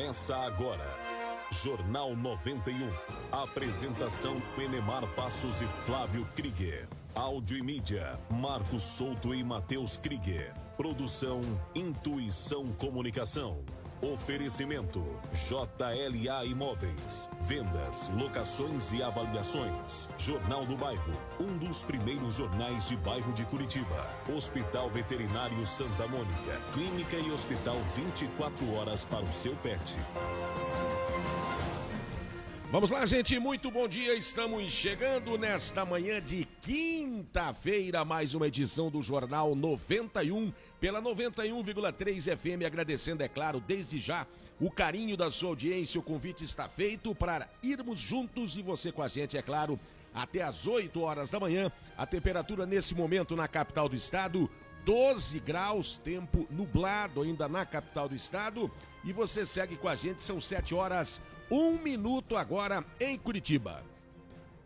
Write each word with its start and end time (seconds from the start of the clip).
Começa 0.00 0.34
agora. 0.34 0.96
Jornal 1.62 2.16
91. 2.16 2.88
Apresentação 3.30 4.40
Enemar 4.56 5.06
Passos 5.08 5.60
e 5.60 5.66
Flávio 5.84 6.26
Krieger. 6.34 6.88
Áudio 7.14 7.58
e 7.58 7.62
mídia, 7.62 8.18
Marcos 8.30 8.80
Souto 8.80 9.34
e 9.34 9.44
Matheus 9.44 9.98
Krieger. 9.98 10.54
Produção 10.74 11.42
Intuição 11.74 12.66
Comunicação. 12.78 13.62
Oferecimento 14.02 15.04
JLA 15.34 16.46
Imóveis. 16.46 17.28
Vendas, 17.42 18.10
locações 18.16 18.94
e 18.94 19.02
avaliações. 19.02 20.08
Jornal 20.16 20.64
do 20.64 20.74
Bairro, 20.74 21.12
um 21.38 21.58
dos 21.58 21.82
primeiros 21.82 22.36
jornais 22.36 22.88
de 22.88 22.96
bairro 22.96 23.30
de 23.34 23.44
Curitiba. 23.44 24.08
Hospital 24.34 24.88
Veterinário 24.88 25.66
Santa 25.66 26.08
Mônica. 26.08 26.58
Clínica 26.72 27.16
e 27.16 27.30
hospital 27.30 27.76
24 27.94 28.72
horas 28.72 29.04
para 29.04 29.22
o 29.22 29.30
seu 29.30 29.54
pet. 29.56 29.98
Vamos 32.70 32.88
lá, 32.88 33.04
gente, 33.04 33.36
muito 33.38 33.68
bom 33.70 33.86
dia. 33.86 34.14
Estamos 34.14 34.70
chegando 34.70 35.36
nesta 35.36 35.84
manhã 35.84 36.22
de 36.22 36.46
quinta-feira, 36.60 38.04
mais 38.04 38.34
uma 38.34 38.46
edição 38.46 38.90
do 38.90 39.02
Jornal 39.02 39.54
91, 39.54 40.52
pela 40.78 41.00
91,3 41.00 42.36
FM. 42.36 42.66
Agradecendo, 42.66 43.22
é 43.22 43.28
claro, 43.28 43.60
desde 43.60 43.98
já 43.98 44.26
o 44.60 44.70
carinho 44.70 45.16
da 45.16 45.30
sua 45.30 45.50
audiência. 45.50 45.98
O 45.98 46.02
convite 46.02 46.44
está 46.44 46.68
feito 46.68 47.14
para 47.14 47.48
irmos 47.62 47.98
juntos 47.98 48.56
e 48.56 48.62
você 48.62 48.92
com 48.92 49.02
a 49.02 49.08
gente, 49.08 49.36
é 49.36 49.42
claro, 49.42 49.80
até 50.14 50.42
às 50.42 50.66
8 50.66 51.00
horas 51.00 51.30
da 51.30 51.40
manhã. 51.40 51.72
A 51.96 52.06
temperatura 52.06 52.66
nesse 52.66 52.94
momento 52.94 53.34
na 53.34 53.48
capital 53.48 53.88
do 53.88 53.96
estado. 53.96 54.48
12 54.84 55.38
graus, 55.40 55.98
tempo 55.98 56.46
nublado 56.50 57.20
ainda 57.20 57.46
na 57.48 57.66
capital 57.66 58.08
do 58.08 58.14
estado. 58.14 58.70
E 59.04 59.12
você 59.12 59.44
segue 59.44 59.76
com 59.76 59.88
a 59.88 59.94
gente, 59.94 60.22
são 60.22 60.40
7 60.40 60.74
horas 60.74 61.20
um 61.50 61.78
minuto 61.78 62.36
agora 62.36 62.84
em 62.98 63.18
Curitiba. 63.18 63.82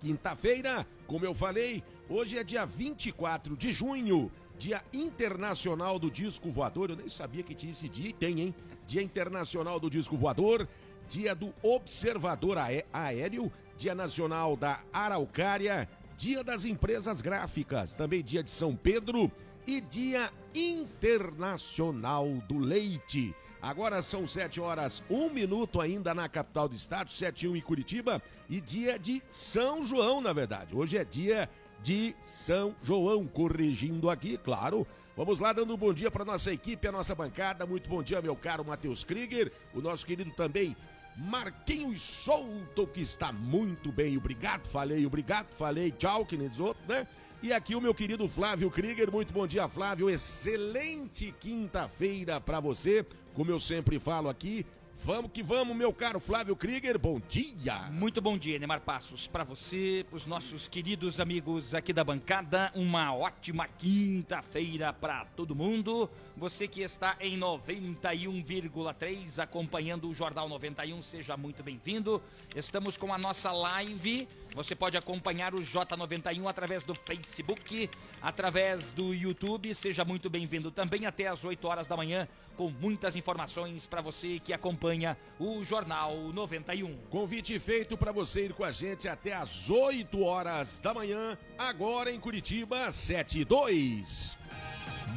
Quinta-feira, 0.00 0.86
como 1.06 1.24
eu 1.24 1.34
falei, 1.34 1.82
hoje 2.08 2.38
é 2.38 2.44
dia 2.44 2.64
24 2.64 3.56
de 3.56 3.72
junho, 3.72 4.30
Dia 4.58 4.82
Internacional 4.92 5.98
do 5.98 6.10
Disco 6.10 6.50
Voador. 6.50 6.90
Eu 6.90 6.96
nem 6.96 7.08
sabia 7.08 7.42
que 7.42 7.54
tinha 7.54 7.72
esse 7.72 7.88
dia 7.88 8.10
e 8.10 8.12
tem, 8.12 8.40
hein? 8.40 8.54
Dia 8.86 9.02
Internacional 9.02 9.80
do 9.80 9.90
Disco 9.90 10.16
Voador, 10.16 10.68
Dia 11.08 11.34
do 11.34 11.52
Observador 11.62 12.56
Aéreo, 12.92 13.52
Dia 13.76 13.94
Nacional 13.94 14.56
da 14.56 14.80
Araucária, 14.92 15.88
Dia 16.16 16.44
das 16.44 16.64
Empresas 16.64 17.20
Gráficas, 17.20 17.92
também 17.92 18.22
Dia 18.22 18.42
de 18.42 18.50
São 18.50 18.76
Pedro 18.76 19.30
e 19.66 19.80
Dia 19.80 20.30
Internacional 20.54 22.28
do 22.48 22.58
Leite. 22.58 23.34
Agora 23.60 24.02
são 24.02 24.26
7 24.26 24.60
horas, 24.60 25.02
1 25.08 25.30
minuto 25.30 25.80
ainda 25.80 26.14
na 26.14 26.28
capital 26.28 26.68
do 26.68 26.76
estado, 26.76 27.10
7 27.10 27.46
e 27.46 27.48
1 27.48 27.56
em 27.56 27.60
Curitiba, 27.62 28.22
e 28.48 28.60
dia 28.60 28.98
de 28.98 29.22
São 29.30 29.82
João, 29.82 30.20
na 30.20 30.34
verdade. 30.34 30.76
Hoje 30.76 30.98
é 30.98 31.04
dia 31.04 31.48
de 31.84 32.16
São 32.22 32.74
João, 32.82 33.26
corrigindo 33.26 34.08
aqui, 34.08 34.38
claro. 34.38 34.86
Vamos 35.14 35.38
lá, 35.38 35.52
dando 35.52 35.74
um 35.74 35.76
bom 35.76 35.92
dia 35.92 36.10
para 36.10 36.24
nossa 36.24 36.50
equipe, 36.50 36.88
a 36.88 36.90
nossa 36.90 37.14
bancada. 37.14 37.66
Muito 37.66 37.90
bom 37.90 38.02
dia, 38.02 38.22
meu 38.22 38.34
caro 38.34 38.64
Matheus 38.64 39.04
Krieger, 39.04 39.52
o 39.74 39.82
nosso 39.82 40.06
querido 40.06 40.30
também 40.30 40.74
Marquinhos 41.14 42.00
Souto, 42.00 42.86
que 42.86 43.02
está 43.02 43.30
muito 43.30 43.92
bem. 43.92 44.16
Obrigado, 44.16 44.66
falei, 44.68 45.04
obrigado, 45.04 45.48
falei, 45.58 45.92
tchau, 45.92 46.24
que 46.24 46.38
nem 46.38 46.48
diz 46.48 46.58
outro, 46.58 46.82
né? 46.88 47.06
E 47.42 47.52
aqui 47.52 47.76
o 47.76 47.80
meu 47.82 47.94
querido 47.94 48.26
Flávio 48.30 48.70
Krieger. 48.70 49.12
Muito 49.12 49.34
bom 49.34 49.46
dia, 49.46 49.68
Flávio. 49.68 50.08
Excelente 50.08 51.34
quinta-feira 51.38 52.40
para 52.40 52.60
você. 52.60 53.04
Como 53.34 53.50
eu 53.50 53.60
sempre 53.60 53.98
falo 53.98 54.30
aqui, 54.30 54.64
Vamos 55.04 55.30
que 55.32 55.42
vamos, 55.42 55.76
meu 55.76 55.92
caro 55.92 56.18
Flávio 56.18 56.56
Krieger, 56.56 56.98
bom 56.98 57.20
dia! 57.28 57.90
Muito 57.90 58.22
bom 58.22 58.38
dia, 58.38 58.58
Neymar 58.58 58.80
Passos, 58.80 59.26
para 59.26 59.44
você, 59.44 60.02
para 60.08 60.16
os 60.16 60.24
nossos 60.24 60.66
queridos 60.66 61.20
amigos 61.20 61.74
aqui 61.74 61.92
da 61.92 62.02
bancada, 62.02 62.72
uma 62.74 63.14
ótima 63.14 63.68
quinta-feira 63.68 64.94
para 64.94 65.26
todo 65.36 65.54
mundo. 65.54 66.08
Você 66.38 66.66
que 66.66 66.80
está 66.80 67.18
em 67.20 67.38
91,3 67.38 69.42
acompanhando 69.42 70.08
o 70.08 70.14
Jornal 70.14 70.48
91, 70.48 71.02
seja 71.02 71.36
muito 71.36 71.62
bem-vindo. 71.62 72.22
Estamos 72.56 72.96
com 72.96 73.12
a 73.12 73.18
nossa 73.18 73.52
live. 73.52 74.26
Você 74.54 74.76
pode 74.76 74.96
acompanhar 74.96 75.52
o 75.52 75.58
J91 75.58 76.46
através 76.48 76.84
do 76.84 76.94
Facebook, 76.94 77.90
através 78.22 78.92
do 78.92 79.12
YouTube. 79.12 79.74
Seja 79.74 80.04
muito 80.04 80.30
bem-vindo 80.30 80.70
também 80.70 81.06
até 81.06 81.26
às 81.26 81.44
8 81.44 81.66
horas 81.66 81.88
da 81.88 81.96
manhã, 81.96 82.28
com 82.56 82.70
muitas 82.70 83.16
informações 83.16 83.84
para 83.84 84.00
você 84.00 84.38
que 84.38 84.52
acompanha 84.52 85.18
o 85.40 85.64
Jornal 85.64 86.14
91. 86.32 86.96
Convite 87.10 87.58
feito 87.58 87.96
para 87.98 88.12
você 88.12 88.46
ir 88.46 88.52
com 88.52 88.62
a 88.62 88.70
gente 88.70 89.08
até 89.08 89.32
às 89.34 89.68
8 89.68 90.22
horas 90.22 90.80
da 90.80 90.94
manhã, 90.94 91.36
agora 91.58 92.12
em 92.12 92.20
Curitiba, 92.20 92.92
7 92.92 93.40
e 93.40 93.44
2. 93.44 94.38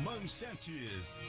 Manchetes. 0.04 1.22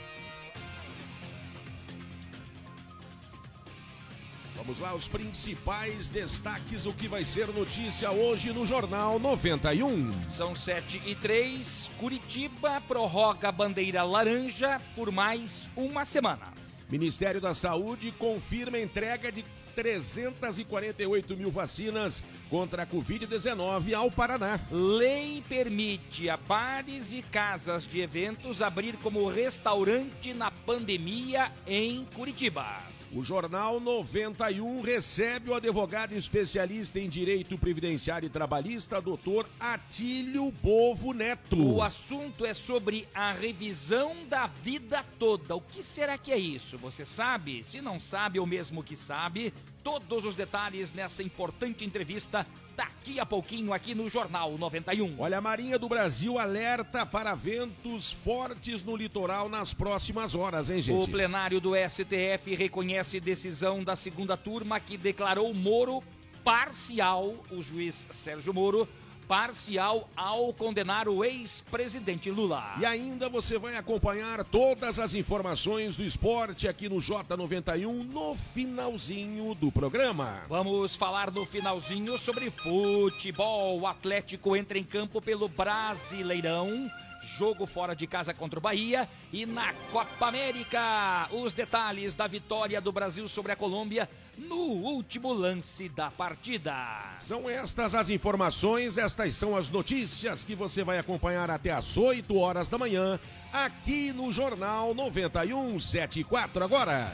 Vamos 4.59 4.81
lá, 4.81 4.93
os 4.93 5.07
principais 5.07 6.09
destaques, 6.09 6.85
o 6.85 6.93
que 6.93 7.07
vai 7.07 7.25
ser 7.25 7.47
notícia 7.47 8.11
hoje 8.11 8.53
no 8.53 8.67
Jornal 8.67 9.17
91. 9.21 10.29
São 10.29 10.55
7 10.55 11.01
e 11.07 11.15
3. 11.15 11.89
Curitiba 11.97 12.81
prorroga 12.81 13.51
a 13.51 13.53
bandeira 13.53 14.03
laranja 14.03 14.81
por 14.97 15.13
mais 15.13 15.69
uma 15.77 16.05
semana. 16.05 16.53
Ministério 16.91 17.41
da 17.41 17.55
Saúde 17.55 18.11
confirma 18.11 18.81
entrega 18.81 19.31
de 19.31 19.45
348 19.77 21.37
mil 21.37 21.53
vacinas 21.53 22.21
contra 22.51 22.83
a 22.83 22.87
Covid-19 22.87 23.95
ao 23.95 24.11
Paraná. 24.11 24.59
Lei 24.73 25.41
permite 25.49 26.29
a 26.29 26.37
bares 26.37 27.13
e 27.13 27.23
casas 27.23 27.87
de 27.87 28.01
eventos 28.01 28.61
abrir 28.61 28.97
como 28.97 29.29
restaurante 29.29 30.35
na 30.35 30.51
pandemia 30.51 31.53
em 31.65 32.05
Curitiba. 32.07 32.98
O 33.11 33.25
Jornal 33.25 33.81
91 33.81 34.83
recebe 34.83 35.49
o 35.49 35.55
advogado 35.55 36.13
especialista 36.13 37.01
em 37.01 37.09
direito 37.09 37.57
previdenciário 37.57 38.27
e 38.27 38.31
trabalhista, 38.31 39.01
doutor 39.01 39.49
Atílio 39.59 40.51
Bovo 40.63 41.15
Neto. 41.15 41.57
O 41.77 41.83
assunto 41.83 42.45
é 42.45 42.53
sobre 42.53 43.09
a 43.15 43.33
revisão 43.33 44.15
da 44.29 44.47
vida 44.47 45.03
toda. 45.19 45.57
O 45.57 45.61
que 45.63 45.83
será 45.83 46.19
que 46.19 46.31
é 46.31 46.39
isso? 46.39 46.77
Você 46.77 47.07
sabe? 47.07 47.65
Se 47.65 47.81
não 47.81 47.99
sabe 47.99 48.39
ou 48.39 48.47
mesmo 48.47 48.85
que 48.85 48.95
sabe, 48.95 49.55
todos 49.83 50.27
os 50.27 50.35
detalhes 50.35 50.93
nessa 50.93 51.23
importante 51.23 51.87
entrevista 51.87 52.47
daqui 52.79 53.19
a 53.19 53.27
pouquinho 53.27 53.73
aqui 53.73 53.93
no 53.93 54.09
Jornal 54.09 54.57
91. 54.57 55.17
Olha, 55.19 55.39
a 55.39 55.41
Marinha 55.41 55.77
do 55.81 55.89
Brasil 55.89 56.39
alerta 56.39 57.05
para 57.05 57.35
ventos 57.35 58.13
fortes 58.13 58.85
no 58.85 58.95
litoral 58.95 59.49
nas 59.49 59.75
próximas 59.75 60.37
horas, 60.37 60.71
hein, 60.71 60.81
gente? 60.81 61.03
O 61.03 61.11
plenário 61.11 61.61
do 61.61 61.73
STF 61.75 62.55
reconhece 62.55 63.19
decisão 63.19 63.83
da 63.83 63.97
segunda 63.97 64.37
turma 64.37 64.79
que 64.79 64.97
declarou 64.97 65.53
Moro 65.53 66.05
parcial, 66.45 67.35
o 67.51 67.61
juiz 67.61 68.07
Sérgio 68.13 68.55
Moro 68.55 68.89
parcial 69.29 70.09
ao 70.17 70.55
condenar 70.55 71.07
o 71.07 71.23
ex-presidente 71.23 72.31
Lula. 72.31 72.75
E 72.81 72.87
ainda 72.87 73.29
você 73.29 73.59
vai 73.59 73.77
acompanhar 73.77 74.43
todas 74.43 74.99
as 74.99 75.13
informações 75.13 75.99
do 75.99 76.03
esporte 76.03 76.67
aqui 76.67 76.89
no 76.89 76.97
J91 76.97 78.11
no 78.11 78.35
finalzinho 78.35 79.55
do 79.55 79.71
programa. 79.71 80.43
Vamos 80.49 80.97
falar 80.97 81.31
no 81.31 81.45
finalzinho 81.45 82.17
sobre 82.17 82.51
futebol. 82.51 83.79
O 83.79 83.87
Atlético 83.87 84.57
entra 84.57 84.79
em 84.79 84.85
campo 84.85 85.21
pelo 85.21 85.47
Brasileirão. 85.47 86.91
Jogo 87.37 87.67
fora 87.67 87.95
de 87.95 88.07
casa 88.07 88.33
contra 88.33 88.59
o 88.59 88.63
Bahia. 88.63 89.07
E 89.31 89.45
na 89.45 89.75
Copa 89.93 90.27
América, 90.27 91.29
os 91.33 91.53
detalhes 91.53 92.15
da 92.15 92.27
vitória 92.27 92.81
do 92.81 92.91
Brasil 92.91 93.29
sobre 93.29 93.53
a 93.53 93.57
Colômbia 93.57 94.09
no 94.39 94.57
último 94.57 95.33
lance 95.33 95.89
da 95.89 96.11
partida. 96.11 96.75
São 97.19 97.49
estas 97.49 97.95
as 97.95 98.09
informações, 98.09 98.97
estas 98.97 99.35
são 99.35 99.57
as 99.57 99.71
notícias 99.71 100.45
que 100.45 100.55
você 100.55 100.85
vai 100.85 100.99
acompanhar 100.99 101.51
até 101.51 101.73
às 101.73 101.97
8 101.97 102.37
horas 102.37 102.69
da 102.69 102.79
manhã, 102.79 103.19
aqui 103.53 104.13
no 104.13 104.33
Jornal 104.33 104.95
9174 104.95 106.65
agora. 106.65 107.13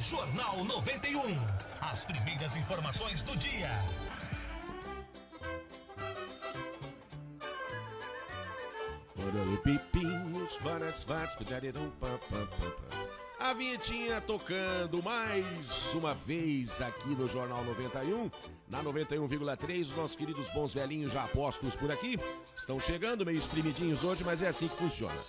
Jornal 0.00 0.64
91. 0.64 1.20
As 1.80 2.04
primeiras 2.04 2.56
informações 2.56 3.22
do 3.22 3.36
dia. 3.36 3.70
A 13.38 13.52
vinhetinha 13.52 14.18
tocando 14.18 15.02
mais 15.02 15.92
uma 15.92 16.14
vez 16.14 16.80
aqui 16.80 17.10
no 17.10 17.28
Jornal 17.28 17.62
91, 17.64 18.30
na 18.66 18.82
91,3. 18.82 19.82
os 19.82 19.94
Nossos 19.94 20.16
queridos 20.16 20.48
bons 20.50 20.72
velhinhos 20.72 21.12
já 21.12 21.24
apostos 21.24 21.76
por 21.76 21.92
aqui 21.92 22.18
estão 22.56 22.80
chegando, 22.80 23.26
meio 23.26 23.38
espremidinhos 23.38 24.02
hoje, 24.04 24.24
mas 24.24 24.42
é 24.42 24.48
assim 24.48 24.68
que 24.68 24.76
funciona. 24.76 25.20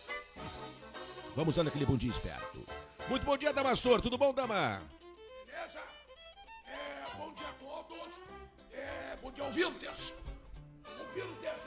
Vamos 1.35 1.55
dando 1.55 1.67
aquele 1.67 1.85
bom 1.85 1.97
dia 1.97 2.09
esperto. 2.09 2.65
Muito 3.09 3.25
bom 3.25 3.37
dia, 3.37 3.51
Damastor. 3.51 4.01
Tudo 4.01 4.17
bom, 4.17 4.33
Dama? 4.33 4.81
Beleza? 5.45 5.79
É, 6.65 7.17
bom 7.17 7.33
dia 7.33 7.47
a 7.47 7.53
todos. 7.53 8.13
É, 8.71 9.17
bom 9.21 9.31
dia, 9.31 9.43
ouvintes. 9.43 10.13
Ouvintes, 10.97 11.66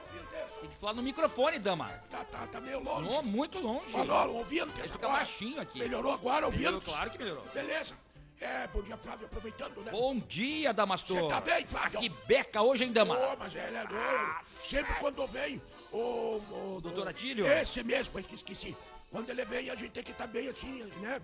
tem 0.60 0.68
que 0.68 0.76
falar 0.76 0.92
no 0.92 1.02
microfone, 1.02 1.58
dama. 1.58 1.88
Tá, 2.10 2.22
tá, 2.24 2.46
tá 2.46 2.60
meio 2.60 2.80
longe. 2.80 3.08
Não, 3.08 3.22
muito 3.22 3.58
longe. 3.58 3.90
Falou, 3.90 4.36
ouvindo. 4.36 4.70
Fica 4.72 4.94
agora. 4.94 5.12
baixinho 5.14 5.60
aqui. 5.60 5.78
Melhorou 5.78 6.12
agora, 6.12 6.46
ouvindo? 6.46 6.64
Melhorou, 6.64 6.80
claro 6.82 7.10
que 7.10 7.18
melhorou. 7.18 7.44
Beleza. 7.54 7.94
É, 8.40 8.66
bom 8.68 8.82
dia, 8.82 8.96
Flávio, 8.96 9.26
aproveitando, 9.26 9.82
né? 9.82 9.90
Bom 9.90 10.18
dia, 10.18 10.72
Damastor. 10.72 11.18
Você 11.18 11.28
tá 11.28 11.40
bem, 11.40 11.66
Flávio? 11.66 12.00
Que 12.00 12.08
beca 12.08 12.62
hoje, 12.62 12.84
hein, 12.84 12.92
dama? 12.92 13.14
Ô, 13.14 13.36
mas 13.38 13.54
ele 13.54 13.76
é 13.76 13.86
doido. 13.86 14.36
Sempre 14.44 14.94
quando 14.94 15.26
vem 15.26 15.60
o... 15.92 16.40
O 16.76 16.80
doutor 16.82 17.08
Atílio? 17.08 17.46
Esse 17.46 17.82
mesmo, 17.82 18.18
é 18.18 18.22
que 18.22 18.34
esqueci. 18.34 18.74
Quando 19.10 19.28
ele 19.28 19.44
vem, 19.44 19.68
a 19.68 19.74
gente 19.74 19.90
tem 19.90 20.02
que 20.02 20.12
estar 20.12 20.26
bem 20.26 20.48
assim, 20.48 20.84
né? 21.00 21.20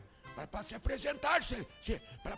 Pra 0.51 0.63
se 0.63 0.75
apresentar, 0.75 1.43
se, 1.43 1.67
se, 1.83 1.99
pra, 2.23 2.37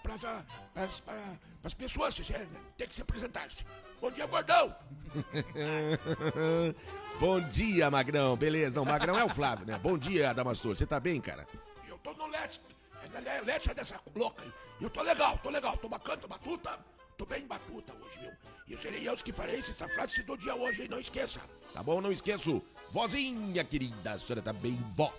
as 1.64 1.74
pessoas, 1.74 2.14
se, 2.14 2.32
né? 2.32 2.46
tem 2.76 2.86
que 2.86 2.94
se 2.94 3.02
apresentar. 3.02 3.48
-se. 3.48 3.64
Bom 4.00 4.10
dia, 4.10 4.26
gordão. 4.26 4.74
Bom 7.18 7.40
dia, 7.40 7.90
Magrão. 7.90 8.36
Beleza, 8.36 8.76
não, 8.76 8.84
Magrão 8.84 9.18
é 9.18 9.24
o 9.24 9.28
Flávio, 9.28 9.66
né? 9.66 9.78
Bom 9.78 9.98
dia, 9.98 10.32
Damastor. 10.32 10.76
Você 10.76 10.86
tá 10.86 11.00
bem, 11.00 11.20
cara? 11.20 11.46
Eu 11.88 11.98
tô 11.98 12.12
no 12.12 12.26
Let's, 12.26 12.60
é 13.02 13.40
Let's 13.40 13.66
dessa 13.74 14.00
louca 14.14 14.42
aí. 14.42 14.52
Eu 14.80 14.88
tô 14.88 15.02
legal, 15.02 15.36
tô 15.38 15.50
legal, 15.50 15.76
tô 15.76 15.88
bacana, 15.88 16.18
tô 16.18 16.28
batuta. 16.28 16.78
Tô 17.16 17.26
bem 17.26 17.44
batuta 17.46 17.92
hoje, 17.94 18.18
viu? 18.20 18.32
E 18.68 18.80
serei 18.80 19.08
eu 19.08 19.16
que 19.16 19.32
farei 19.32 19.58
essa 19.58 19.88
frase 19.88 20.22
do 20.22 20.36
dia 20.36 20.54
hoje, 20.54 20.82
hein? 20.82 20.88
Não 20.88 21.00
esqueça. 21.00 21.40
Tá 21.74 21.82
bom, 21.82 22.00
não 22.00 22.12
esqueço. 22.12 22.62
Vozinha, 22.92 23.64
querida, 23.64 24.12
a 24.12 24.18
senhora 24.18 24.40
tá 24.40 24.52
bem, 24.52 24.78
vó. 24.94 25.12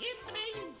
Efraim 0.00 0.74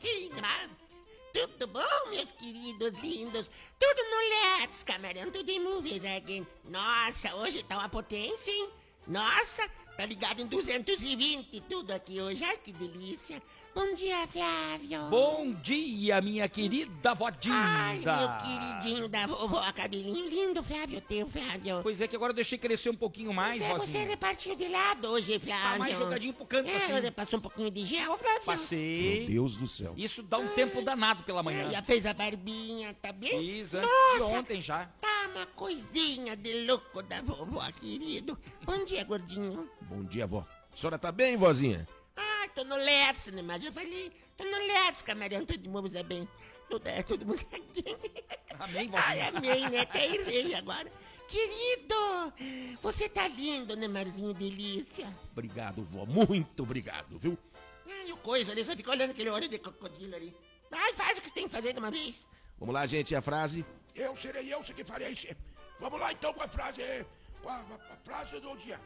tudo 1.32 1.66
bom, 1.66 2.10
meus 2.10 2.32
queridos 2.32 2.92
lindos? 3.00 3.50
Tudo 3.78 4.02
no 4.10 4.60
Let's, 4.60 4.82
camarão, 4.82 5.30
tudo 5.30 5.48
em 5.48 5.60
movies 5.60 6.04
again. 6.04 6.46
Nossa, 6.64 7.34
hoje 7.36 7.62
tá 7.62 7.78
uma 7.78 7.88
potência, 7.88 8.50
hein? 8.50 8.70
Nossa, 9.06 9.68
tá 9.96 10.04
ligado 10.06 10.40
em 10.40 10.46
220 10.46 11.60
tudo 11.62 11.92
aqui 11.92 12.20
hoje. 12.20 12.42
Ai, 12.44 12.56
que 12.56 12.72
delícia. 12.72 13.42
Bom 13.72 13.94
dia, 13.94 14.26
Flávio. 14.26 15.04
Bom 15.08 15.52
dia, 15.52 16.20
minha 16.20 16.48
querida 16.48 17.14
vodinha. 17.14 17.54
Ai, 17.54 17.98
meu 17.98 18.28
queridinho 18.38 19.08
da 19.08 19.26
vovó, 19.26 19.60
cabelinho 19.72 20.28
lindo, 20.28 20.62
Flávio, 20.62 21.00
teu, 21.00 21.28
Flávio. 21.28 21.80
Pois 21.82 22.00
é 22.00 22.08
que 22.08 22.16
agora 22.16 22.32
eu 22.32 22.34
deixei 22.34 22.58
crescer 22.58 22.90
um 22.90 22.96
pouquinho 22.96 23.32
mais, 23.32 23.62
Mas 23.62 23.70
é, 23.70 23.78
Você 23.78 23.98
repartiu 24.04 24.56
de 24.56 24.66
lado 24.66 25.08
hoje, 25.08 25.38
Flávio. 25.38 25.72
Tá 25.72 25.78
mais 25.78 25.96
jogadinho 25.96 26.34
pro 26.34 26.46
canto, 26.46 26.68
é, 26.68 26.76
assim. 26.76 27.12
Passou 27.12 27.38
um 27.38 27.42
pouquinho 27.42 27.70
de 27.70 27.86
gel, 27.86 28.18
Flávio? 28.18 28.42
Passei. 28.44 29.20
Meu 29.20 29.28
Deus 29.28 29.56
do 29.56 29.68
céu. 29.68 29.94
Isso 29.96 30.22
dá 30.22 30.38
um 30.38 30.48
tempo 30.48 30.82
danado 30.82 31.22
pela 31.22 31.42
manhã. 31.42 31.68
É, 31.68 31.70
já 31.70 31.82
fez 31.82 32.06
a 32.06 32.12
barbinha, 32.12 32.92
tá 32.94 33.12
bem? 33.12 33.38
Fiz 33.38 33.74
antes 33.74 33.88
Nossa, 33.88 34.16
de 34.16 34.22
ontem 34.38 34.60
já. 34.60 34.86
Tá 35.00 35.30
uma 35.32 35.46
coisinha 35.46 36.34
de 36.34 36.66
louco 36.66 37.02
da 37.02 37.22
vovó, 37.22 37.62
querido. 37.80 38.36
Bom 38.64 38.84
dia, 38.84 39.04
gordinho. 39.04 39.70
Bom 39.82 40.02
dia, 40.02 40.26
vó. 40.26 40.44
A 40.72 40.76
senhora 40.76 40.98
tá 40.98 41.12
bem, 41.12 41.36
vozinha? 41.36 41.86
Tô 42.54 42.64
no 42.64 42.76
Let's, 42.76 43.26
né? 43.28 43.42
Mas 43.42 43.64
eu 43.64 43.72
falei, 43.72 44.12
tô 44.36 44.44
no 44.44 44.58
Let's, 44.58 45.02
camarão, 45.02 45.44
tudo 45.44 45.58
de 45.58 45.68
moves 45.68 45.94
é 45.94 46.02
bem. 46.02 46.28
Tudo 46.68 46.86
é, 46.86 47.02
tudo 47.02 47.26
música 47.26 47.56
Amém, 48.58 48.88
vozinha. 48.88 49.04
Ai, 49.06 49.20
amém, 49.20 49.68
né? 49.70 49.80
Até 49.80 50.06
errei 50.06 50.54
agora. 50.54 50.90
Querido, 51.26 51.94
você 52.82 53.08
tá 53.08 53.26
lindo, 53.28 53.76
né, 53.76 53.86
Marzinho 53.86 54.34
Delícia? 54.34 55.06
Obrigado, 55.32 55.84
vó. 55.84 56.04
Muito 56.04 56.62
obrigado, 56.62 57.18
viu? 57.18 57.38
Ai, 57.88 58.12
o 58.12 58.16
coisa 58.16 58.52
ali, 58.52 58.64
você 58.64 58.76
fica 58.76 58.90
olhando 58.90 59.10
aquele 59.10 59.30
olho 59.30 59.48
de 59.48 59.58
crocodilo 59.58 60.14
ali. 60.14 60.34
Ai, 60.70 60.92
faz 60.94 61.18
o 61.18 61.22
que 61.22 61.28
você 61.28 61.34
tem 61.34 61.48
que 61.48 61.54
fazer 61.54 61.72
de 61.72 61.78
uma 61.78 61.90
vez. 61.90 62.26
Vamos 62.58 62.74
lá, 62.74 62.86
gente, 62.86 63.14
a 63.14 63.22
frase. 63.22 63.64
Eu 63.94 64.16
serei 64.16 64.52
eu 64.52 64.60
que 64.60 64.84
farei 64.84 65.12
isso. 65.12 65.26
Vamos 65.78 65.98
lá, 65.98 66.12
então, 66.12 66.34
com 66.34 66.42
a 66.42 66.48
frase, 66.48 66.82
com 67.42 67.48
a, 67.48 67.54
a, 67.54 67.94
a 67.94 67.96
frase 68.04 68.38
do 68.40 68.56
dia. 68.56 68.80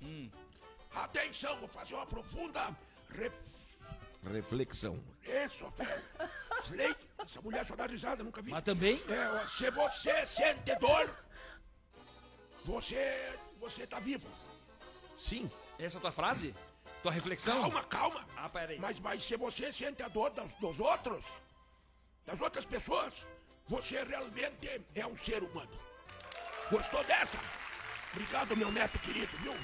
Hum. 0.00 0.30
Atenção, 0.94 1.58
vou 1.58 1.68
fazer 1.68 1.94
uma 1.94 2.06
profunda 2.06 2.76
re... 3.10 3.30
reflexão. 4.30 5.02
Isso, 5.22 5.72
Falei, 6.68 6.94
essa 7.18 7.40
mulher 7.40 7.66
sonorizada, 7.66 8.22
nunca 8.22 8.42
vi. 8.42 8.50
Mas 8.50 8.62
também? 8.62 9.02
É, 9.08 9.46
se 9.48 9.70
você 9.70 10.26
sente 10.26 10.74
dor, 10.76 11.10
você, 12.64 13.38
você 13.58 13.86
tá 13.86 13.98
vivo. 13.98 14.28
Sim. 15.16 15.50
Essa 15.78 15.96
é 15.96 15.98
a 15.98 16.00
tua 16.02 16.12
frase? 16.12 16.54
Tua 17.02 17.10
reflexão? 17.10 17.62
Calma, 17.62 17.84
calma. 17.84 18.28
Ah, 18.36 18.48
peraí. 18.48 18.78
Mas, 18.78 18.98
mas 19.00 19.24
se 19.24 19.36
você 19.36 19.72
sente 19.72 20.02
a 20.02 20.08
dor 20.08 20.30
dos, 20.30 20.54
dos 20.54 20.78
outros, 20.78 21.24
das 22.24 22.40
outras 22.40 22.64
pessoas, 22.64 23.26
você 23.66 24.04
realmente 24.04 24.84
é 24.94 25.06
um 25.06 25.16
ser 25.16 25.42
humano. 25.42 25.78
Gostou 26.70 27.02
dessa? 27.04 27.38
Obrigado, 28.12 28.56
meu 28.56 28.70
neto 28.70 28.98
querido, 29.00 29.36
viu? 29.38 29.54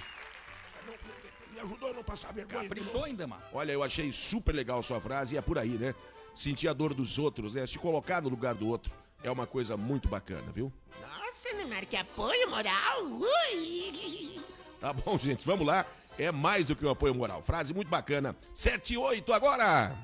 Me 1.53 1.61
ajudou 1.61 1.91
a 1.91 1.93
não 1.93 2.05
passar 2.05 2.33
vergonha. 2.33 2.63
Caprichou 2.63 3.05
ainda, 3.05 3.27
mano. 3.27 3.43
Olha, 3.53 3.73
eu 3.73 3.83
achei 3.83 4.13
super 4.13 4.55
legal 4.55 4.83
sua 4.83 5.01
frase 5.01 5.35
e 5.35 5.39
é 5.39 5.41
por 5.41 5.59
aí, 5.59 5.71
né? 5.71 5.95
Sentir 6.35 6.69
a 6.69 6.73
dor 6.73 6.95
dos 6.95 7.19
outros, 7.19 7.55
né? 7.55 7.67
Se 7.67 7.79
colocar 7.79 8.23
no 8.23 8.29
lugar 8.29 8.55
do 8.55 8.69
outro 8.69 8.93
é 9.23 9.31
uma 9.31 9.47
coisa 9.47 9.77
muito 9.77 10.09
bacana, 10.09 10.53
viu? 10.53 10.73
Nossa, 11.01 11.53
Neymar, 11.57 11.87
que 11.87 11.97
apoio 11.97 12.49
moral. 12.51 13.05
Ui. 13.05 14.41
Tá 14.81 14.93
bom, 14.93 15.19
gente, 15.21 15.45
vamos 15.45 15.67
lá. 15.67 15.85
É 16.17 16.31
mais 16.33 16.67
do 16.67 16.77
que 16.77 16.85
um 16.85 16.91
apoio 16.91 17.15
moral. 17.15 17.43
Frase 17.43 17.73
muito 17.73 17.89
bacana. 17.89 18.37
7 18.55 18.95
e 18.95 18.99
8 18.99 19.33
agora. 19.33 19.97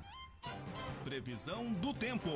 Previsão 1.05 1.73
do 1.75 1.93
tempo. 1.93 2.31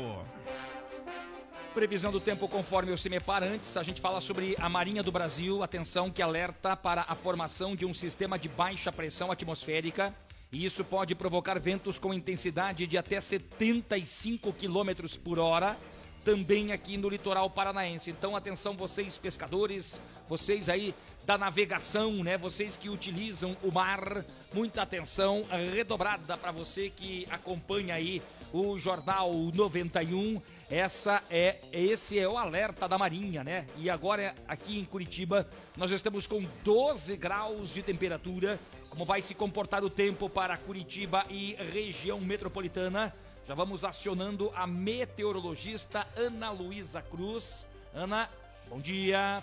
Previsão 1.78 2.10
do 2.10 2.19
tempo 2.19 2.48
conforme 2.48 2.90
o 2.90 2.98
CIMEPAR. 2.98 3.44
Antes, 3.44 3.76
a 3.76 3.84
gente 3.84 4.00
fala 4.00 4.20
sobre 4.20 4.56
a 4.58 4.69
Marinha 4.69 5.00
do 5.00 5.12
Brasil. 5.12 5.62
Atenção 5.62 6.10
que 6.10 6.20
alerta 6.20 6.76
para 6.76 7.04
a 7.06 7.14
formação 7.14 7.76
de 7.76 7.86
um 7.86 7.94
sistema 7.94 8.36
de 8.36 8.48
baixa 8.48 8.90
pressão 8.90 9.30
atmosférica. 9.30 10.12
E 10.50 10.64
isso 10.64 10.82
pode 10.82 11.14
provocar 11.14 11.56
ventos 11.60 11.96
com 11.96 12.12
intensidade 12.12 12.84
de 12.84 12.98
até 12.98 13.20
75 13.20 14.52
km 14.54 15.06
por 15.22 15.38
hora. 15.38 15.76
Também 16.25 16.72
aqui 16.72 16.96
no 16.96 17.08
litoral 17.08 17.48
paranaense. 17.48 18.10
Então, 18.10 18.34
atenção, 18.34 18.75
vocês 18.75 19.16
pescadores, 19.16 20.00
vocês 20.28 20.69
aí 20.69 20.92
da 21.25 21.38
navegação, 21.38 22.25
né? 22.25 22.36
Vocês 22.36 22.76
que 22.76 22.88
utilizam 22.88 23.56
o 23.62 23.70
mar, 23.70 24.25
muita 24.52 24.82
atenção 24.82 25.46
redobrada 25.72 26.36
para 26.36 26.50
você 26.50 26.90
que 26.90 27.25
acompanha 27.30 27.94
aí 27.94 28.20
o 28.53 28.79
Jornal 28.79 29.33
91. 29.33 30.40
Essa 30.71 31.23
é 31.31 31.61
esse 31.73 32.19
é 32.19 32.28
o 32.28 32.37
alerta 32.37 32.88
da 32.88 32.99
Marinha, 32.99 33.43
né? 33.43 33.67
E 33.76 33.88
agora 33.88 34.35
aqui 34.47 34.78
em 34.78 34.85
Curitiba 34.85 35.49
nós 35.76 35.90
estamos 35.90 36.26
com 36.26 36.45
12 36.64 37.17
graus 37.17 37.73
de 37.73 37.83
temperatura. 37.83 38.59
Como 38.90 39.05
vai 39.05 39.23
se 39.23 39.35
comportar 39.35 39.85
o 39.85 39.90
tempo 39.90 40.28
para 40.28 40.57
Curitiba 40.57 41.25
e 41.28 41.55
região 41.55 42.21
metropolitana? 42.21 43.14
Já 43.47 43.55
vamos 43.55 43.85
acionando 43.85 44.52
a 44.55 44.67
meteorologista 44.67 46.07
Ana 46.17 46.50
Luísa 46.50 47.00
Cruz. 47.00 47.67
Ana, 47.95 48.28
bom 48.69 48.78
dia. 48.78 49.43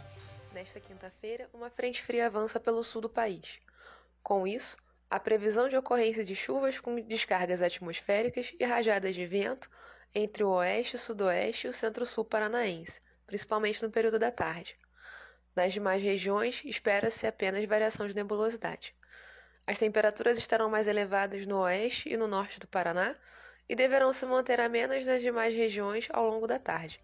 Nesta 0.53 0.79
quinta-feira, 0.79 1.49
uma 1.53 1.69
frente 1.69 2.03
fria 2.03 2.27
avança 2.27 2.59
pelo 2.59 2.83
sul 2.83 3.01
do 3.01 3.09
país. 3.09 3.59
Com 4.21 4.47
isso, 4.47 4.77
a 5.09 5.19
previsão 5.19 5.69
de 5.69 5.77
ocorrência 5.77 6.23
de 6.23 6.35
chuvas 6.35 6.79
com 6.79 6.99
descargas 6.99 7.61
atmosféricas 7.61 8.53
e 8.59 8.65
rajadas 8.65 9.15
de 9.15 9.25
vento 9.25 9.69
entre 10.13 10.43
o 10.43 10.49
oeste, 10.49 10.97
sudoeste 10.97 11.67
e 11.67 11.69
o 11.69 11.73
centro-sul 11.73 12.25
paranaense, 12.25 13.01
principalmente 13.27 13.83
no 13.83 13.91
período 13.91 14.17
da 14.17 14.31
tarde. 14.31 14.77
Nas 15.55 15.73
demais 15.73 16.01
regiões, 16.01 16.61
espera-se 16.65 17.25
apenas 17.25 17.63
variação 17.65 18.07
de 18.07 18.15
nebulosidade. 18.15 18.95
As 19.67 19.77
temperaturas 19.79 20.37
estarão 20.37 20.69
mais 20.69 20.87
elevadas 20.87 21.45
no 21.45 21.59
oeste 21.59 22.09
e 22.09 22.17
no 22.17 22.27
norte 22.27 22.59
do 22.59 22.67
Paraná 22.67 23.15
e 23.67 23.75
deverão 23.75 24.13
se 24.13 24.25
manter 24.25 24.59
amenas 24.59 25.05
nas 25.05 25.21
demais 25.21 25.53
regiões 25.55 26.07
ao 26.11 26.27
longo 26.27 26.45
da 26.45 26.59
tarde. 26.59 27.01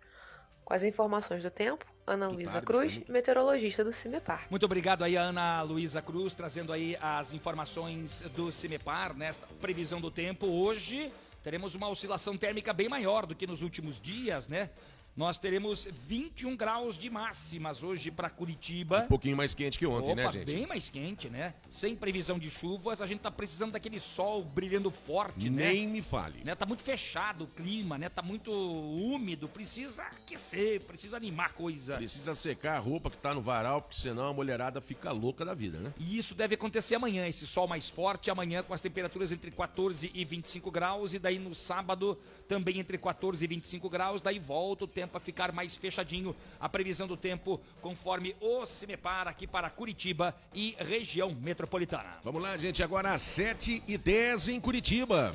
Com 0.64 0.74
as 0.74 0.84
informações 0.84 1.42
do 1.42 1.50
tempo, 1.50 1.91
Ana 2.06 2.28
Luísa 2.28 2.62
Cruz, 2.62 2.96
muito... 2.96 3.12
meteorologista 3.12 3.84
do 3.84 3.92
CIMEPAR. 3.92 4.48
Muito 4.50 4.66
obrigado 4.66 5.04
aí, 5.04 5.16
Ana 5.16 5.62
Luísa 5.62 6.02
Cruz, 6.02 6.34
trazendo 6.34 6.74
aí 6.74 6.98
as 7.00 7.34
informações 7.34 8.22
do 8.36 8.52
CIMEPAR 8.52 9.16
nesta 9.16 9.48
previsão 9.62 10.02
do 10.02 10.10
tempo. 10.10 10.48
Hoje 10.48 11.12
teremos 11.44 11.76
uma 11.76 11.88
oscilação 11.88 12.38
térmica 12.38 12.74
bem 12.74 12.90
maior 12.90 13.26
do 13.26 13.36
que 13.36 13.48
nos 13.48 13.62
últimos 13.62 14.00
dias, 14.00 14.48
né? 14.48 14.70
Nós 15.14 15.38
teremos 15.38 15.90
21 16.08 16.56
graus 16.56 16.98
de 16.98 17.10
máximas 17.10 17.84
hoje 17.84 18.10
para 18.10 18.30
Curitiba. 18.30 19.04
Um 19.04 19.08
pouquinho 19.08 19.36
mais 19.36 19.54
quente 19.54 19.78
que 19.78 19.86
ontem, 19.86 20.14
Opa, 20.14 20.22
né, 20.24 20.32
gente? 20.32 20.46
Bem 20.46 20.66
mais 20.66 20.90
quente, 20.90 21.30
né? 21.30 21.54
Sem 21.70 21.98
previsão 21.98 22.40
de 22.40 22.50
chuvas, 22.50 23.02
a 23.02 23.06
gente 23.06 23.20
tá 23.20 23.30
precisando 23.30 23.74
daquele 23.74 24.00
sol 24.00 24.42
brilhando 24.42 24.90
forte, 24.90 25.50
Nem 25.50 25.52
né? 25.52 25.74
Nem 25.74 25.88
me 25.88 26.02
fale. 26.02 26.42
Né? 26.46 26.56
Tá 26.56 26.66
muito 26.66 26.82
fechado 26.82 27.44
o 27.44 27.48
clima, 27.48 27.98
né? 27.98 28.08
Tá 28.08 28.22
muito 28.22 28.54
úmido, 28.54 29.50
precisa 29.50 30.02
aquecer, 30.04 30.80
precisa 30.82 31.18
animar 31.18 31.48
a 31.48 31.50
coisa. 31.50 31.98
Precisa 31.98 32.34
secar 32.34 32.78
a 32.78 32.80
roupa 32.80 33.10
que 33.10 33.18
tá 33.18 33.34
no 33.34 33.42
varal, 33.42 33.82
porque 33.82 34.00
senão 34.00 34.28
a 34.30 34.34
mulherada 34.34 34.80
fica 34.80 35.12
louca 35.12 35.44
da 35.44 35.54
vida, 35.54 35.78
né? 35.78 35.94
E 36.00 36.18
isso 36.18 36.34
deve 36.34 36.56
acontecer 36.56 36.96
amanhã, 36.96 37.28
esse 37.28 37.46
sol 37.46 37.68
mais 37.68 37.90
forte, 37.90 38.32
amanhã 38.32 38.64
com 38.64 38.74
as 38.74 38.80
temperaturas 38.80 39.30
entre 39.34 39.52
14 39.52 40.10
e 40.14 40.24
25 40.24 40.72
graus, 40.72 41.14
e 41.14 41.20
daí 41.20 41.38
no 41.38 41.54
sábado 41.54 42.18
também 42.48 42.80
entre 42.80 42.98
14 42.98 43.44
e 43.44 43.48
25 43.48 43.90
graus, 43.90 44.22
daí 44.22 44.40
volta 44.40 44.86
o 44.86 44.88
tempo 44.88 45.01
tempo 45.02 45.18
a 45.18 45.20
ficar 45.20 45.52
mais 45.52 45.76
fechadinho. 45.76 46.36
A 46.60 46.70
previsão 46.70 47.08
do 47.08 47.18
tempo 47.18 47.60
conforme 47.82 48.36
o 48.40 48.66
CIMEPAR 48.68 49.28
aqui 49.28 49.48
para 49.48 49.70
Curitiba 49.70 50.36
e 50.54 50.76
região 50.80 51.36
metropolitana. 51.42 52.20
Vamos 52.24 52.42
lá, 52.42 52.56
gente, 52.56 52.84
agora 52.84 53.14
às 53.14 53.24
7 53.24 53.84
e 53.88 53.98
10 53.98 54.50
em 54.50 54.60
Curitiba. 54.60 55.34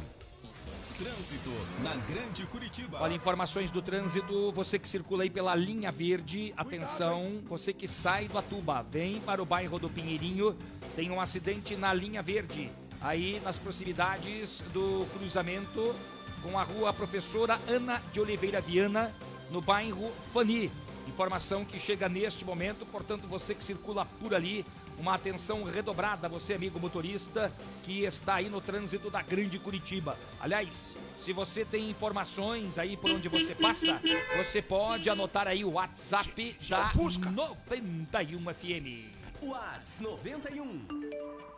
Trânsito 0.96 1.50
na 1.82 1.94
Grande 2.06 2.46
Curitiba. 2.46 2.98
Olha, 3.02 3.12
informações 3.12 3.70
do 3.70 3.82
trânsito, 3.82 4.52
você 4.52 4.78
que 4.78 4.88
circula 4.88 5.24
aí 5.24 5.30
pela 5.30 5.54
linha 5.54 5.90
verde, 5.90 6.54
atenção, 6.56 7.42
você 7.46 7.72
que 7.72 7.88
sai 7.88 8.28
do 8.28 8.38
Atuba, 8.38 8.82
vem 8.82 9.20
para 9.20 9.42
o 9.42 9.44
bairro 9.44 9.78
do 9.78 9.90
Pinheirinho, 9.90 10.56
tem 10.94 11.10
um 11.10 11.20
acidente 11.20 11.76
na 11.76 11.92
linha 11.92 12.22
verde, 12.22 12.70
aí 13.00 13.40
nas 13.44 13.58
proximidades 13.58 14.62
do 14.72 15.06
cruzamento 15.12 15.94
com 16.42 16.58
a 16.58 16.62
rua 16.62 16.92
Professora 16.92 17.60
Ana 17.66 18.00
de 18.12 18.20
Oliveira 18.20 18.60
Viana, 18.60 19.12
no 19.50 19.60
bairro 19.60 20.12
Fani. 20.32 20.70
Informação 21.06 21.64
que 21.64 21.78
chega 21.78 22.08
neste 22.08 22.44
momento, 22.44 22.84
portanto, 22.84 23.28
você 23.28 23.54
que 23.54 23.62
circula 23.62 24.04
por 24.20 24.34
ali, 24.34 24.66
uma 24.98 25.14
atenção 25.14 25.62
redobrada, 25.62 26.28
você 26.28 26.54
amigo 26.54 26.80
motorista 26.80 27.52
que 27.84 28.04
está 28.04 28.36
aí 28.36 28.48
no 28.48 28.60
trânsito 28.60 29.10
da 29.10 29.22
Grande 29.22 29.58
Curitiba. 29.58 30.18
Aliás, 30.40 30.96
se 31.16 31.32
você 31.32 31.64
tem 31.64 31.90
informações 31.90 32.78
aí 32.78 32.96
por 32.96 33.10
onde 33.10 33.28
você 33.28 33.54
passa, 33.54 34.00
você 34.36 34.60
pode 34.60 35.08
anotar 35.08 35.46
aí 35.46 35.64
o 35.64 35.72
WhatsApp 35.72 36.56
da 36.68 36.92
91 36.94 38.54
FM. 38.54 39.15
Whats 39.42 40.00
91 40.00 40.86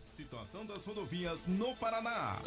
Situação 0.00 0.64
das 0.64 0.84
rodovias 0.84 1.44
no 1.46 1.74
Paraná. 1.76 2.38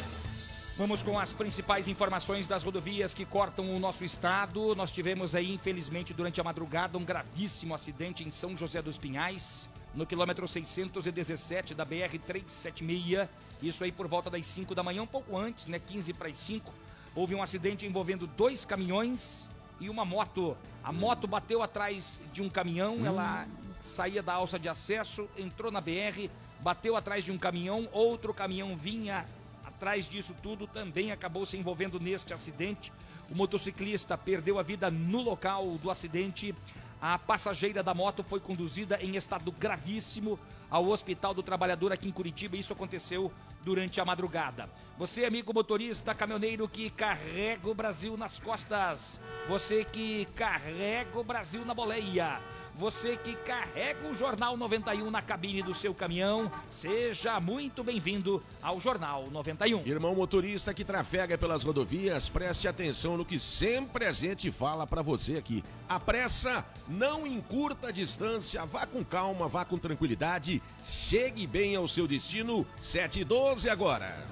Vamos 0.78 1.02
com 1.02 1.18
as 1.18 1.32
principais 1.32 1.88
informações 1.88 2.46
das 2.46 2.62
rodovias 2.62 3.14
que 3.14 3.24
cortam 3.24 3.74
o 3.74 3.80
nosso 3.80 4.04
estado. 4.04 4.74
Nós 4.74 4.90
tivemos 4.90 5.34
aí, 5.34 5.54
infelizmente, 5.54 6.12
durante 6.12 6.38
a 6.38 6.44
madrugada, 6.44 6.98
um 6.98 7.04
gravíssimo 7.04 7.74
acidente 7.74 8.22
em 8.22 8.30
São 8.30 8.54
José 8.54 8.82
dos 8.82 8.98
Pinhais, 8.98 9.70
no 9.96 10.06
quilômetro 10.06 10.46
617 10.46 11.74
da 11.74 11.84
BR-376. 11.84 13.26
Isso 13.62 13.82
aí 13.82 13.90
por 13.90 14.06
volta 14.06 14.28
das 14.28 14.44
5 14.46 14.74
da 14.74 14.82
manhã, 14.82 15.02
um 15.02 15.06
pouco 15.06 15.36
antes, 15.36 15.66
né? 15.66 15.78
15 15.78 16.12
para 16.12 16.28
as 16.28 16.36
5. 16.36 16.72
Houve 17.14 17.34
um 17.34 17.42
acidente 17.42 17.86
envolvendo 17.86 18.26
dois 18.26 18.66
caminhões 18.66 19.48
e 19.80 19.88
uma 19.88 20.04
moto. 20.04 20.54
A 20.84 20.92
moto 20.92 21.26
bateu 21.26 21.62
atrás 21.62 22.20
de 22.30 22.42
um 22.42 22.50
caminhão, 22.50 23.04
ela 23.06 23.48
saía 23.80 24.22
da 24.22 24.34
alça 24.34 24.58
de 24.58 24.68
acesso, 24.68 25.26
entrou 25.36 25.72
na 25.72 25.80
BR, 25.80 26.28
bateu 26.60 26.94
atrás 26.94 27.24
de 27.24 27.32
um 27.32 27.38
caminhão, 27.38 27.88
outro 27.90 28.34
caminhão 28.34 28.76
vinha 28.76 29.26
atrás 29.64 30.08
disso 30.08 30.34
tudo, 30.42 30.66
também 30.66 31.10
acabou 31.10 31.46
se 31.46 31.56
envolvendo 31.56 31.98
neste 31.98 32.34
acidente. 32.34 32.92
O 33.30 33.34
motociclista 33.34 34.16
perdeu 34.16 34.58
a 34.58 34.62
vida 34.62 34.90
no 34.90 35.20
local 35.20 35.78
do 35.82 35.90
acidente. 35.90 36.54
A 37.00 37.18
passageira 37.18 37.82
da 37.82 37.92
moto 37.92 38.24
foi 38.24 38.40
conduzida 38.40 38.98
em 39.02 39.16
estado 39.16 39.52
gravíssimo 39.52 40.38
ao 40.70 40.86
Hospital 40.88 41.34
do 41.34 41.42
Trabalhador 41.42 41.92
aqui 41.92 42.08
em 42.08 42.12
Curitiba. 42.12 42.56
Isso 42.56 42.72
aconteceu 42.72 43.30
durante 43.62 44.00
a 44.00 44.04
madrugada. 44.04 44.68
Você, 44.96 45.24
amigo 45.24 45.52
motorista, 45.52 46.14
caminhoneiro 46.14 46.68
que 46.68 46.88
carrega 46.88 47.68
o 47.68 47.74
Brasil 47.74 48.16
nas 48.16 48.38
costas. 48.38 49.20
Você 49.48 49.84
que 49.84 50.24
carrega 50.34 51.18
o 51.18 51.24
Brasil 51.24 51.64
na 51.64 51.74
boleia. 51.74 52.40
Você 52.78 53.16
que 53.16 53.34
carrega 53.36 54.06
o 54.06 54.14
Jornal 54.14 54.54
91 54.54 55.10
na 55.10 55.22
cabine 55.22 55.62
do 55.62 55.74
seu 55.74 55.94
caminhão, 55.94 56.52
seja 56.68 57.40
muito 57.40 57.82
bem-vindo 57.82 58.42
ao 58.60 58.78
Jornal 58.78 59.30
91. 59.30 59.86
Irmão 59.86 60.14
motorista 60.14 60.74
que 60.74 60.84
trafega 60.84 61.38
pelas 61.38 61.62
rodovias, 61.62 62.28
preste 62.28 62.68
atenção 62.68 63.16
no 63.16 63.24
que 63.24 63.38
sempre 63.38 64.04
a 64.04 64.12
gente 64.12 64.52
fala 64.52 64.86
para 64.86 65.00
você 65.00 65.38
aqui. 65.38 65.64
A 65.88 65.98
pressa 65.98 66.66
não 66.86 67.26
encurta 67.26 67.88
a 67.88 67.92
distância, 67.92 68.66
vá 68.66 68.84
com 68.84 69.02
calma, 69.02 69.48
vá 69.48 69.64
com 69.64 69.78
tranquilidade, 69.78 70.62
chegue 70.84 71.46
bem 71.46 71.76
ao 71.76 71.88
seu 71.88 72.06
destino. 72.06 72.66
7 72.78 73.20
e 73.20 73.24
12 73.24 73.70
agora. 73.70 74.22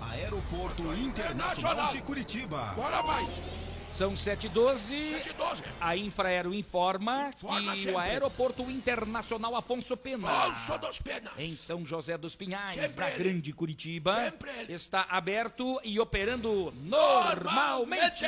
Aeroporto 0.00 0.82
Internacional 0.94 1.90
de 1.90 2.00
Curitiba. 2.00 2.72
Bora 2.74 3.02
mais. 3.02 3.28
São 3.92 4.14
7h12. 4.14 4.74
712. 5.24 5.62
A 5.80 5.96
Infraero 5.96 6.54
informa, 6.54 7.30
Informa 7.36 7.72
que 7.72 7.78
sempre. 7.78 7.92
o 7.94 7.98
Aeroporto 7.98 8.62
Internacional 8.70 9.56
Afonso 9.56 9.96
Pena, 9.96 10.28
penas. 11.02 11.38
em 11.38 11.56
São 11.56 11.84
José 11.84 12.16
dos 12.16 12.34
Pinhais, 12.36 12.80
Sempre 12.80 13.00
na 13.00 13.10
ele. 13.10 13.24
Grande 13.24 13.52
Curitiba, 13.52 14.32
está 14.68 15.02
aberto 15.10 15.80
e 15.82 15.98
operando 15.98 16.72
normalmente. 16.82 18.24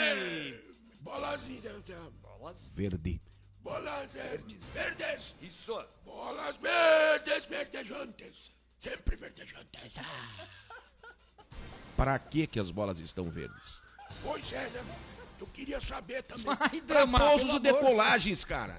Bolas 1.01 1.41
Verde. 2.75 3.21
Bolas 3.63 4.11
verdes. 4.13 4.57
Verdes. 4.75 5.35
Isso. 5.41 5.81
Bolas 6.05 6.57
verdes, 6.57 7.45
verdejantes. 7.47 8.51
Sempre 8.81 9.15
verdejantes. 9.15 9.93
Para 11.97 12.19
que 12.19 12.49
que 12.49 12.59
as 12.59 12.73
bolas 12.73 12.99
estão 12.99 13.31
verdes? 13.31 13.81
Pois 14.25 14.53
é, 14.53 14.69
né? 14.71 14.85
Eu 15.63 15.67
queria 15.67 15.81
saber 15.81 16.23
também. 16.25 16.45
Vai, 16.45 16.81
Dama, 16.81 17.19
pousos 17.21 17.55
e 17.55 17.59
decolagens, 17.61 18.45
cara. 18.45 18.77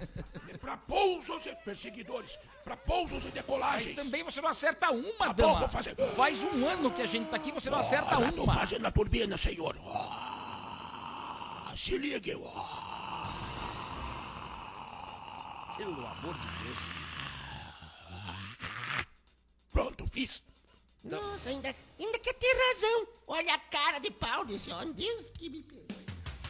Pra 0.60 0.76
pousos 0.76 1.46
e 1.46 1.56
perseguidores. 1.64 2.32
Pra 2.62 2.76
pousos 2.76 3.22
e 3.22 3.26
Mas 3.26 3.34
decolagens. 3.34 3.96
também 3.96 4.22
você 4.24 4.42
não 4.42 4.50
acerta 4.50 4.92
uma, 4.92 5.28
Tá 5.28 5.34
bom, 5.34 5.34
Dama. 5.34 5.60
vou 5.60 5.70
fazer. 5.70 5.96
Faz 6.16 6.44
um 6.44 6.68
ano 6.68 6.92
que 6.92 7.02
a 7.02 7.06
gente 7.06 7.30
tá 7.30 7.38
aqui, 7.38 7.54
você 7.54 7.70
não 7.70 7.80
acerta 7.80 8.18
Olha, 8.18 8.32
tô 8.34 8.44
uma. 8.44 8.54
fazendo 8.54 8.86
a 8.86 8.92
turbina, 8.92 9.38
senhor. 9.38 9.78
Ah, 9.96 11.72
se 11.78 11.98
ligue. 11.98 12.34
ah. 12.56 13.30
Pelo 15.78 16.06
amor 16.06 16.34
de 16.36 16.48
Deus. 16.64 16.78
Pronto, 19.72 20.06
fiz. 20.12 20.44
Nossa, 21.04 21.50
ainda, 21.50 21.74
ainda 22.00 22.20
quer 22.20 22.34
ter 22.34 22.54
razão. 22.74 23.08
Olha 23.28 23.54
a 23.54 23.60
cara 23.60 24.00
de 24.00 24.12
pau 24.12 24.44
desse 24.46 24.70
homem. 24.72 24.92
Deus 24.94 25.30
que 25.32 25.50
me 25.50 25.64
perdoe. 25.64 26.03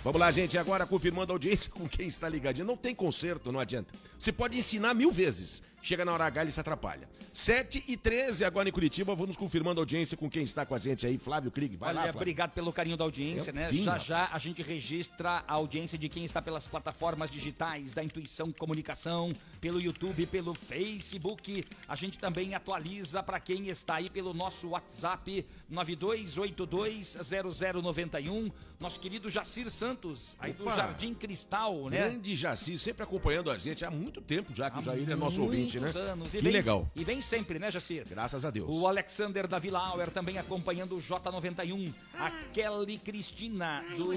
Vamos 0.03 0.19
lá, 0.19 0.31
gente, 0.31 0.57
agora 0.57 0.85
confirmando 0.85 1.31
a 1.31 1.35
audiência 1.35 1.71
com 1.71 1.87
quem 1.87 2.07
está 2.07 2.27
ligadinho. 2.27 2.67
Não 2.67 2.75
tem 2.75 2.93
conserto, 2.93 3.51
não 3.53 3.59
adianta. 3.59 3.93
Você 4.19 4.33
pode 4.33 4.57
ensinar 4.57 4.93
mil 4.93 5.11
vezes. 5.11 5.63
Chega 5.81 6.03
na 6.05 6.13
hora 6.13 6.25
H, 6.25 6.41
ele 6.43 6.51
se 6.51 6.59
atrapalha. 6.61 7.09
7 7.33 7.83
e 7.89 7.97
13 7.97 8.45
agora 8.45 8.69
em 8.69 8.71
Curitiba. 8.71 9.13
Vamos 9.15 9.35
confirmando 9.35 9.79
a 9.79 9.81
audiência 9.81 10.15
com 10.15 10.29
quem 10.29 10.43
está 10.43 10.65
com 10.65 10.73
a 10.73 10.79
gente 10.79 11.05
aí. 11.05 11.17
Flávio 11.17 11.51
Krieg, 11.51 11.75
vai 11.75 11.89
Olha, 11.89 11.95
lá, 11.95 12.01
Flávio. 12.03 12.21
obrigado 12.21 12.51
pelo 12.51 12.71
carinho 12.71 12.95
da 12.95 13.03
audiência, 13.03 13.51
Eu 13.51 13.55
né? 13.55 13.67
vi, 13.69 13.83
já 13.83 13.91
rapaz. 13.91 14.07
já 14.07 14.29
a 14.31 14.39
gente 14.39 14.61
registra 14.61 15.43
a 15.45 15.53
audiência 15.53 15.97
de 15.97 16.07
quem 16.07 16.23
está 16.23 16.41
pelas 16.41 16.65
plataformas 16.67 17.29
digitais 17.29 17.91
da 17.91 18.01
Intuição 18.01 18.49
Comunicação, 18.53 19.35
pelo 19.59 19.81
YouTube, 19.81 20.25
pelo 20.27 20.53
Facebook. 20.53 21.65
A 21.85 21.97
gente 21.97 22.17
também 22.17 22.55
atualiza 22.55 23.21
para 23.21 23.37
quem 23.41 23.67
está 23.67 23.95
aí 23.95 24.09
pelo 24.09 24.33
nosso 24.33 24.69
WhatsApp 24.69 25.45
92820091. 25.69 28.49
Nosso 28.83 28.99
querido 28.99 29.29
Jacir 29.29 29.69
Santos, 29.69 30.35
aí 30.37 30.51
do 30.51 30.63
Opa. 30.63 30.75
Jardim 30.75 31.13
Cristal, 31.13 31.89
né? 31.89 31.99
Grande 32.09 32.35
Jaci, 32.35 32.77
sempre 32.77 33.01
acompanhando 33.01 33.49
a 33.49 33.57
gente 33.57 33.85
há 33.85 33.89
muito 33.89 34.19
tempo 34.19 34.53
já, 34.53 34.69
que 34.69 34.75
Há 34.75 34.81
o 34.81 34.83
Jair 34.83 35.09
é 35.09 35.15
nosso 35.15 35.41
ouvinte, 35.41 35.79
né? 35.79 35.89
anos. 35.95 36.27
E 36.27 36.31
Que 36.37 36.43
vem- 36.43 36.51
legal. 36.51 36.91
E 36.93 37.01
vem 37.05 37.21
sempre, 37.21 37.57
né, 37.59 37.71
Jacir? 37.71 38.05
Graças 38.09 38.43
a 38.43 38.51
Deus. 38.51 38.67
O 38.69 38.85
Alexander 38.85 39.47
da 39.47 39.57
Vila 39.57 39.79
Auer 39.79 40.11
também 40.11 40.37
acompanhando 40.37 40.97
o 40.97 40.99
J91. 41.01 41.93
A 42.13 42.29
Kelly 42.51 42.97
Cristina 42.97 43.81
do. 43.95 44.13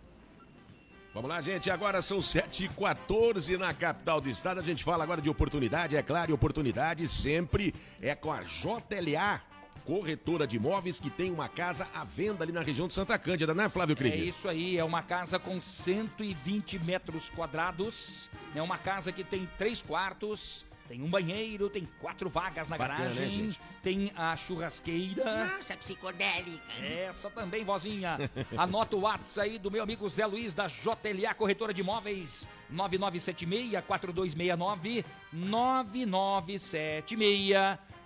Vamos 1.14 1.30
lá, 1.30 1.40
gente. 1.40 1.70
Agora 1.70 2.02
são 2.02 2.18
7h14 2.18 3.56
na 3.56 3.72
capital 3.72 4.20
do 4.20 4.28
estado. 4.28 4.58
A 4.58 4.64
gente 4.64 4.82
fala 4.82 5.04
agora 5.04 5.22
de 5.22 5.30
oportunidade, 5.30 5.96
é 5.96 6.02
claro, 6.02 6.32
e 6.32 6.34
oportunidade 6.34 7.06
sempre 7.06 7.72
é 8.02 8.16
com 8.16 8.32
a 8.32 8.42
JLA, 8.42 9.40
corretora 9.84 10.46
de 10.46 10.56
imóveis 10.56 11.00
que 11.00 11.10
tem 11.10 11.30
uma 11.30 11.48
casa 11.48 11.86
à 11.94 12.04
venda 12.04 12.44
ali 12.44 12.52
na 12.52 12.60
região 12.62 12.86
de 12.86 12.94
Santa 12.94 13.18
Cândida, 13.18 13.52
né, 13.54 13.68
Flávio 13.68 13.92
É 13.94 13.96
Krieger? 13.96 14.28
isso 14.28 14.48
aí, 14.48 14.76
é 14.78 14.84
uma 14.84 15.02
casa 15.02 15.38
com 15.38 15.60
120 15.60 16.78
metros 16.80 17.28
quadrados. 17.30 18.30
É 18.54 18.62
uma 18.62 18.78
casa 18.78 19.10
que 19.12 19.24
tem 19.24 19.48
três 19.58 19.82
quartos, 19.82 20.64
Tem 20.88 21.00
um 21.02 21.08
banheiro, 21.08 21.68
tem 21.70 21.88
quatro 22.00 22.28
vagas 22.28 22.68
na 22.68 22.76
Bacana, 22.76 22.98
né, 22.98 23.04
garagem, 23.14 23.30
gente? 23.44 23.60
tem 23.80 24.10
a 24.16 24.34
churrasqueira. 24.36 25.46
Nossa, 25.46 25.76
psicodélica. 25.76 26.60
Essa 26.82 27.30
também, 27.30 27.64
vozinha. 27.64 28.18
Anota 28.56 28.96
o 28.96 29.02
WhatsApp 29.02 29.50
aí 29.50 29.56
do 29.58 29.70
meu 29.70 29.84
amigo 29.84 30.08
Zé 30.08 30.26
Luiz 30.26 30.52
da 30.52 30.66
JLA 30.66 31.32
Corretora 31.34 31.72
de 31.72 31.80
Imóveis 31.80 32.48
9976-4269 32.74 35.04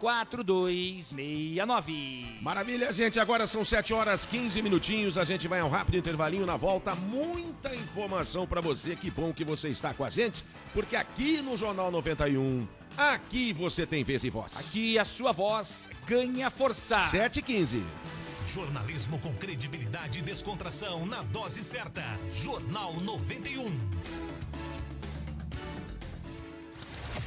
9976-4269. 0.00 2.40
Maravilha, 2.40 2.92
gente. 2.92 3.18
Agora 3.18 3.44
são 3.46 3.64
7 3.64 3.94
horas 3.94 4.26
15 4.26 4.60
minutinhos. 4.62 5.16
A 5.16 5.24
gente 5.24 5.48
vai 5.48 5.60
a 5.60 5.64
um 5.64 5.70
rápido 5.70 5.96
intervalinho 5.98 6.46
na 6.46 6.56
volta. 6.56 6.94
Muita 6.94 7.74
informação 7.74 8.46
pra 8.46 8.60
você. 8.60 8.94
Que 8.96 9.10
bom 9.10 9.32
que 9.32 9.44
você 9.44 9.68
está 9.68 9.94
com 9.94 10.04
a 10.04 10.10
gente, 10.10 10.44
porque 10.72 10.96
aqui 10.96 11.40
no 11.42 11.56
Jornal 11.56 11.90
91, 11.90 12.66
aqui 12.96 13.52
você 13.52 13.86
tem 13.86 14.04
vez 14.04 14.22
e 14.24 14.30
voz. 14.30 14.56
Aqui 14.58 14.98
a 14.98 15.04
sua 15.04 15.32
voz 15.32 15.88
ganha 16.06 16.50
força. 16.50 16.98
7 16.98 17.38
e 17.38 17.42
15. 17.42 17.82
Jornalismo 18.52 19.18
com 19.18 19.32
credibilidade 19.34 20.20
e 20.20 20.22
descontração 20.22 21.04
na 21.06 21.22
dose 21.22 21.64
certa. 21.64 22.02
Jornal 22.34 22.94
91. 23.00 24.43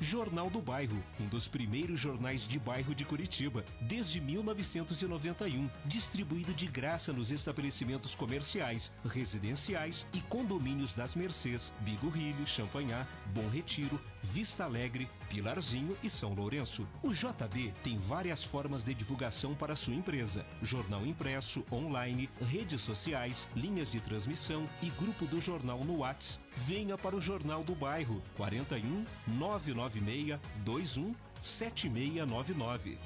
Jornal 0.00 0.48
do 0.48 0.60
Bairro, 0.60 1.02
um 1.18 1.26
dos 1.26 1.48
primeiros 1.48 1.98
jornais 1.98 2.46
de 2.46 2.60
bairro 2.60 2.94
de 2.94 3.04
Curitiba, 3.04 3.64
desde 3.80 4.20
1991, 4.20 5.68
distribuído 5.84 6.54
de 6.54 6.68
graça 6.68 7.12
nos 7.12 7.32
estabelecimentos 7.32 8.14
comerciais, 8.14 8.92
residenciais 9.04 10.06
e 10.12 10.20
condomínios 10.20 10.94
das 10.94 11.16
Mercês, 11.16 11.74
Bigorrilho, 11.80 12.46
Champanhar, 12.46 13.08
Bom 13.34 13.48
Retiro, 13.48 14.00
Vista 14.22 14.64
Alegre, 14.64 15.10
Pilarzinho 15.28 15.96
e 16.02 16.10
São 16.10 16.34
Lourenço. 16.34 16.86
O 17.02 17.12
JB 17.12 17.74
tem 17.82 17.98
várias 17.98 18.42
formas 18.42 18.84
de 18.84 18.94
divulgação 18.94 19.54
para 19.54 19.76
sua 19.76 19.94
empresa: 19.94 20.44
jornal 20.62 21.04
impresso, 21.06 21.64
online, 21.70 22.28
redes 22.40 22.80
sociais, 22.80 23.48
linhas 23.54 23.90
de 23.90 24.00
transmissão 24.00 24.68
e 24.82 24.90
grupo 24.90 25.26
do 25.26 25.40
jornal 25.40 25.84
no 25.84 25.98
Whats. 25.98 26.40
Venha 26.54 26.96
para 26.96 27.16
o 27.16 27.20
Jornal 27.20 27.64
do 27.64 27.74
Bairro 27.74 28.22
41 28.36 29.04
996 29.26 30.38
21 30.64 31.14
7699. 31.40 32.98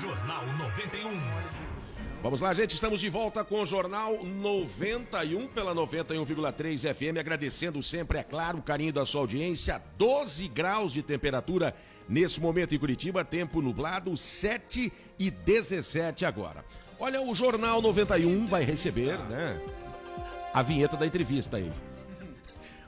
Jornal 0.00 0.46
91. 0.58 1.69
Vamos 2.22 2.38
lá, 2.38 2.52
gente, 2.52 2.74
estamos 2.74 3.00
de 3.00 3.08
volta 3.08 3.42
com 3.42 3.62
o 3.62 3.66
Jornal 3.66 4.22
91 4.22 5.48
pela 5.48 5.74
91,3 5.74 6.94
FM, 6.94 7.18
agradecendo 7.18 7.82
sempre, 7.82 8.18
é 8.18 8.22
claro, 8.22 8.58
o 8.58 8.62
carinho 8.62 8.92
da 8.92 9.06
sua 9.06 9.22
audiência. 9.22 9.82
12 9.96 10.46
graus 10.48 10.92
de 10.92 11.02
temperatura 11.02 11.74
nesse 12.06 12.38
momento 12.38 12.74
em 12.74 12.78
Curitiba, 12.78 13.24
tempo 13.24 13.62
nublado, 13.62 14.14
7 14.18 14.92
e 15.18 15.30
17 15.30 16.26
agora. 16.26 16.62
Olha, 16.98 17.22
o 17.22 17.34
Jornal 17.34 17.80
91 17.80 18.46
vai 18.46 18.64
receber, 18.64 19.18
né, 19.30 19.58
a 20.52 20.62
vinheta 20.62 20.98
da 20.98 21.06
entrevista 21.06 21.56
aí. 21.56 21.72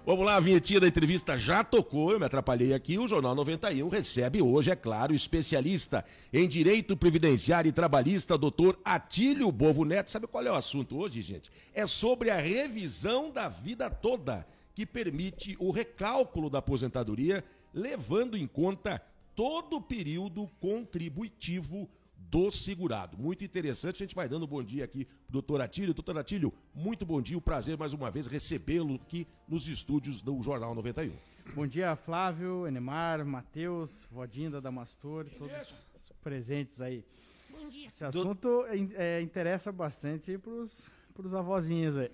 Vamos 0.05 0.27
lá, 0.27 0.35
a 0.35 0.41
vinhetinha 0.41 0.81
da 0.81 0.89
entrevista 0.89 1.39
já 1.39 1.63
tocou, 1.63 2.11
eu 2.11 2.19
me 2.19 2.27
atrapalhei 2.27 2.75
aqui. 2.75 2.99
O 2.99 3.07
Jornal 3.07 3.37
91 3.37 3.89
recebe 3.89 4.43
hoje, 4.43 4.69
é 4.69 4.75
claro, 4.75 5.15
especialista 5.15 6.05
em 6.33 6.49
direito 6.49 6.97
previdenciário 6.97 7.69
e 7.69 7.73
trabalhista, 7.73 8.37
doutor 8.37 8.77
Atílio 8.85 9.53
Bovo 9.53 9.85
Neto. 9.85 10.11
Sabe 10.11 10.27
qual 10.27 10.45
é 10.45 10.51
o 10.51 10.57
assunto 10.57 10.99
hoje, 10.99 11.23
gente? 11.23 11.53
É 11.73 11.87
sobre 11.87 12.31
a 12.31 12.41
revisão 12.41 13.31
da 13.31 13.49
vida 13.49 13.89
toda, 13.89 14.45
que 14.75 14.85
permite 14.85 15.57
o 15.61 15.71
recálculo 15.71 16.51
da 16.51 16.59
aposentadoria, 16.59 17.45
levando 17.73 18.37
em 18.37 18.49
conta 18.49 19.01
todo 19.37 19.77
o 19.77 19.81
período 19.81 20.51
contributivo 20.59 21.89
do 22.33 22.51
segurado. 22.51 23.19
Muito 23.19 23.45
interessante, 23.45 23.97
a 23.97 24.07
gente 24.07 24.15
vai 24.15 24.27
dando 24.27 24.47
um 24.47 24.49
bom 24.49 24.63
dia 24.63 24.87
aqui 24.87 25.05
pro 25.05 25.33
doutor 25.35 25.61
Atílio. 25.61 25.93
Doutor 25.93 26.17
Atílio, 26.17 26.51
muito 26.75 27.05
bom 27.05 27.21
dia, 27.21 27.37
um 27.37 27.43
prazer 27.43 27.77
mais 27.77 27.93
uma 27.93 28.11
vez 28.11 28.27
recebê-lo 28.27 28.95
aqui 28.95 29.27
nos 29.47 29.69
estúdios 29.69 30.23
do 30.23 30.43
Jornal 30.43 30.75
91. 30.75 31.13
Bom 31.55 31.67
dia, 31.67 31.95
Flávio, 31.95 32.67
Enemar, 32.67 33.23
Matheus, 33.27 34.09
Vodinda, 34.11 34.63
Damastor, 34.63 35.27
todos 35.39 35.85
presentes 36.23 36.81
aí. 36.81 37.05
Bom 37.51 37.69
dia. 37.69 37.89
Esse 37.89 38.03
assunto 38.03 38.65
é, 38.95 39.21
interessa 39.21 39.71
bastante 39.71 40.39
pros, 40.39 40.89
pros 41.13 41.35
avózinhos 41.35 41.99
aí. 41.99 42.11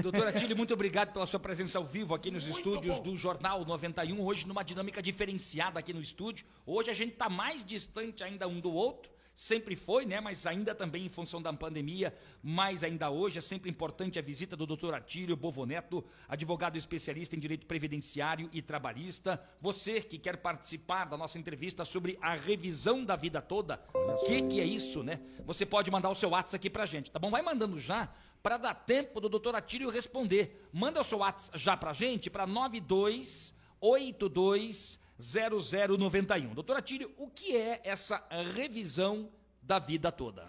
Doutor 0.00 0.24
Atílio, 0.28 0.56
muito 0.56 0.72
obrigado 0.72 1.12
pela 1.12 1.26
sua 1.26 1.38
presença 1.38 1.76
ao 1.76 1.84
vivo 1.84 2.14
aqui 2.14 2.30
nos 2.30 2.46
estúdios 2.46 2.98
do 3.00 3.14
Jornal 3.14 3.62
91. 3.66 4.22
Hoje, 4.22 4.48
numa 4.48 4.62
dinâmica 4.62 5.02
diferenciada 5.02 5.78
aqui 5.78 5.92
no 5.92 6.00
estúdio. 6.00 6.46
Hoje 6.64 6.88
a 6.88 6.94
gente 6.94 7.12
está 7.12 7.28
mais 7.28 7.62
distante 7.62 8.24
ainda 8.24 8.48
um 8.48 8.58
do 8.58 8.72
outro. 8.72 9.19
Sempre 9.40 9.74
foi, 9.74 10.04
né? 10.04 10.20
Mas 10.20 10.46
ainda 10.46 10.74
também 10.74 11.06
em 11.06 11.08
função 11.08 11.40
da 11.40 11.50
pandemia, 11.50 12.14
mais 12.42 12.84
ainda 12.84 13.08
hoje, 13.08 13.38
é 13.38 13.40
sempre 13.40 13.70
importante 13.70 14.18
a 14.18 14.22
visita 14.22 14.54
do 14.54 14.66
doutor 14.66 14.92
Atílio 14.92 15.34
Bovoneto, 15.34 16.04
advogado 16.28 16.76
especialista 16.76 17.34
em 17.34 17.38
direito 17.38 17.64
previdenciário 17.64 18.50
e 18.52 18.60
trabalhista. 18.60 19.42
Você 19.58 20.02
que 20.02 20.18
quer 20.18 20.36
participar 20.36 21.06
da 21.06 21.16
nossa 21.16 21.38
entrevista 21.38 21.86
sobre 21.86 22.18
a 22.20 22.34
revisão 22.34 23.02
da 23.02 23.16
vida 23.16 23.40
toda, 23.40 23.82
o 23.94 24.26
que, 24.26 24.42
que 24.42 24.60
é 24.60 24.64
isso, 24.64 25.02
né? 25.02 25.18
Você 25.46 25.64
pode 25.64 25.90
mandar 25.90 26.10
o 26.10 26.14
seu 26.14 26.28
WhatsApp 26.28 26.56
aqui 26.56 26.68
pra 26.68 26.84
gente, 26.84 27.10
tá 27.10 27.18
bom? 27.18 27.30
Vai 27.30 27.40
mandando 27.40 27.78
já 27.78 28.12
para 28.42 28.58
dar 28.58 28.74
tempo 28.74 29.22
do 29.22 29.28
doutor 29.30 29.54
Atílio 29.54 29.88
responder. 29.88 30.68
Manda 30.70 31.00
o 31.00 31.04
seu 31.04 31.20
WhatsApp 31.20 31.58
já 31.58 31.78
pra 31.78 31.94
gente, 31.94 32.28
para 32.28 32.46
9282 32.46 34.99
0091. 35.20 36.54
Doutor 36.54 36.76
Atílio, 36.78 37.10
o 37.16 37.28
que 37.28 37.56
é 37.56 37.80
essa 37.84 38.24
revisão 38.54 39.28
da 39.62 39.78
vida 39.78 40.10
toda? 40.10 40.46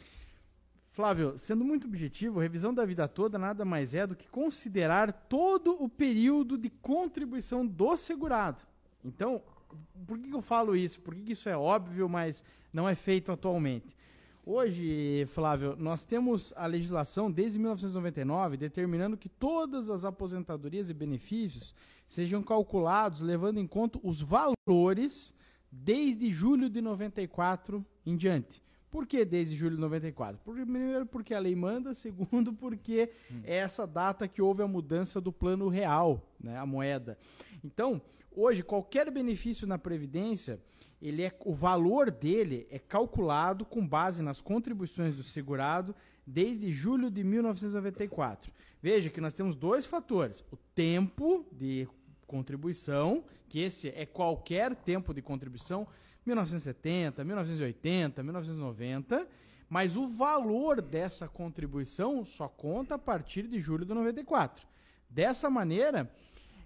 Flávio, 0.92 1.38
sendo 1.38 1.64
muito 1.64 1.88
objetivo, 1.88 2.40
revisão 2.40 2.74
da 2.74 2.86
vida 2.86 3.08
toda 3.08 3.38
nada 3.38 3.64
mais 3.64 3.94
é 3.94 4.06
do 4.06 4.16
que 4.16 4.28
considerar 4.28 5.12
todo 5.14 5.82
o 5.82 5.88
período 5.88 6.58
de 6.58 6.70
contribuição 6.70 7.66
do 7.66 7.96
segurado. 7.96 8.62
Então, 9.04 9.42
por 10.06 10.20
que 10.20 10.34
eu 10.34 10.42
falo 10.42 10.76
isso? 10.76 11.00
Por 11.00 11.16
que 11.16 11.32
isso 11.32 11.48
é 11.48 11.56
óbvio, 11.56 12.10
mas 12.10 12.44
não 12.74 12.88
é 12.88 12.96
feito 12.96 13.32
atualmente? 13.32 13.96
Hoje, 14.44 15.26
Flávio, 15.28 15.76
nós 15.78 16.04
temos 16.04 16.52
a 16.58 16.66
legislação 16.66 17.30
desde 17.32 17.60
1999 17.60 18.58
determinando 18.58 19.16
que 19.16 19.30
todas 19.30 19.90
as 19.90 20.04
aposentadorias 20.04 20.90
e 20.90 20.94
benefícios 20.96 21.76
sejam 22.08 22.42
calculados 22.42 23.22
levando 23.22 23.60
em 23.60 23.68
conta 23.68 24.00
os 24.02 24.22
valores 24.22 25.34
desde 25.72 26.32
julho 26.34 26.70
de 26.70 26.82
94 26.82 27.86
em 28.06 28.16
diante. 28.18 28.62
Por 28.90 29.06
que 29.06 29.24
desde 29.24 29.56
julho 29.56 29.76
de 29.76 29.82
94? 29.82 30.40
Por- 30.44 30.56
Primeiro, 30.56 31.06
porque 31.06 31.34
a 31.36 31.40
lei 31.40 31.56
manda. 31.56 31.94
Segundo, 31.96 32.52
porque 32.52 33.12
é 33.44 33.58
essa 33.58 33.86
data 33.86 34.28
que 34.28 34.42
houve 34.42 34.64
a 34.64 34.68
mudança 34.68 35.22
do 35.22 35.32
plano 35.32 35.70
real, 35.70 36.22
né, 36.40 36.58
a 36.58 36.66
moeda. 36.66 37.18
Então, 37.64 38.02
hoje, 38.36 38.64
qualquer 38.64 39.10
benefício 39.12 39.66
na 39.68 39.78
Previdência, 39.78 40.60
ele 41.02 41.24
é, 41.24 41.36
o 41.46 41.54
valor 41.54 42.12
dele 42.12 42.68
é 42.70 42.78
calculado 42.78 43.66
com 43.66 43.86
base 43.86 44.22
nas 44.22 44.40
contribuições 44.40 45.16
do 45.16 45.24
segurado 45.24 45.96
desde 46.26 46.72
julho 46.72 47.10
de 47.10 47.24
1994. 47.24 48.52
Veja 48.82 49.10
que 49.10 49.20
nós 49.20 49.34
temos 49.34 49.56
dois 49.56 49.86
fatores: 49.86 50.46
o 50.52 50.58
tempo 50.76 51.46
de 51.52 51.88
contribuição, 52.28 53.24
que 53.50 53.60
esse 53.60 53.90
é 53.90 54.06
qualquer 54.06 54.76
tempo 54.76 55.14
de 55.14 55.22
contribuição, 55.22 55.88
1970, 56.26 57.24
1980, 57.24 58.24
1990, 58.24 59.28
mas 59.68 59.98
o 59.98 60.08
valor 60.08 60.82
dessa 60.82 61.28
contribuição 61.28 62.24
só 62.26 62.48
conta 62.48 62.96
a 62.96 63.00
partir 63.00 63.48
de 63.48 63.60
julho 63.60 63.86
de 63.86 63.94
94. 63.94 64.68
Dessa 65.10 65.50
maneira, 65.50 66.10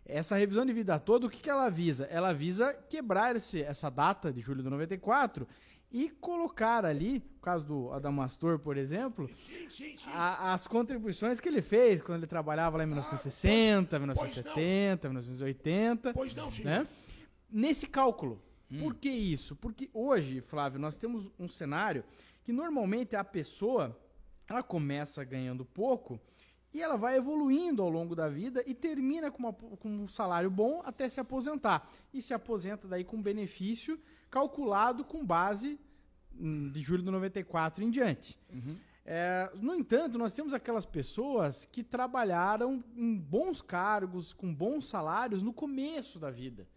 essa 0.05 0.35
revisão 0.35 0.65
de 0.65 0.71
vida 0.73 0.99
toda, 0.99 1.27
o 1.27 1.29
que, 1.29 1.39
que 1.41 1.49
ela 1.49 1.69
visa? 1.69 2.05
Ela 2.05 2.33
visa 2.33 2.73
quebrar 2.73 3.35
esse, 3.35 3.61
essa 3.61 3.89
data 3.89 4.31
de 4.31 4.41
julho 4.41 4.61
de 4.63 4.69
94 4.69 5.47
e 5.91 6.09
colocar 6.09 6.85
ali, 6.85 7.23
no 7.35 7.39
caso 7.41 7.65
do 7.65 7.91
Adamastor, 7.93 8.59
por 8.59 8.75
exemplo, 8.77 9.27
Sim, 9.29 9.69
sim, 9.69 9.97
sim. 9.97 9.99
a- 10.07 10.53
as 10.53 10.67
contribuições 10.67 11.39
que 11.39 11.47
ele 11.47 11.61
fez 11.61 12.01
quando 12.01 12.19
ele 12.19 12.27
trabalhava 12.27 12.77
lá 12.77 12.83
em 12.83 12.87
1960, 12.87 13.95
Ah, 13.95 13.99
pois- 13.99 14.17
pois 14.17 14.29
1970, 14.35 15.07
1980. 15.07 16.13
Pois 16.13 16.33
não, 16.35 16.49
né? 16.63 16.87
Nesse 17.49 17.87
cálculo. 17.87 18.41
Por 18.79 18.95
que 18.95 19.09
isso? 19.09 19.55
Porque 19.55 19.89
hoje, 19.93 20.41
Flávio, 20.41 20.79
nós 20.79 20.97
temos 20.97 21.31
um 21.39 21.47
cenário 21.47 22.03
que 22.43 22.51
normalmente 22.51 23.15
a 23.15 23.23
pessoa 23.23 23.97
ela 24.49 24.61
começa 24.63 25.23
ganhando 25.23 25.63
pouco 25.63 26.19
e 26.75 26.81
ela 26.81 26.97
vai 26.97 27.15
evoluindo 27.17 27.81
ao 27.81 27.89
longo 27.89 28.13
da 28.15 28.27
vida 28.27 28.63
e 28.67 28.73
termina 28.73 29.31
com, 29.31 29.39
uma- 29.39 29.53
com 29.53 29.89
um 29.89 30.07
salário 30.07 30.49
bom 30.51 30.81
até 30.85 31.07
se 31.07 31.19
aposentar. 31.19 31.89
E 32.13 32.21
se 32.21 32.33
aposenta 32.33 32.87
daí 32.87 33.03
com 33.03 33.21
benefício 33.21 33.99
calculado 34.29 35.03
com 35.05 35.25
base 35.25 35.79
hum, 36.37 36.69
de 36.69 36.81
julho 36.81 37.01
de 37.03 37.09
94 37.11 37.83
em 37.83 37.89
diante. 37.89 38.37
É, 39.05 39.51
no 39.61 39.73
entanto, 39.75 40.17
nós 40.17 40.33
temos 40.33 40.53
aquelas 40.53 40.85
pessoas 40.85 41.65
que 41.65 41.83
trabalharam 41.83 42.83
em 42.97 43.15
bons 43.15 43.61
cargos, 43.61 44.33
com 44.33 44.53
bons 44.53 44.85
salários 44.85 45.41
no 45.43 45.53
começo 45.53 46.19
da 46.19 46.29
vida. 46.31 46.67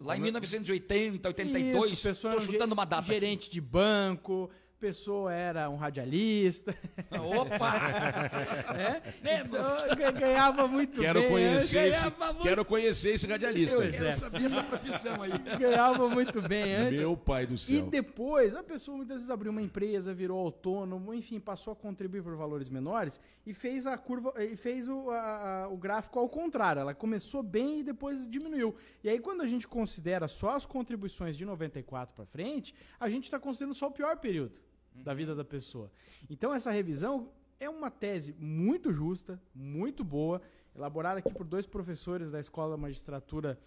Lá 0.00 0.16
em 0.16 0.20
1980, 0.20 1.28
82, 1.28 1.92
Isso, 1.92 2.02
pessoa 2.02 2.32
tô 2.32 2.40
era 2.40 2.48
um 2.48 2.52
chutando 2.52 2.74
uma 2.74 2.84
data. 2.84 3.06
Gerente 3.06 3.48
de 3.48 3.60
banco, 3.60 4.50
pessoa 4.78 5.32
era 5.32 5.70
um 5.70 5.76
radialista. 5.76 6.70
aqui. 7.10 7.18
Opa! 7.18 7.74
é? 8.76 9.40
Então, 9.40 9.96
ga- 9.96 10.10
ganhava 10.10 10.66
muito 10.68 11.00
Quero 11.00 11.20
bem. 11.20 11.30
conhecer, 11.30 11.88
esse, 11.88 12.02
muito. 12.04 12.42
quero 12.42 12.64
conhecer 12.64 13.10
esse 13.14 13.26
radialista. 13.26 13.76
Pois 13.76 13.94
Eu 14.00 14.06
é. 14.06 14.12
sabia 14.12 14.46
essa 14.46 14.62
profissão 14.62 15.22
aí. 15.22 15.32
Ganhava 15.58 16.08
muito 16.08 16.42
bem 16.42 16.74
antes. 16.74 16.98
Meu 17.00 17.16
pai 17.16 17.46
do 17.46 17.54
E 17.54 17.58
céu. 17.58 17.86
depois, 17.86 18.54
a 18.54 18.62
pessoa 18.62 18.96
muitas 18.96 19.16
vezes 19.16 19.30
abriu 19.30 19.50
uma 19.52 19.62
empresa, 19.62 20.12
virou 20.12 20.38
autônomo, 20.38 21.14
enfim, 21.14 21.40
passou 21.40 21.72
a 21.72 21.76
contribuir 21.76 22.22
por 22.22 22.36
valores 22.36 22.68
menores 22.68 23.18
e 23.46 23.54
fez 23.54 23.86
a 23.86 23.96
curva, 23.96 24.32
e 24.42 24.56
fez 24.56 24.88
o, 24.88 25.10
a- 25.10 25.62
a- 25.64 25.68
o 25.68 25.76
gráfico 25.76 26.18
ao 26.18 26.28
contrário. 26.28 26.80
Ela 26.80 26.94
começou 26.94 27.42
bem 27.42 27.80
e 27.80 27.82
depois 27.82 28.26
diminuiu. 28.28 28.74
E 29.02 29.08
aí, 29.08 29.18
quando 29.18 29.42
a 29.42 29.46
gente 29.46 29.66
considera 29.66 30.28
só 30.28 30.50
as 30.50 30.66
contribuições 30.66 31.36
de 31.36 31.44
94 31.44 32.14
para 32.14 32.26
frente, 32.26 32.74
a 33.00 33.08
gente 33.08 33.24
está 33.24 33.38
considerando 33.38 33.74
só 33.74 33.86
o 33.86 33.90
pior 33.90 34.16
período 34.18 34.60
da 34.94 35.12
vida 35.12 35.34
da 35.34 35.44
pessoa. 35.44 35.90
Então, 36.30 36.54
essa 36.54 36.70
revisão 36.70 37.30
é 37.58 37.68
uma 37.68 37.90
tese 37.90 38.34
muito 38.38 38.92
justa, 38.92 39.40
muito 39.54 40.04
boa, 40.04 40.40
elaborada 40.74 41.18
aqui 41.18 41.32
por 41.32 41.46
dois 41.46 41.66
professores 41.66 42.30
da 42.30 42.40
Escola 42.40 42.76
de 42.76 42.82
Magistratura 42.82 43.58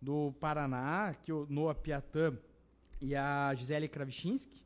do 0.00 0.32
Paraná, 0.40 1.14
que 1.22 1.32
o 1.32 1.46
Noah 1.48 1.74
Piatã 1.74 2.36
e 3.00 3.14
a 3.14 3.54
Gisele 3.54 3.88
Kravchinski. 3.88 4.62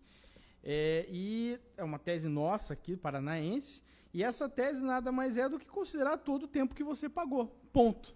É, 0.62 1.06
e 1.08 1.58
é 1.76 1.84
uma 1.84 1.98
tese 1.98 2.28
nossa 2.28 2.74
aqui, 2.74 2.96
paranaense. 2.96 3.82
E 4.12 4.22
essa 4.22 4.48
tese 4.48 4.82
nada 4.82 5.12
mais 5.12 5.36
é 5.36 5.48
do 5.48 5.58
que 5.58 5.66
considerar 5.66 6.18
todo 6.18 6.44
o 6.44 6.48
tempo 6.48 6.74
que 6.74 6.82
você 6.82 7.08
pagou. 7.08 7.46
Ponto. 7.72 8.14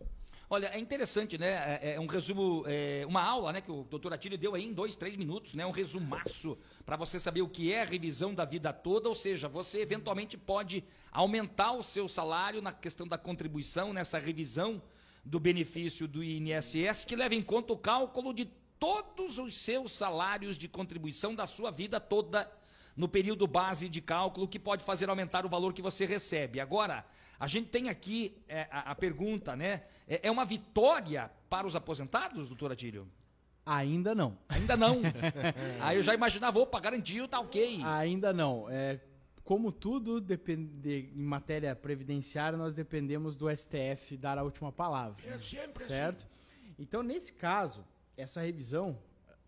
Olha, 0.55 0.67
é 0.67 0.79
interessante, 0.79 1.39
né? 1.39 1.81
É, 1.81 1.95
é 1.95 2.01
um 2.01 2.05
resumo, 2.05 2.63
é, 2.67 3.07
uma 3.09 3.23
aula, 3.23 3.55
né, 3.55 3.63
que 3.63 3.73
o 3.73 3.85
doutor 3.85 4.13
Atílio 4.13 4.37
deu 4.37 4.55
aí 4.55 4.63
em 4.63 4.73
dois, 4.75 4.95
três 4.95 5.17
minutos, 5.17 5.55
né? 5.55 5.65
Um 5.65 5.71
resumaço 5.71 6.59
para 6.85 6.95
você 6.95 7.19
saber 7.19 7.41
o 7.41 7.49
que 7.49 7.73
é 7.73 7.81
a 7.81 7.87
revisão 7.87 8.35
da 8.35 8.45
vida 8.45 8.71
toda, 8.71 9.09
ou 9.09 9.15
seja, 9.15 9.49
você 9.49 9.81
eventualmente 9.81 10.37
pode 10.37 10.85
aumentar 11.11 11.73
o 11.73 11.83
seu 11.83 12.07
salário 12.07 12.61
na 12.61 12.71
questão 12.71 13.09
da 13.09 13.17
contribuição, 13.17 13.95
nessa 13.95 14.19
revisão 14.19 14.83
do 15.25 15.41
benefício 15.41 16.07
do 16.07 16.23
INSS, 16.23 17.07
que 17.07 17.17
leva 17.17 17.35
em 17.35 17.41
conta 17.41 17.73
o 17.73 17.79
cálculo 17.79 18.35
de 18.35 18.45
todos 18.79 19.39
os 19.39 19.57
seus 19.57 19.93
salários 19.93 20.59
de 20.59 20.69
contribuição 20.69 21.35
da 21.35 21.47
sua 21.47 21.71
vida 21.71 21.99
toda 21.99 22.47
no 22.95 23.09
período 23.09 23.47
base 23.47 23.89
de 23.89 24.03
cálculo, 24.03 24.47
que 24.47 24.59
pode 24.59 24.85
fazer 24.85 25.09
aumentar 25.09 25.47
o 25.47 25.49
valor 25.49 25.73
que 25.73 25.81
você 25.81 26.05
recebe. 26.05 26.61
Agora, 26.61 27.07
a 27.43 27.49
gente 27.49 27.71
tem 27.71 27.89
aqui 27.89 28.41
é, 28.49 28.69
a, 28.71 28.93
a 28.93 28.95
pergunta, 28.95 29.57
né? 29.57 29.83
É, 30.07 30.29
é 30.29 30.31
uma 30.31 30.45
vitória 30.45 31.29
para 31.51 31.67
os 31.67 31.75
aposentados, 31.75 32.47
doutor 32.47 32.71
Atílio? 32.71 33.09
Ainda 33.67 34.15
não. 34.15 34.39
Ainda 34.49 34.77
não. 34.77 35.01
Aí 35.83 35.97
eu 35.97 36.05
já 36.05 36.15
imaginava, 36.15 36.61
opa, 36.61 36.79
garantiu, 36.79 37.27
tá 37.27 37.41
ok. 37.41 37.83
Ainda 37.83 38.33
não. 38.33 38.71
É, 38.71 39.01
como 39.43 39.73
tudo 39.73 40.21
depende, 40.21 41.11
em 41.13 41.21
matéria 41.21 41.75
previdenciária, 41.75 42.57
nós 42.57 42.75
dependemos 42.75 43.35
do 43.35 43.51
STF 43.51 44.17
dar 44.17 44.39
a 44.39 44.45
última 44.45 44.71
palavra. 44.71 45.21
É 45.27 45.37
sempre 45.41 45.83
certo? 45.83 46.25
Então, 46.79 47.03
nesse 47.03 47.33
caso, 47.33 47.85
essa 48.17 48.41
revisão, 48.41 48.97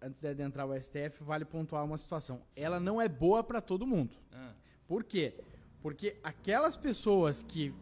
antes 0.02 0.20
de 0.20 0.26
adentrar 0.26 0.66
o 0.66 0.74
STF, 0.82 1.22
vale 1.22 1.44
pontuar 1.44 1.84
uma 1.84 1.96
situação. 1.96 2.42
Ela 2.56 2.80
não 2.80 3.00
é 3.00 3.08
boa 3.08 3.44
para 3.44 3.60
todo 3.60 3.86
mundo. 3.86 4.16
Ah. 4.32 4.50
Por 4.84 5.04
quê? 5.04 5.32
Porque 5.80 6.18
aquelas 6.24 6.76
pessoas 6.76 7.42
que 7.42 7.72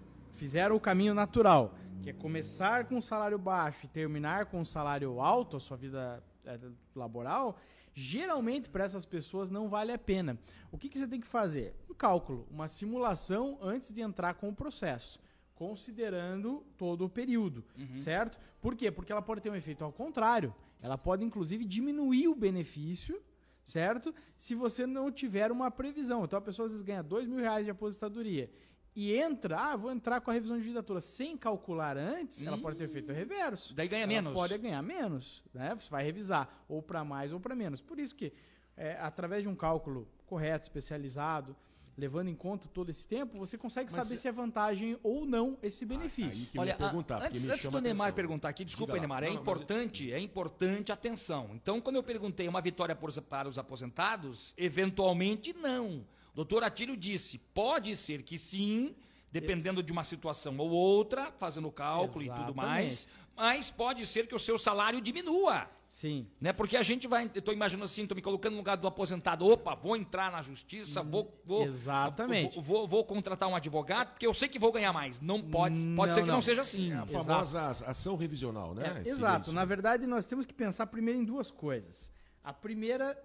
fizeram 0.42 0.74
o 0.74 0.80
caminho 0.80 1.14
natural, 1.14 1.72
que 2.02 2.10
é 2.10 2.12
começar 2.12 2.86
com 2.86 2.96
um 2.96 3.00
salário 3.00 3.38
baixo 3.38 3.86
e 3.86 3.88
terminar 3.88 4.46
com 4.46 4.60
um 4.60 4.64
salário 4.64 5.20
alto, 5.20 5.56
a 5.56 5.60
sua 5.60 5.76
vida 5.76 6.20
eh, 6.44 6.58
laboral, 6.96 7.56
geralmente 7.94 8.68
para 8.68 8.82
essas 8.82 9.06
pessoas 9.06 9.52
não 9.52 9.68
vale 9.68 9.92
a 9.92 9.98
pena. 9.98 10.36
O 10.72 10.76
que, 10.76 10.88
que 10.88 10.98
você 10.98 11.06
tem 11.06 11.20
que 11.20 11.28
fazer? 11.28 11.76
Um 11.88 11.94
cálculo, 11.94 12.44
uma 12.50 12.66
simulação 12.66 13.56
antes 13.62 13.92
de 13.92 14.00
entrar 14.00 14.34
com 14.34 14.48
o 14.48 14.52
processo, 14.52 15.20
considerando 15.54 16.66
todo 16.76 17.04
o 17.04 17.08
período, 17.08 17.64
certo? 17.94 18.36
Por 18.60 18.74
quê? 18.74 18.90
Porque 18.90 19.12
ela 19.12 19.22
pode 19.22 19.42
ter 19.42 19.50
um 19.50 19.54
efeito 19.54 19.84
ao 19.84 19.92
contrário. 19.92 20.52
Ela 20.82 20.98
pode, 20.98 21.24
inclusive, 21.24 21.64
diminuir 21.64 22.26
o 22.26 22.34
benefício 22.34 23.22
certo? 23.64 24.12
Se 24.36 24.56
você 24.56 24.88
não 24.88 25.12
tiver 25.12 25.52
uma 25.52 25.70
previsão. 25.70 26.24
Então 26.24 26.36
a 26.36 26.42
pessoa 26.42 26.66
às 26.66 26.72
vezes 26.72 26.84
ganha 26.84 27.00
dois 27.00 27.28
mil 27.28 27.38
reais 27.38 27.64
de 27.64 27.70
aposentadoria 27.70 28.50
e 28.94 29.14
entra, 29.14 29.58
ah, 29.58 29.76
vou 29.76 29.90
entrar 29.90 30.20
com 30.20 30.30
a 30.30 30.34
revisão 30.34 30.56
de 30.58 30.62
vida 30.64 30.82
toda 30.82 31.00
sem 31.00 31.36
calcular 31.36 31.96
antes, 31.96 32.42
ela 32.42 32.58
pode 32.58 32.76
ter 32.76 32.88
feito 32.88 33.10
o 33.10 33.14
reverso. 33.14 33.74
Daí 33.74 33.88
ganha 33.88 34.02
Ela 34.02 34.12
menos. 34.12 34.32
Pode 34.34 34.56
ganhar 34.58 34.82
menos, 34.82 35.42
né? 35.54 35.74
Você 35.74 35.88
vai 35.90 36.04
revisar 36.04 36.62
ou 36.68 36.82
para 36.82 37.02
mais 37.04 37.32
ou 37.32 37.40
para 37.40 37.54
menos. 37.54 37.80
Por 37.80 37.98
isso 37.98 38.14
que 38.14 38.32
é, 38.76 38.98
através 39.00 39.42
de 39.42 39.48
um 39.48 39.54
cálculo 39.54 40.06
correto, 40.26 40.64
especializado, 40.64 41.54
levando 41.96 42.28
em 42.28 42.34
conta 42.34 42.68
todo 42.68 42.88
esse 42.90 43.06
tempo, 43.06 43.38
você 43.38 43.58
consegue 43.58 43.92
Mas 43.92 44.02
saber 44.02 44.16
se- 44.16 44.22
se 44.22 44.28
é 44.28 44.32
vantagem 44.32 44.98
ou 45.02 45.26
não 45.26 45.58
esse 45.62 45.84
benefício. 45.84 46.32
Aí 46.40 46.46
que 46.46 46.58
Olha, 46.58 46.76
eu 46.78 46.86
a- 46.86 47.26
antes, 47.26 47.46
antes 47.46 47.66
do 47.66 47.80
Neymar 47.82 48.06
atenção. 48.08 48.14
perguntar 48.16 48.48
aqui, 48.48 48.64
desculpa. 48.64 48.96
Neymar, 48.98 49.22
é 49.24 49.28
Não, 49.28 49.34
importante, 49.36 50.10
é 50.12 50.18
importante 50.18 50.90
a 50.90 50.94
atenção. 50.94 51.50
Então, 51.54 51.80
quando 51.82 51.96
eu 51.96 52.02
perguntei 52.02 52.48
uma 52.48 52.62
vitória 52.62 52.94
por- 52.96 53.12
para 53.22 53.46
os 53.48 53.58
aposentados, 53.58 54.54
eventualmente 54.56 55.52
não. 55.52 56.04
Doutor 56.34 56.64
Atílio 56.64 56.96
disse, 56.96 57.38
pode 57.38 57.94
ser 57.96 58.22
que 58.22 58.38
sim, 58.38 58.94
dependendo 59.30 59.82
de 59.82 59.92
uma 59.92 60.04
situação 60.04 60.56
ou 60.58 60.70
outra, 60.70 61.30
fazendo 61.38 61.68
o 61.68 61.72
cálculo 61.72 62.24
e 62.24 62.30
tudo 62.30 62.54
mais, 62.54 63.08
mas 63.36 63.70
pode 63.70 64.06
ser 64.06 64.26
que 64.26 64.34
o 64.34 64.38
seu 64.38 64.58
salário 64.58 65.00
diminua. 65.00 65.68
Sim. 65.86 66.26
Né? 66.40 66.54
Porque 66.54 66.74
a 66.78 66.82
gente 66.82 67.06
vai, 67.06 67.30
eu 67.34 67.42
tô 67.42 67.52
imaginando 67.52 67.84
assim, 67.84 68.06
tô 68.06 68.14
me 68.14 68.22
colocando 68.22 68.52
no 68.52 68.58
lugar 68.60 68.78
do 68.78 68.86
aposentado, 68.88 69.46
opa, 69.46 69.74
vou 69.74 69.94
entrar 69.94 70.32
na 70.32 70.40
justiça, 70.40 71.02
vou, 71.02 71.38
vou 71.44 71.64
Exatamente. 71.66 72.54
vou, 72.54 72.62
vou- 72.62 72.88
vou 72.88 73.04
contratar 73.04 73.46
um 73.46 73.54
advogado, 73.54 74.12
porque 74.12 74.26
eu 74.26 74.32
sei 74.32 74.48
que 74.48 74.58
vou 74.58 74.72
ganhar 74.72 74.90
mais. 74.94 75.20
Não 75.20 75.42
pode, 75.42 75.74
pode 75.94 76.08
Não, 76.08 76.10
ser 76.14 76.22
que 76.22 76.28
não, 76.28 76.34
não. 76.36 76.40
seja 76.40 76.62
assim. 76.62 76.92
É 76.92 76.96
a 76.96 77.06
famosa 77.06 77.68
ação 77.86 78.16
revisional, 78.16 78.74
né? 78.74 79.02
É, 79.04 79.08
exato. 79.10 79.52
Na 79.52 79.66
verdade, 79.66 80.06
nós 80.06 80.24
temos 80.24 80.46
que 80.46 80.54
pensar 80.54 80.86
primeiro 80.86 81.20
em 81.20 81.24
duas 81.24 81.50
coisas. 81.50 82.10
A 82.42 82.54
primeira 82.54 83.16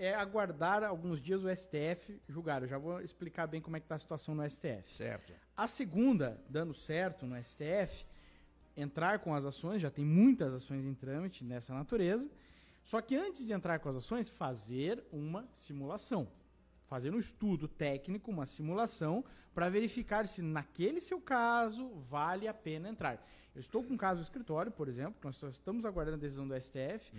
é 0.00 0.14
aguardar 0.14 0.82
alguns 0.82 1.20
dias 1.20 1.44
o 1.44 1.54
STF 1.54 2.18
julgar. 2.26 2.62
Eu 2.62 2.68
já 2.68 2.78
vou 2.78 3.02
explicar 3.02 3.46
bem 3.46 3.60
como 3.60 3.76
é 3.76 3.80
que 3.80 3.84
está 3.84 3.96
a 3.96 3.98
situação 3.98 4.34
no 4.34 4.48
STF. 4.48 4.94
Certo. 4.96 5.34
A 5.54 5.68
segunda, 5.68 6.42
dando 6.48 6.72
certo 6.72 7.26
no 7.26 7.36
STF, 7.36 8.06
entrar 8.74 9.18
com 9.18 9.34
as 9.34 9.44
ações, 9.44 9.82
já 9.82 9.90
tem 9.90 10.02
muitas 10.02 10.54
ações 10.54 10.86
em 10.86 10.94
trâmite 10.94 11.44
nessa 11.44 11.74
natureza. 11.74 12.30
Só 12.82 13.02
que 13.02 13.14
antes 13.14 13.46
de 13.46 13.52
entrar 13.52 13.78
com 13.78 13.90
as 13.90 13.96
ações, 13.96 14.30
fazer 14.30 15.04
uma 15.12 15.46
simulação. 15.52 16.26
Fazer 16.86 17.14
um 17.14 17.18
estudo 17.18 17.68
técnico, 17.68 18.30
uma 18.30 18.46
simulação, 18.46 19.22
para 19.54 19.68
verificar 19.68 20.26
se 20.26 20.40
naquele 20.40 21.02
seu 21.02 21.20
caso 21.20 21.90
vale 22.08 22.48
a 22.48 22.54
pena 22.54 22.88
entrar. 22.88 23.22
Eu 23.54 23.60
estou 23.60 23.82
com 23.82 23.94
um 23.94 23.96
caso 23.96 24.16
no 24.16 24.22
escritório, 24.22 24.70
por 24.70 24.88
exemplo, 24.88 25.14
que 25.20 25.24
nós 25.26 25.42
estamos 25.42 25.84
aguardando 25.84 26.16
a 26.16 26.20
decisão 26.20 26.46
do 26.46 26.54
STF. 26.54 27.12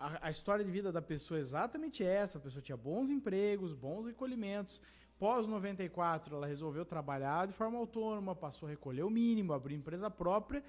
A, 0.00 0.28
a 0.28 0.30
história 0.30 0.64
de 0.64 0.70
vida 0.70 0.90
da 0.90 1.02
pessoa 1.02 1.38
é 1.38 1.40
exatamente 1.40 2.02
essa. 2.02 2.38
A 2.38 2.40
pessoa 2.40 2.62
tinha 2.62 2.76
bons 2.76 3.10
empregos, 3.10 3.72
bons 3.74 4.06
recolhimentos. 4.06 4.80
Pós 5.18 5.46
94, 5.46 6.36
ela 6.36 6.46
resolveu 6.46 6.84
trabalhar 6.84 7.46
de 7.46 7.52
forma 7.52 7.78
autônoma, 7.78 8.34
passou 8.34 8.66
a 8.66 8.70
recolher 8.70 9.02
o 9.02 9.10
mínimo, 9.10 9.52
abriu 9.52 9.76
empresa 9.76 10.10
própria 10.10 10.62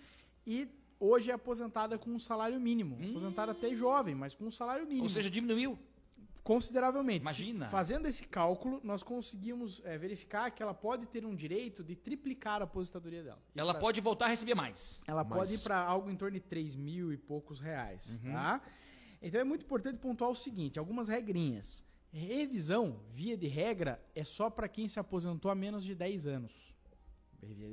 e 0.45 0.67
hoje 0.99 1.31
é 1.31 1.33
aposentada 1.33 1.97
com 1.97 2.11
um 2.11 2.19
salário 2.19 2.59
mínimo. 2.59 2.97
Aposentada 3.09 3.51
até 3.53 3.73
jovem, 3.75 4.13
mas 4.13 4.35
com 4.35 4.45
um 4.45 4.51
salário 4.51 4.85
mínimo. 4.85 5.03
Ou 5.03 5.09
seja, 5.09 5.29
diminuiu. 5.29 5.79
Consideravelmente. 6.45 7.21
Imagina. 7.23 7.67
Fazendo 7.69 8.07
esse 8.07 8.23
cálculo, 8.23 8.79
nós 8.83 9.01
conseguimos 9.01 9.81
é, 9.83 9.97
verificar 9.97 10.51
que 10.51 10.61
ela 10.61 10.75
pode 10.75 11.07
ter 11.07 11.25
um 11.25 11.35
direito 11.35 11.83
de 11.83 11.95
triplicar 11.95 12.61
a 12.61 12.65
aposentadoria 12.65 13.23
dela. 13.23 13.41
E 13.55 13.59
Ela 13.59 13.73
pra- 13.73 13.81
pode 13.81 13.99
voltar 13.99 14.25
a 14.25 14.27
receber 14.29 14.53
mais. 14.53 15.01
ela 15.07 15.23
Mas- 15.23 15.37
pode 15.39 15.53
ir 15.55 15.59
para 15.63 15.77
algo 15.79 16.07
em 16.11 16.15
torno 16.15 16.35
de 16.35 16.39
3 16.39 16.75
mil 16.75 17.11
e 17.11 17.17
poucos 17.17 17.59
reais, 17.59 18.19
tá? 18.31 18.61
Então 19.19 19.41
é 19.41 19.43
muito 19.43 19.65
importante 19.65 19.97
pontuar 19.97 20.29
o 20.29 20.35
seguinte, 20.35 20.77
algumas 20.77 21.07
regrinhas. 21.07 21.83
Revisão, 22.11 22.99
via 23.11 23.35
de 23.35 23.47
regra, 23.47 23.99
é 24.13 24.23
só 24.23 24.47
para 24.49 24.67
quem 24.69 24.87
se 24.87 24.99
aposentou 24.99 25.49
há 25.49 25.55
menos 25.55 25.83
de 25.83 25.95
10 25.95 26.27
anos. 26.27 26.75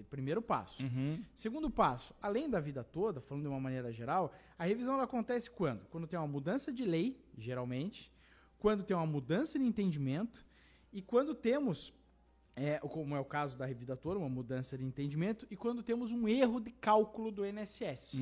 Primeiro 0.09 0.41
passo. 0.41 0.83
Segundo 1.35 1.71
passo, 1.71 2.15
além 2.23 2.49
da 2.49 2.59
vida 2.59 2.83
toda, 2.83 3.21
falando 3.21 3.43
de 3.43 3.49
uma 3.49 3.61
maneira 3.61 3.93
geral, 3.93 4.33
a 4.59 4.65
revisão 4.65 4.95
ela 4.95 5.05
acontece 5.05 5.51
quando? 5.51 5.85
Quando 5.91 6.07
tem 6.07 6.19
uma 6.19 6.27
mudança 6.27 6.73
de 6.73 6.85
lei, 6.85 7.23
geralmente, 7.37 8.11
quando 8.63 8.85
tem 8.85 8.97
uma 8.97 9.05
mudança 9.05 9.59
de 9.59 9.65
entendimento 9.65 10.47
e 10.93 11.03
quando 11.03 11.35
temos 11.35 11.93
é, 12.55 12.79
como 12.79 13.17
é 13.17 13.19
o 13.19 13.25
caso 13.25 13.59
da 13.59 13.67
Revida 13.67 13.97
Toda, 13.97 14.21
uma 14.21 14.29
mudança 14.29 14.79
de 14.79 14.85
entendimento, 14.85 15.49
e 15.51 15.57
quando 15.57 15.83
temos 15.83 16.13
um 16.13 16.29
erro 16.29 16.61
de 16.61 16.71
cálculo 16.71 17.33
do 17.33 17.45
INSS. 17.45 18.21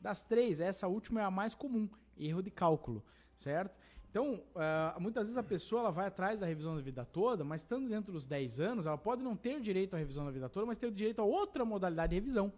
Das 0.00 0.22
três, 0.22 0.62
essa 0.62 0.88
última 0.88 1.20
é 1.20 1.24
a 1.24 1.30
mais 1.30 1.54
comum, 1.54 1.90
erro 2.16 2.42
de 2.42 2.50
cálculo, 2.50 3.04
certo? 3.36 3.78
Então, 4.08 4.42
ah, 4.56 4.96
muitas 4.98 5.24
vezes 5.24 5.36
a 5.36 5.42
pessoa 5.42 5.80
ela 5.82 5.90
vai 5.90 6.06
atrás 6.06 6.40
da 6.40 6.46
revisão 6.46 6.74
da 6.74 6.80
vida 6.80 7.04
toda, 7.04 7.44
mas 7.44 7.60
estando 7.60 7.86
dentro 7.86 8.14
dos 8.14 8.26
10 8.26 8.60
anos, 8.60 8.86
ela 8.86 8.96
pode 8.96 9.22
não 9.22 9.36
ter 9.36 9.60
direito 9.60 9.94
à 9.94 9.98
revisão 9.98 10.24
da 10.24 10.30
vida 10.30 10.48
toda, 10.48 10.64
mas 10.64 10.78
ter 10.78 10.90
direito 10.90 11.20
a 11.20 11.24
outra 11.24 11.66
modalidade 11.66 12.10
de 12.10 12.14
revisão, 12.14 12.50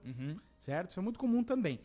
certo? 0.57 0.91
Isso 0.91 1.01
é 1.01 1.03
muito 1.03 1.19
comum 1.19 1.43
também. 1.43 1.81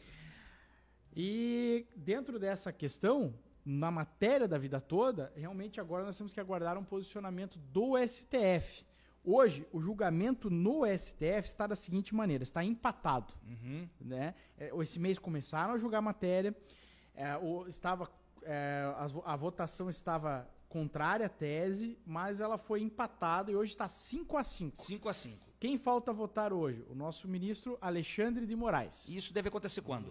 E 1.15 1.87
dentro 1.95 2.37
dessa 2.37 2.71
questão, 2.71 3.33
na 3.65 3.91
matéria 3.91 4.47
da 4.47 4.57
vida 4.57 4.79
toda, 4.81 5.31
realmente 5.35 5.79
agora 5.79 6.03
nós 6.05 6.17
temos 6.17 6.33
que 6.33 6.39
aguardar 6.39 6.77
um 6.77 6.83
posicionamento 6.83 7.57
do 7.71 7.97
STF. 7.97 8.85
Hoje, 9.23 9.67
o 9.73 9.81
julgamento 9.81 10.49
no 10.49 10.85
STF 10.85 11.47
está 11.47 11.67
da 11.67 11.75
seguinte 11.75 12.15
maneira: 12.15 12.41
está 12.43 12.63
empatado. 12.63 13.33
Né? 13.99 14.33
É, 14.57 14.71
Esse 14.81 14.99
mês 14.99 15.19
começaram 15.19 15.73
a 15.73 15.77
julgar 15.77 15.99
a 15.99 16.01
matéria, 16.01 16.55
é, 17.13 17.37
o- 17.37 17.67
estava, 17.67 18.09
é, 18.43 18.85
vo- 19.11 19.23
a 19.25 19.35
votação 19.35 19.89
estava 19.89 20.47
contrária 20.69 21.25
à 21.25 21.29
tese, 21.29 21.97
mas 22.05 22.39
ela 22.39 22.57
foi 22.57 22.81
empatada 22.81 23.51
e 23.51 23.55
hoje 23.55 23.71
está 23.73 23.89
5 23.89 24.37
a 24.37 24.43
5 24.43 24.81
5 24.81 25.09
a 25.09 25.13
5. 25.13 25.37
Quem 25.59 25.77
falta 25.77 26.13
votar 26.13 26.53
hoje? 26.53 26.85
O 26.89 26.95
nosso 26.95 27.27
ministro 27.27 27.77
Alexandre 27.81 28.45
de 28.47 28.55
Moraes. 28.55 29.09
E 29.09 29.17
isso 29.17 29.33
deve 29.33 29.49
acontecer 29.49 29.81
quando? 29.81 30.07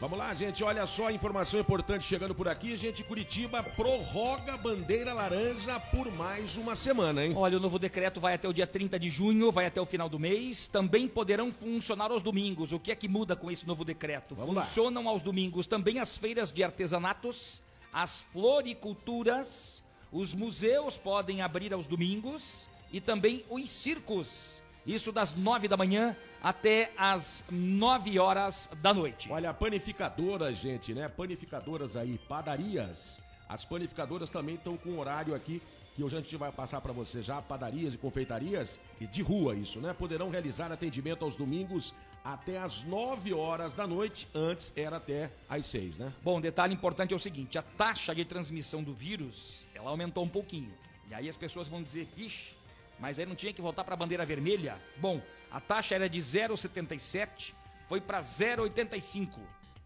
Vamos 0.00 0.16
lá, 0.16 0.32
gente. 0.32 0.62
Olha 0.62 0.86
só 0.86 1.08
a 1.08 1.12
informação 1.12 1.58
importante 1.58 2.04
chegando 2.04 2.32
por 2.32 2.46
aqui. 2.46 2.76
Gente, 2.76 3.02
Curitiba 3.02 3.64
prorroga 3.64 4.54
a 4.54 4.56
bandeira 4.56 5.12
laranja 5.12 5.80
por 5.80 6.08
mais 6.12 6.56
uma 6.56 6.76
semana, 6.76 7.26
hein? 7.26 7.32
Olha, 7.34 7.56
o 7.56 7.60
novo 7.60 7.80
decreto 7.80 8.20
vai 8.20 8.34
até 8.34 8.48
o 8.48 8.52
dia 8.52 8.66
30 8.66 8.96
de 8.96 9.10
junho, 9.10 9.50
vai 9.50 9.66
até 9.66 9.80
o 9.80 9.86
final 9.86 10.08
do 10.08 10.16
mês. 10.16 10.68
Também 10.68 11.08
poderão 11.08 11.50
funcionar 11.50 12.12
aos 12.12 12.22
domingos. 12.22 12.72
O 12.72 12.78
que 12.78 12.92
é 12.92 12.94
que 12.94 13.08
muda 13.08 13.34
com 13.34 13.50
esse 13.50 13.66
novo 13.66 13.84
decreto? 13.84 14.36
Vamos 14.36 14.54
lá. 14.54 14.62
Funcionam 14.62 15.08
aos 15.08 15.20
domingos 15.20 15.66
também 15.66 15.98
as 15.98 16.16
feiras 16.16 16.52
de 16.52 16.62
artesanatos, 16.62 17.60
as 17.92 18.22
floriculturas, 18.32 19.82
os 20.12 20.32
museus 20.32 20.96
podem 20.96 21.42
abrir 21.42 21.74
aos 21.74 21.88
domingos 21.88 22.70
e 22.92 23.00
também 23.00 23.44
os 23.50 23.68
circos. 23.68 24.62
Isso 24.86 25.10
das 25.10 25.34
9 25.34 25.66
da 25.66 25.76
manhã 25.76 26.16
até 26.42 26.92
as 26.96 27.44
9 27.50 28.18
horas 28.18 28.68
da 28.80 28.92
noite. 28.92 29.30
Olha, 29.30 29.52
panificadoras, 29.52 30.58
gente, 30.58 30.94
né? 30.94 31.08
Panificadoras 31.08 31.96
aí, 31.96 32.18
padarias. 32.28 33.20
As 33.48 33.64
panificadoras 33.64 34.30
também 34.30 34.56
estão 34.56 34.76
com 34.76 34.98
horário 34.98 35.34
aqui 35.34 35.62
que 35.98 36.04
hoje 36.04 36.16
a 36.16 36.20
gente 36.20 36.36
vai 36.36 36.52
passar 36.52 36.80
para 36.80 36.92
você 36.92 37.22
já, 37.22 37.42
padarias 37.42 37.92
e 37.92 37.98
confeitarias, 37.98 38.78
e 39.00 39.06
de 39.06 39.20
rua 39.20 39.56
isso, 39.56 39.80
né? 39.80 39.92
Poderão 39.92 40.30
realizar 40.30 40.70
atendimento 40.70 41.24
aos 41.24 41.34
domingos 41.34 41.92
até 42.24 42.56
às 42.56 42.84
9 42.84 43.34
horas 43.34 43.74
da 43.74 43.84
noite, 43.84 44.28
antes 44.32 44.72
era 44.76 44.98
até 44.98 45.32
às 45.48 45.66
6, 45.66 45.98
né? 45.98 46.12
Bom, 46.22 46.40
detalhe 46.40 46.72
importante 46.72 47.12
é 47.12 47.16
o 47.16 47.18
seguinte: 47.18 47.58
a 47.58 47.62
taxa 47.62 48.14
de 48.14 48.24
transmissão 48.24 48.80
do 48.80 48.94
vírus 48.94 49.66
ela 49.74 49.90
aumentou 49.90 50.22
um 50.22 50.28
pouquinho. 50.28 50.70
E 51.10 51.14
aí 51.14 51.28
as 51.28 51.36
pessoas 51.36 51.68
vão 51.68 51.82
dizer, 51.82 52.06
vixe, 52.14 52.52
mas 53.00 53.18
aí 53.18 53.26
não 53.26 53.34
tinha 53.34 53.52
que 53.52 53.60
voltar 53.60 53.82
para 53.82 53.94
a 53.94 53.96
bandeira 53.96 54.24
vermelha? 54.24 54.76
Bom, 54.98 55.20
a 55.50 55.60
taxa 55.60 55.94
era 55.94 56.08
de 56.08 56.18
0,77, 56.18 57.54
foi 57.88 58.00
para 58.00 58.20
0,85. 58.20 59.38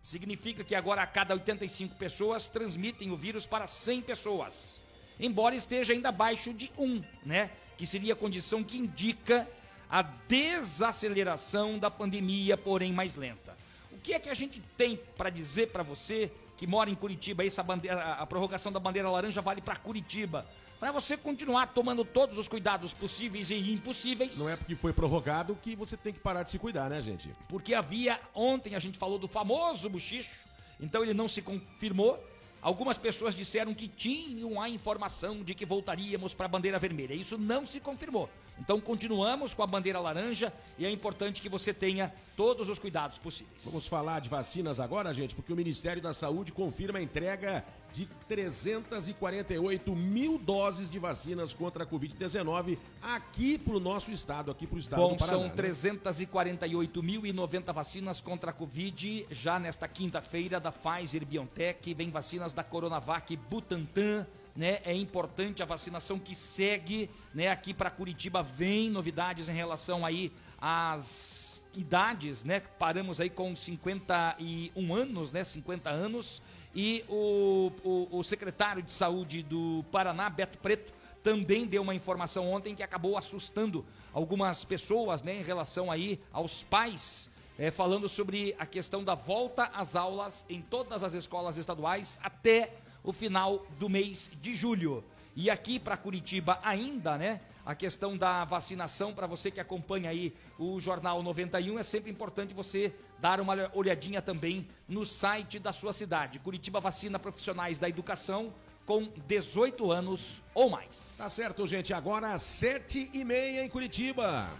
Significa 0.03 0.65
que 0.65 0.75
agora 0.75 1.03
a 1.03 1.07
cada 1.07 1.35
85 1.35 1.95
pessoas 1.95 2.49
transmitem 2.49 3.13
o 3.13 3.17
vírus 3.17 3.47
para 3.47 3.67
100 3.67 4.03
pessoas. 4.03 4.83
Embora 5.21 5.55
esteja 5.55 5.93
ainda 5.93 6.09
abaixo 6.09 6.53
de 6.53 6.73
1, 6.77 7.05
né? 7.25 7.51
Que 7.77 7.87
seria 7.87 8.15
a 8.15 8.17
condição 8.17 8.65
que 8.65 8.77
indica 8.77 9.49
a 9.89 10.03
desaceleração 10.03 11.79
da 11.79 11.91
pandemia, 11.91 12.57
porém 12.57 12.93
mais 12.93 13.15
lenta. 13.15 13.57
O 13.93 13.99
que 13.99 14.15
é 14.15 14.19
que 14.19 14.29
a 14.29 14.35
gente 14.35 14.61
tem 14.77 14.97
para 14.97 15.31
dizer 15.31 15.69
para 15.69 15.85
você 15.85 16.33
que 16.57 16.67
mora 16.67 16.91
em 16.91 16.95
Curitiba? 16.95 17.45
Essa 17.45 17.63
bandeira, 17.63 18.15
a 18.15 18.27
prorrogação 18.27 18.73
da 18.73 18.81
bandeira 18.81 19.09
laranja 19.09 19.41
vale 19.41 19.61
para 19.61 19.77
Curitiba. 19.77 20.45
Para 20.83 20.91
você 20.91 21.17
continuar 21.17 21.69
tomando 21.69 22.05
todos 22.05 22.37
os 22.37 22.49
cuidados 22.49 22.93
possíveis 22.93 23.51
e 23.51 23.73
impossíveis. 23.73 24.37
Não 24.37 24.51
é 24.51 24.57
porque 24.57 24.75
foi 24.75 24.93
prorrogado 24.93 25.57
que 25.63 25.77
você 25.77 25.97
tem 25.97 26.13
que 26.13 26.19
parar 26.19 26.43
de 26.43 26.51
se 26.51 26.59
cuidar, 26.59 26.91
né, 26.91 27.01
gente? 27.01 27.31
Porque 27.49 27.73
havia, 27.73 28.21
ontem 28.35 28.75
a 28.75 28.81
gente 28.81 28.99
falou 28.99 29.17
do 29.17 29.29
famoso 29.29 29.89
buchicho, 29.89 30.45
então 30.81 31.05
ele 31.05 31.15
não 31.15 31.29
se 31.29 31.41
confirmou. 31.41 32.19
Algumas 32.61 32.99
pessoas 32.99 33.33
disseram 33.33 33.73
que 33.73 33.87
tinham 33.87 34.61
a 34.61 34.69
informação 34.69 35.45
de 35.45 35.55
que 35.55 35.65
voltaríamos 35.65 36.35
para 36.35 36.47
a 36.47 36.49
bandeira 36.49 36.81
vermelha. 36.81 37.15
Isso 37.15 37.39
não 37.39 37.65
se 37.65 37.79
confirmou. 37.79 38.29
Então 38.59 38.81
continuamos 38.81 39.55
com 39.55 39.63
a 39.63 39.67
bandeira 39.67 39.99
laranja 39.99 40.53
e 40.79 40.87
é 40.87 40.91
importante 40.91 41.43
que 41.43 41.49
você 41.49 41.75
tenha 41.75 42.13
todos 42.37 42.69
os 42.69 42.79
cuidados 42.79 43.19
possíveis. 43.19 43.65
Vamos 43.65 43.87
falar 43.87 44.21
de 44.21 44.29
vacinas 44.29 44.81
agora, 44.81 45.13
gente, 45.13 45.35
porque 45.35 45.53
o 45.53 45.57
Ministério 45.57 46.01
da 46.01 46.15
Saúde 46.15 46.53
confirma 46.53 46.99
a 46.99 47.03
entrega 47.03 47.65
de 47.93 48.07
348 48.29 49.95
mil 49.95 50.39
doses 50.39 50.89
de 50.89 50.99
vacinas 50.99 51.53
contra 51.53 51.85
a 51.85 51.87
Covid-19 51.87 52.79
aqui 53.03 53.59
para 53.59 53.75
o 53.75 53.81
nosso 53.81 54.11
estado, 54.11 54.51
aqui 54.51 54.67
para 54.67 54.77
o 54.77 54.79
estado 54.79 55.01
Bom, 55.01 55.13
do 55.13 55.19
Paraná. 55.19 55.39
são 55.39 55.49
né? 55.49 55.55
348.090 55.55 57.73
vacinas 57.73 58.21
contra 58.21 58.51
a 58.51 58.55
Covid. 58.55 59.27
Já 59.31 59.59
nesta 59.59 59.87
quinta-feira, 59.87 60.59
da 60.59 60.73
Pfizer 60.73 61.27
BioNTech, 61.27 61.93
vem 61.95 62.11
vacinas 62.11 62.53
da 62.53 62.65
Coronavac 62.65 63.37
Butantan. 63.37 64.27
Né? 64.55 64.81
É 64.85 64.95
importante 64.95 65.63
a 65.63 65.67
vacinação 65.67 66.19
que 66.19 66.35
segue 66.35 67.09
né? 67.35 67.49
aqui 67.49 67.73
para 67.73 67.91
Curitiba. 67.91 68.43
Vem 68.43 68.91
novidades 68.91 69.49
em 69.49 69.55
relação 69.55 70.05
aí 70.05 70.33
às 70.61 71.65
idades, 71.75 72.45
né? 72.45 72.61
Paramos 72.79 73.21
aí 73.21 73.31
com 73.31 73.57
51 73.57 74.95
anos, 74.95 75.33
né? 75.33 75.43
50 75.43 75.89
anos. 75.89 76.43
E 76.75 77.05
o, 77.09 77.73
o, 77.83 78.19
o 78.19 78.23
secretário 78.23 78.83
de 78.83 78.93
saúde 78.93 79.43
do 79.43 79.85
Paraná, 79.91 80.29
Beto 80.29 80.59
Preto, 80.59 80.93
também 81.23 81.67
deu 81.67 81.83
uma 81.83 81.95
informação 81.95 82.51
ontem 82.51 82.75
que 82.75 82.83
acabou 82.83 83.17
assustando 83.17 83.85
algumas 84.13 84.65
pessoas, 84.65 85.23
né, 85.23 85.37
em 85.37 85.43
relação 85.43 85.91
aí 85.91 86.21
aos 86.33 86.65
pais, 86.65 87.31
eh, 87.59 87.71
falando 87.71 88.09
sobre 88.09 88.55
a 88.59 88.67
questão 88.67 89.05
da 89.05 89.15
volta 89.15 89.71
às 89.75 89.95
aulas 89.95 90.45
em 90.49 90.61
todas 90.61 91.03
as 91.03 91.15
escolas 91.15 91.57
estaduais 91.57 92.19
até 92.23 92.75
o 93.03 93.13
final 93.13 93.67
do 93.79 93.89
mês 93.89 94.31
de 94.41 94.55
julho. 94.55 95.05
E 95.35 95.51
aqui 95.51 95.79
para 95.79 95.97
Curitiba 95.97 96.59
ainda, 96.63 97.17
né? 97.17 97.41
A 97.65 97.75
questão 97.75 98.17
da 98.17 98.45
vacinação, 98.45 99.15
para 99.15 99.27
você 99.27 99.51
que 99.51 99.61
acompanha 99.61 100.11
aí 100.11 100.35
o 100.59 100.81
Jornal 100.81 101.23
91, 101.23 101.79
é 101.79 101.83
sempre 101.83 102.11
importante 102.11 102.53
você 102.53 102.93
dar 103.21 103.41
uma 103.41 103.55
olhadinha 103.73 104.21
também 104.21 104.67
no 104.89 105.07
site 105.07 105.59
da 105.61 105.73
sua 105.73 105.93
cidade. 105.93 106.41
Curitiba 106.41 106.81
vacina 106.81 107.21
profissionais 107.21 107.79
da 107.79 107.89
educação 107.89 108.53
com 108.85 109.09
18 109.27 109.93
anos 109.93 110.43
ou 110.53 110.69
mais. 110.69 111.15
Tá 111.17 111.31
certo, 111.31 111.67
gente. 111.67 111.95
Agora, 111.95 112.37
sete 112.39 113.09
e 113.13 113.25
meia 113.25 113.65
em 113.65 113.69
Curitiba. 113.69 114.51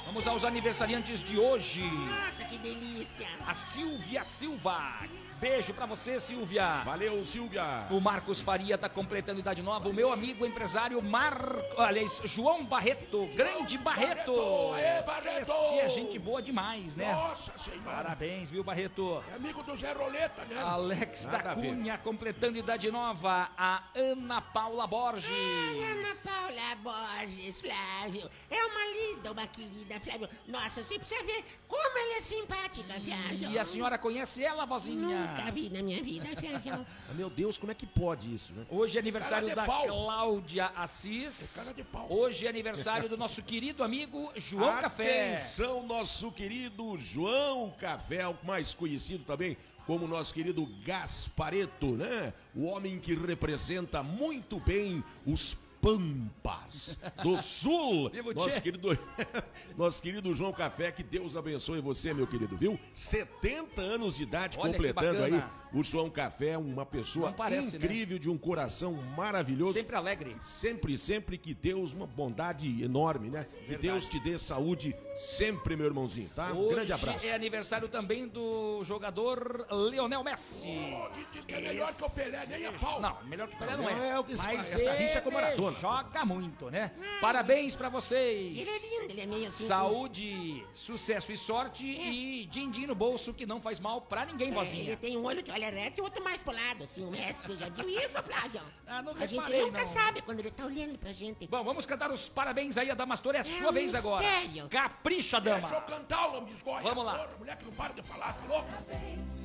Vamos 0.05 0.27
aos 0.27 0.43
aniversariantes 0.43 1.21
de 1.21 1.39
hoje. 1.39 1.81
Nossa, 1.81 2.43
que 2.45 2.57
delícia. 2.57 3.27
A 3.47 3.53
Silvia 3.53 4.23
Silva. 4.23 4.99
Beijo 5.43 5.73
pra 5.73 5.85
você, 5.85 6.21
Silvia. 6.21 6.83
Valeu, 6.85 7.25
Silvia. 7.25 7.85
O 7.91 7.99
Marcos 7.99 8.39
Faria 8.39 8.77
tá 8.77 8.87
completando 8.87 9.41
idade 9.41 9.61
nova. 9.61 9.89
O 9.89 9.93
meu 9.93 10.09
amigo 10.09 10.45
empresário 10.45 11.01
Mar... 11.01 11.37
Aliás, 11.77 12.21
João 12.23 12.63
Barreto. 12.63 13.25
Grande 13.35 13.77
Barreto. 13.77 14.33
Barreto, 14.33 14.75
é, 14.77 15.01
Barreto. 15.01 15.51
Esse 15.51 15.79
é 15.79 15.89
gente 15.89 16.17
boa 16.17 16.41
demais, 16.41 16.95
né? 16.95 17.11
Nossa 17.11 17.51
senhora. 17.57 17.81
Parabéns, 17.83 18.51
viu, 18.51 18.63
Barreto? 18.63 19.21
É 19.33 19.35
amigo 19.35 19.61
do 19.63 19.75
Zé 19.75 19.91
Roleta, 19.91 20.45
né? 20.45 20.61
Alex 20.61 21.25
Nada 21.25 21.43
da. 21.43 21.55
Cunha 21.55 21.97
completando 21.97 22.57
idade 22.57 22.89
nova. 22.89 23.49
A 23.57 23.83
Ana 23.93 24.39
Paula 24.39 24.87
Borges. 24.87 25.29
Ana 25.29 26.15
Paula 26.23 26.75
Borges, 26.77 27.59
Flávio. 27.59 28.29
É 28.49 28.65
uma 28.65 28.85
linda, 28.85 29.33
uma 29.33 29.47
querida, 29.47 29.99
Flávio. 29.99 30.29
Nossa, 30.47 30.85
você 30.85 30.97
precisa 30.97 31.21
ver 31.25 31.43
como 31.67 31.97
ela 31.97 32.17
é 32.17 32.21
simpática, 32.21 32.93
Flávio. 32.93 33.51
E 33.51 33.59
a 33.59 33.65
senhora 33.65 33.97
conhece 33.97 34.41
ela, 34.41 34.65
vozinha? 34.65 35.32
Nunca 35.37 35.51
vi 35.51 35.69
na 35.69 35.81
minha 35.81 36.03
vida. 36.03 36.27
Ah, 36.71 36.85
Meu 37.15 37.29
Deus, 37.29 37.57
como 37.57 37.71
é 37.71 37.75
que 37.75 37.85
pode 37.85 38.33
isso, 38.33 38.53
né? 38.53 38.65
Hoje 38.69 38.97
é 38.97 38.99
aniversário 38.99 39.53
da 39.55 39.65
pau. 39.65 39.85
Cláudia 39.85 40.67
Assis. 40.75 41.57
É 41.57 41.61
cara 41.61 41.73
de 41.73 41.83
pau. 41.83 42.07
Hoje 42.09 42.45
é 42.45 42.49
aniversário 42.49 43.09
do 43.09 43.17
nosso 43.17 43.41
querido 43.41 43.83
amigo 43.83 44.31
João 44.35 44.77
Café. 44.81 45.33
Atenção, 45.33 45.85
nosso 45.85 46.31
querido 46.31 46.97
João 46.99 47.71
Café, 47.71 48.27
o 48.27 48.37
mais 48.43 48.73
conhecido 48.73 49.23
também 49.23 49.57
como 49.85 50.07
nosso 50.07 50.33
querido 50.33 50.65
Gaspareto, 50.85 51.87
né? 51.91 52.33
O 52.55 52.65
homem 52.65 52.99
que 52.99 53.13
representa 53.13 54.01
muito 54.01 54.59
bem 54.59 55.03
os 55.25 55.57
Pampas 55.83 56.97
do 57.21 57.37
Sul. 57.37 58.09
Nosso 58.33 58.61
querido, 58.61 58.97
nosso 59.77 60.01
querido 60.01 60.33
João 60.33 60.53
Café, 60.53 60.91
que 60.91 61.03
Deus 61.03 61.35
abençoe 61.35 61.81
você, 61.81 62.13
meu 62.13 62.25
querido, 62.25 62.55
viu? 62.55 62.79
70 62.93 63.81
anos 63.81 64.15
de 64.15 64.23
idade 64.23 64.57
Olha 64.57 64.71
completando 64.71 65.23
aí. 65.23 65.43
O 65.73 65.83
João 65.83 66.09
Café, 66.09 66.55
uma 66.57 66.85
pessoa 66.85 67.31
parece, 67.33 67.77
né? 67.79 67.85
incrível, 67.85 68.19
de 68.19 68.29
um 68.29 68.37
coração 68.37 68.93
maravilhoso. 68.93 69.73
Sempre 69.73 69.95
alegre. 69.95 70.35
Sempre, 70.39 70.97
sempre 70.97 71.37
que 71.37 71.53
Deus, 71.53 71.93
uma 71.93 72.05
bondade 72.05 72.83
enorme, 72.83 73.29
né? 73.29 73.47
Que 73.67 73.75
Deus 73.75 74.05
te 74.07 74.19
dê 74.19 74.37
saúde 74.37 74.95
sempre, 75.15 75.75
meu 75.75 75.87
irmãozinho, 75.87 76.29
tá? 76.35 76.53
Um 76.53 76.59
Hoje 76.59 76.75
grande 76.75 76.93
abraço. 76.93 77.25
é 77.25 77.33
aniversário 77.33 77.87
também 77.87 78.27
do 78.27 78.83
jogador 78.83 79.65
Leonel 79.71 80.23
Messi. 80.23 80.67
Diz- 81.15 81.27
diz 81.33 81.45
que 81.45 81.53
é 81.55 81.61
melhor 81.61 81.93
que 81.93 82.03
o 82.03 82.09
Pelé, 82.09 82.45
nem 82.45 82.65
a 82.67 82.73
pau. 82.73 83.01
Não, 83.01 83.23
melhor 83.23 83.47
que 83.47 83.55
o 83.55 83.57
Pelé 83.57 83.75
não, 83.75 83.83
Não, 83.83 83.89
é. 83.89 84.09
é 84.09 84.23
Mas 84.37 84.71
essa 84.71 84.93
rixa 84.93 85.17
é 85.17 85.21
com 85.21 85.29
ele 85.29 85.41
Maradona. 85.41 85.72
Joga 85.79 86.25
muito, 86.25 86.69
né? 86.69 86.91
Parabéns 87.21 87.75
pra 87.75 87.89
vocês. 87.89 88.57
Ele 88.57 88.69
é 88.69 88.79
lindo, 88.79 89.11
ele 89.13 89.21
é 89.21 89.25
meio 89.25 89.47
assim. 89.47 89.65
Saúde, 89.65 90.65
sucesso 90.73 91.31
e 91.31 91.37
sorte 91.37 91.85
e 91.85 92.45
din-din 92.45 92.85
no 92.87 92.95
bolso 92.95 93.33
que 93.33 93.45
não 93.45 93.61
faz 93.61 93.79
mal 93.79 94.01
pra 94.01 94.25
ninguém, 94.25 94.47
É, 94.47 94.51
ele 94.51 94.55
vozinha. 94.59 94.97
tem 94.97 95.17
um 95.17 95.23
olho 95.25 95.41
que 95.43 95.51
olha 95.51 95.69
reto 95.69 95.99
e 95.99 96.01
o 96.01 96.03
outro 96.05 96.23
mais 96.23 96.41
pro 96.41 96.53
lado, 96.53 96.83
assim, 96.83 97.03
o 97.05 97.11
Messi. 97.11 97.33
Você 97.45 97.57
já 97.57 97.69
viu 97.69 97.89
isso, 97.89 98.09
Flávio? 98.23 98.61
Ah, 98.87 99.01
não 99.01 99.13
A 99.13 99.19
gente 99.25 99.35
reparei, 99.35 99.61
nunca 99.65 99.79
não. 99.81 99.87
sabe 99.87 100.21
quando 100.21 100.39
ele 100.39 100.51
tá 100.51 100.65
olhando 100.65 100.97
pra 100.97 101.11
gente. 101.11 101.47
Bom, 101.47 101.63
vamos 101.63 101.85
cantar 101.85 102.11
os 102.11 102.29
parabéns 102.29 102.77
aí, 102.77 102.89
a 102.91 102.93
Damastor, 102.95 103.35
é 103.35 103.39
a 103.39 103.43
sua 103.43 103.69
um 103.69 103.73
vez 103.73 103.93
agora. 103.95 104.25
mistério. 104.29 104.69
Capricha, 104.69 105.39
Deixa 105.41 105.59
eu 105.59 105.69
dama. 105.69 105.81
cantar 105.81 106.29
o 106.29 106.33
lambisgoia. 106.33 106.83
Vamos 106.83 107.05
lá. 107.05 107.13
Porra, 107.17 107.37
mulher 107.39 107.57
que 107.57 107.65
não 107.65 107.73
para 107.73 107.93
de 107.93 108.01
falar, 108.03 108.33
tá 108.33 108.45
louco? 108.47 108.67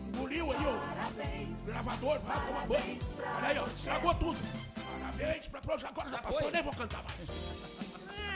Engoliu 0.09 0.53
aí 0.53 0.59
o 0.59 1.65
gravador, 1.67 2.19
vai 2.21 2.47
tomar 2.47 2.67
banho. 2.67 2.99
Olha 3.37 3.49
aí, 3.49 3.59
ó, 3.59 3.67
estragou 3.67 4.15
tudo. 4.15 4.39
Parabéns 5.01 5.49
pra 5.49 5.61
todos. 5.61 5.85
Agora 5.85 6.09
já 6.11 6.19
passou, 6.19 6.51
nem 6.51 6.63
vou 6.63 6.73
cantar 6.75 7.03
mais. 7.05 7.29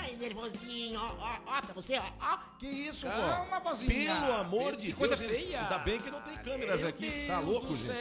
Ai, 0.05 0.17
nervosinho, 0.17 0.99
ó, 0.99 1.15
ó, 1.19 1.39
ó, 1.47 1.61
pra 1.63 1.75
você, 1.75 1.97
ó, 1.97 2.03
ó. 2.21 2.39
Que 2.59 2.67
isso, 2.67 3.07
Calma, 3.07 3.61
pô? 3.61 3.69
vozinha. 3.71 4.15
Pelo 4.17 4.33
amor 4.35 4.73
Que 4.77 4.87
de 4.89 4.93
coisa 4.93 5.17
Deus. 5.17 5.31
feia. 5.31 5.63
Ainda 5.63 5.79
bem 5.79 6.01
que 6.01 6.11
não 6.11 6.21
tem 6.23 6.37
câmeras 6.39 6.81
Meu 6.81 6.89
aqui. 6.89 7.09
Deus 7.09 7.27
tá 7.29 7.39
louco, 7.39 7.69
gente? 7.77 7.87
céu. 7.87 7.97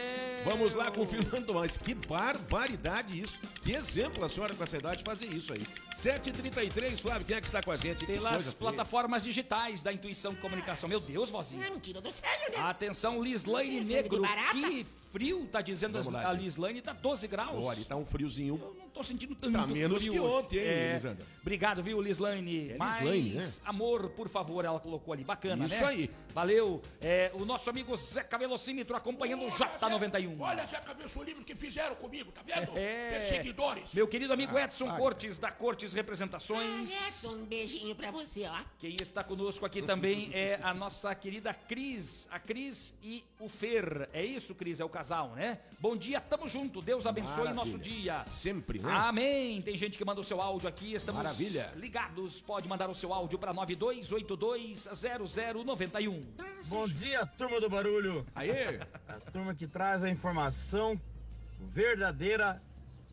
Vamos 0.46 0.74
lá 0.74 0.90
confirmando, 0.90 1.54
mas 1.54 1.78
que 1.78 1.94
barbaridade 1.94 3.22
isso. 3.22 3.40
Que 3.64 3.74
exemplo 3.74 4.26
a 4.26 4.30
senhora 4.30 4.56
com 4.56 4.64
essa 4.64 4.78
idade 4.78 5.04
fazer 5.04 5.26
isso 5.28 5.54
aí. 5.54 5.64
7h33, 5.96 7.00
Flávio, 7.00 7.26
quem 7.26 7.36
é 7.36 7.42
que 7.42 7.46
está 7.48 7.62
com 7.62 7.72
a 7.72 7.78
gente? 7.78 8.00
Que 8.06 8.14
Pelas 8.14 8.32
coisa 8.34 8.52
feia. 8.52 8.58
plataformas 8.60 9.22
digitais 9.22 9.84
da 9.84 9.94
Intuição 9.94 10.34
Comunicação. 10.36 10.90
Meu 10.90 11.00
Deus, 11.00 11.30
vozinha. 11.30 11.66
Não, 11.68 11.74
mentira 11.76 12.02
do 12.02 12.12
sério, 12.12 12.52
né? 12.58 12.64
Atenção, 12.64 13.22
Lislaine 13.24 13.82
Negro. 13.82 14.22
barata? 14.22 14.54
Que 14.54 14.88
frio, 15.12 15.48
tá 15.52 15.62
dizendo 15.62 15.94
Vamos 16.02 16.14
lá, 16.14 16.30
a 16.30 16.34
gente. 16.34 16.44
Lislaine, 16.44 16.82
tá 16.82 16.94
12 16.94 17.28
graus. 17.28 17.64
Olha, 17.64 17.84
tá 17.86 17.96
um 17.96 18.06
friozinho. 18.06 18.60
Tô 18.94 19.04
sentindo 19.04 19.34
tanto 19.36 19.58
Tá 19.58 19.66
menos 19.68 20.02
frio 20.02 20.14
que 20.14 20.20
hoje. 20.20 20.34
ontem, 20.36 20.60
hein, 20.60 20.66
é, 20.66 20.94
Lisandra? 20.94 21.26
Obrigado, 21.42 21.82
viu, 21.82 22.02
Lislaine? 22.02 22.72
É 22.72 22.78
Mais 22.78 23.00
Lislaine, 23.00 23.34
né? 23.36 23.52
amor, 23.66 24.10
por 24.10 24.28
favor, 24.30 24.64
ela 24.66 24.80
colocou 24.80 25.14
ali. 25.14 25.24
Bacana, 25.24 25.66
Isso 25.66 25.82
né? 25.84 25.90
aí. 25.90 26.10
Valeu. 26.34 26.82
É, 27.00 27.32
o 27.34 27.46
nosso 27.46 27.70
amigo 27.70 27.96
Zeca 27.96 28.38
Velocímetro 28.38 28.96
acompanhando 28.96 29.46
o 29.46 29.52
J91. 29.52 30.36
Olha, 30.40 30.66
Zé 30.68 30.80
Cabeça 30.80 31.24
Livre 31.24 31.44
que 31.44 31.56
fizeram 31.56 31.96
comigo, 31.96 32.32
tá 32.32 32.42
vendo? 32.46 32.72
É. 32.78 33.10
Perseguidores. 33.30 33.86
Meu 33.94 34.08
querido 34.08 34.34
amigo 34.34 34.58
Edson 34.58 34.90
ah, 34.90 34.98
Cortes, 34.98 35.38
da 35.38 35.52
Cortes 35.52 35.94
Representações. 35.94 36.92
Edson, 37.08 37.36
um 37.36 37.46
beijinho 37.46 37.96
pra 37.96 38.12
você, 38.12 38.46
ó. 38.48 38.64
Quem 38.80 38.96
está 39.02 39.24
conosco 39.24 39.66
aqui 39.66 39.82
também 39.82 40.30
é 40.34 40.60
a 40.62 40.74
nossa 40.74 41.14
querida 41.16 41.54
Cris, 41.54 42.28
a 42.32 42.40
Cris 42.40 42.94
e 43.02 43.24
o 43.40 43.48
Fer. 43.50 44.10
É 44.14 44.24
isso, 44.24 44.54
Cris? 44.56 44.80
É 44.80 44.86
o 44.86 44.90
casal, 44.90 45.30
né? 45.32 45.60
Bom 45.80 45.96
dia, 45.96 46.22
tamo 46.22 46.48
junto. 46.48 46.82
Deus 46.82 47.06
abençoe 47.06 47.46
Maravilha. 47.46 47.54
nosso 47.56 47.78
dia. 47.78 48.24
Sempre, 48.26 48.80
né? 48.82 48.92
Amém. 48.94 49.62
Tem 49.62 49.78
gente 49.78 49.98
que 49.98 50.04
manda 50.06 50.20
o 50.20 50.24
seu 50.24 50.42
áudio 50.42 50.68
aqui, 50.68 50.94
estamos 50.94 51.22
Maravilha. 51.22 51.72
ligados. 51.76 52.42
Pode 52.42 52.68
mandar 52.68 52.90
o 52.90 52.96
seu 52.96 53.14
áudio 53.14 53.38
para 53.40 53.54
92820091. 53.54 56.24
Bom 56.68 56.88
dia, 56.88 57.26
turma 57.38 57.62
do 57.62 57.70
barulho. 57.70 58.26
Aê! 58.36 58.80
A 59.08 59.20
turma 59.32 59.56
que 59.56 59.68
traz 59.68 60.04
a 60.04 60.10
informação 60.10 61.00
verdadeira 61.60 62.62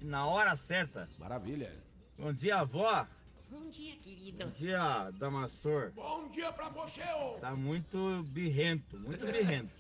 e 0.01 0.05
na 0.05 0.27
hora 0.27 0.57
certa. 0.57 1.09
Maravilha. 1.19 1.73
Bom 2.19 2.33
dia, 2.33 2.57
avó. 2.57 3.07
Bom 3.51 3.70
dia, 3.70 3.96
querido. 3.96 4.44
Bom 4.44 4.51
dia, 4.53 5.11
Damastor. 5.18 5.90
Bom 5.94 6.28
dia 6.28 6.53
pra 6.53 6.68
você, 6.68 7.01
ô. 7.14 7.38
Tá 7.38 7.57
muito 7.57 8.22
birrento, 8.28 8.99
muito 8.99 9.24
birrento. 9.24 9.70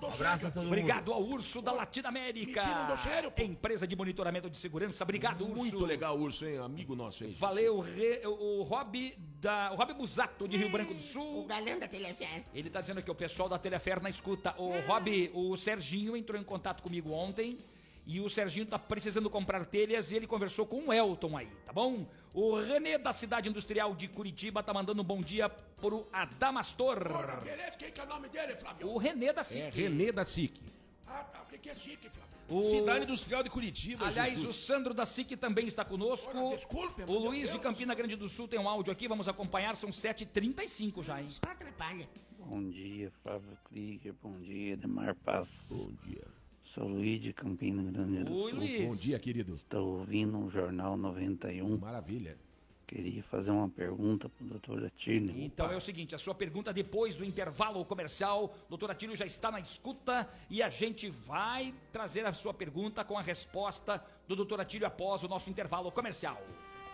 Dou 0.00 0.10
Abraço 0.10 0.46
a 0.46 0.50
todo 0.50 0.62
mundo. 0.64 0.68
Obrigado 0.72 1.12
ao 1.12 1.22
Urso 1.22 1.60
da 1.60 1.72
Latinoamérica. 1.72 2.62
Mentira, 2.62 2.88
não, 2.88 2.96
sério, 2.96 3.30
pô. 3.30 3.42
Empresa 3.42 3.86
de 3.86 3.94
monitoramento 3.94 4.48
de 4.48 4.56
segurança. 4.56 5.04
Obrigado, 5.04 5.42
Urso. 5.44 5.56
Muito 5.56 5.84
legal, 5.84 6.16
Urso, 6.18 6.46
hein? 6.46 6.56
Amigo 6.58 6.96
nosso 6.96 7.24
aí. 7.24 7.32
Valeu, 7.32 7.80
Re- 7.80 8.22
o, 8.26 8.60
o 8.60 8.62
Rob 8.62 9.14
da, 9.42 9.72
o 9.72 9.76
Rob 9.76 9.92
Busato 9.92 10.48
de 10.48 10.56
Rio 10.56 10.70
Branco 10.70 10.94
do 10.94 11.00
O 11.00 11.02
Sul. 11.02 11.44
galã 11.46 11.78
da 11.78 11.86
Telefer. 11.86 12.44
Ele 12.54 12.70
tá 12.70 12.80
dizendo 12.80 13.02
que 13.02 13.10
o 13.10 13.14
pessoal 13.14 13.48
da 13.48 13.58
Telefer 13.58 14.02
na 14.02 14.08
escuta. 14.08 14.54
O 14.56 14.70
Rob, 14.86 15.30
o 15.34 15.54
Serginho 15.56 16.16
entrou 16.16 16.40
em 16.40 16.44
contato 16.44 16.82
comigo 16.82 17.10
ontem. 17.12 17.58
E 18.08 18.20
o 18.20 18.30
Serginho 18.30 18.64
tá 18.64 18.78
precisando 18.78 19.28
comprar 19.28 19.64
telhas 19.66 20.12
e 20.12 20.14
ele 20.16 20.28
conversou 20.28 20.64
com 20.64 20.86
o 20.86 20.92
Elton 20.92 21.36
aí, 21.36 21.48
tá 21.66 21.72
bom? 21.72 22.06
O 22.36 22.60
Renê 22.60 22.98
da 22.98 23.14
cidade 23.14 23.48
industrial 23.48 23.94
de 23.94 24.06
Curitiba 24.08 24.62
tá 24.62 24.70
mandando 24.74 25.00
um 25.00 25.04
bom 25.04 25.22
dia 25.22 25.48
pro 25.48 26.06
Adamastor. 26.12 26.98
Ora, 27.10 27.36
beleza, 27.36 27.78
quem 27.78 27.90
que 27.90 27.98
é 27.98 28.04
o 28.04 28.06
nome 28.06 28.28
dele, 28.28 28.54
Flávio? 28.56 28.88
O 28.90 28.98
Renê 28.98 29.32
da 29.32 29.42
SIC. 29.42 29.58
É 29.58 29.70
Renê 29.70 30.12
da 30.12 30.22
SIC. 30.22 30.60
Ah, 31.06 31.24
tá, 31.24 31.42
o 31.42 31.46
que 31.58 31.70
é 31.70 31.74
SIC, 31.74 32.10
Flávio? 32.10 32.36
O- 32.50 32.62
Cidade 32.62 33.04
Industrial 33.04 33.42
de 33.42 33.48
Curitiba, 33.48 34.04
Aliás, 34.06 34.34
Jesus. 34.34 34.50
o 34.50 34.52
Sandro 34.52 34.92
da 34.92 35.06
SIC 35.06 35.34
também 35.34 35.66
está 35.66 35.82
conosco. 35.82 36.30
Ora, 36.36 36.56
desculpe, 36.58 37.02
o 37.04 37.12
Luiz 37.18 37.46
de 37.46 37.52
Deus. 37.52 37.62
Campina 37.62 37.94
Grande 37.94 38.16
do 38.16 38.28
Sul 38.28 38.46
tem 38.46 38.60
um 38.60 38.68
áudio 38.68 38.92
aqui, 38.92 39.08
vamos 39.08 39.26
acompanhar, 39.28 39.74
são 39.74 39.88
7h35 39.90 41.02
já, 41.02 41.22
hein? 41.22 41.28
Atrapalha. 41.40 42.06
Bom 42.38 42.68
dia, 42.68 43.10
Flávio 43.22 43.56
Krieger. 43.64 44.14
Bom 44.22 44.38
dia, 44.40 44.74
Edmar 44.74 45.16
Passos. 45.24 45.68
Bom 45.70 45.90
dia. 46.06 46.22
Sou 46.76 46.86
Luiz 46.86 47.22
de 47.22 47.32
Campina 47.32 47.82
Grande 47.90 48.22
do 48.22 48.34
Oi, 48.34 48.50
Sul. 48.50 48.60
Luiz. 48.60 48.86
Bom 48.86 48.94
dia, 48.94 49.18
querido. 49.18 49.54
Estou 49.54 50.00
ouvindo 50.00 50.38
o 50.38 50.50
Jornal 50.50 50.94
91. 50.94 51.78
Maravilha. 51.78 52.36
Queria 52.86 53.22
fazer 53.22 53.50
uma 53.50 53.66
pergunta 53.66 54.28
para 54.28 54.44
o 54.44 54.48
doutor 54.50 54.84
Atílio. 54.84 55.34
Então 55.38 55.72
é 55.72 55.76
o 55.76 55.80
seguinte, 55.80 56.14
a 56.14 56.18
sua 56.18 56.34
pergunta 56.34 56.74
depois 56.74 57.16
do 57.16 57.24
intervalo 57.24 57.82
comercial, 57.86 58.54
doutor 58.68 58.90
Atílio 58.90 59.16
já 59.16 59.24
está 59.24 59.50
na 59.50 59.58
escuta 59.58 60.28
e 60.50 60.62
a 60.62 60.68
gente 60.68 61.08
vai 61.08 61.74
trazer 61.90 62.26
a 62.26 62.34
sua 62.34 62.52
pergunta 62.52 63.02
com 63.02 63.16
a 63.16 63.22
resposta 63.22 64.04
do 64.28 64.36
doutor 64.36 64.60
Atílio 64.60 64.86
após 64.86 65.22
o 65.24 65.28
nosso 65.28 65.48
intervalo 65.48 65.90
comercial. 65.90 66.38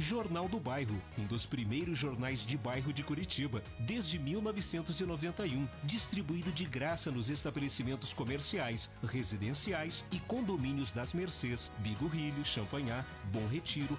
Jornal 0.00 0.48
do 0.48 0.58
Bairro, 0.58 1.00
um 1.18 1.26
dos 1.26 1.44
primeiros 1.44 1.98
jornais 1.98 2.40
de 2.40 2.56
bairro 2.56 2.90
de 2.90 3.02
Curitiba, 3.02 3.62
desde 3.78 4.18
1991, 4.18 5.68
distribuído 5.84 6.50
de 6.50 6.64
graça 6.64 7.10
nos 7.10 7.28
estabelecimentos 7.28 8.14
comerciais, 8.14 8.90
residenciais 9.04 10.06
e 10.10 10.18
condomínios 10.20 10.92
das 10.92 11.12
Mercês, 11.12 11.70
Bigorrilho, 11.78 12.42
Champanhar, 12.44 13.06
Bom 13.30 13.46
Retiro, 13.46 13.98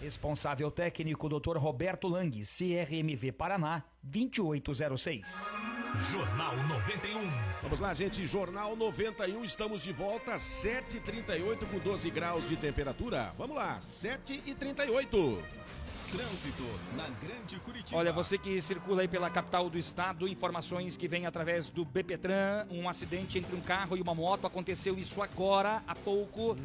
Responsável 0.00 0.70
técnico 0.70 1.28
Dr. 1.28 1.56
Roberto 1.56 2.06
Lang, 2.06 2.30
CRMV 2.30 3.32
Paraná, 3.32 3.82
2806. 4.02 5.26
Jornal 6.12 6.54
91. 6.68 7.30
Vamos 7.62 7.80
lá, 7.80 7.94
gente. 7.94 8.26
Jornal 8.26 8.76
91, 8.76 9.42
estamos 9.44 9.82
de 9.82 9.92
volta, 9.92 10.32
7h38 10.36 11.66
com 11.70 11.78
12 11.78 12.10
graus 12.10 12.46
de 12.46 12.56
temperatura. 12.56 13.32
Vamos 13.38 13.56
lá, 13.56 13.78
7h38. 13.78 15.42
Trânsito 16.10 16.62
na 16.96 17.08
Grande 17.26 17.58
Curitiba. 17.58 17.98
Olha, 17.98 18.12
você 18.12 18.38
que 18.38 18.60
circula 18.62 19.02
aí 19.02 19.08
pela 19.08 19.28
capital 19.28 19.68
do 19.68 19.76
estado, 19.76 20.28
informações 20.28 20.96
que 20.96 21.08
vêm 21.08 21.26
através 21.26 21.68
do 21.68 21.84
BPTran, 21.84 22.66
um 22.70 22.88
acidente 22.88 23.38
entre 23.38 23.56
um 23.56 23.60
carro 23.60 23.96
e 23.96 24.00
uma 24.00 24.14
moto, 24.14 24.46
aconteceu 24.46 24.96
isso 24.96 25.20
agora, 25.20 25.82
há 25.86 25.94
pouco, 25.96 26.56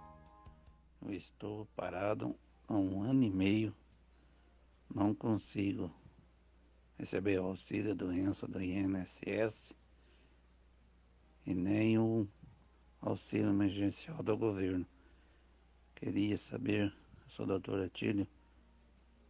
Eu 1.01 1.13
estou 1.13 1.67
parado 1.75 2.33
há 2.65 2.73
um 2.73 3.03
ano 3.03 3.23
e 3.23 3.29
meio. 3.29 3.75
Não 4.93 5.13
consigo 5.13 5.91
receber 6.97 7.39
o 7.41 7.47
auxílio 7.47 7.93
doença 7.93 8.47
do 8.47 8.63
INSS 8.63 9.75
e 11.45 11.53
nem 11.53 11.97
o 11.97 12.25
auxílio 13.01 13.49
emergencial 13.49 14.23
do 14.23 14.37
governo. 14.37 14.85
Queria 15.95 16.37
saber, 16.37 16.93
sou 17.27 17.45
doutor 17.45 17.81
Atílio, 17.83 18.27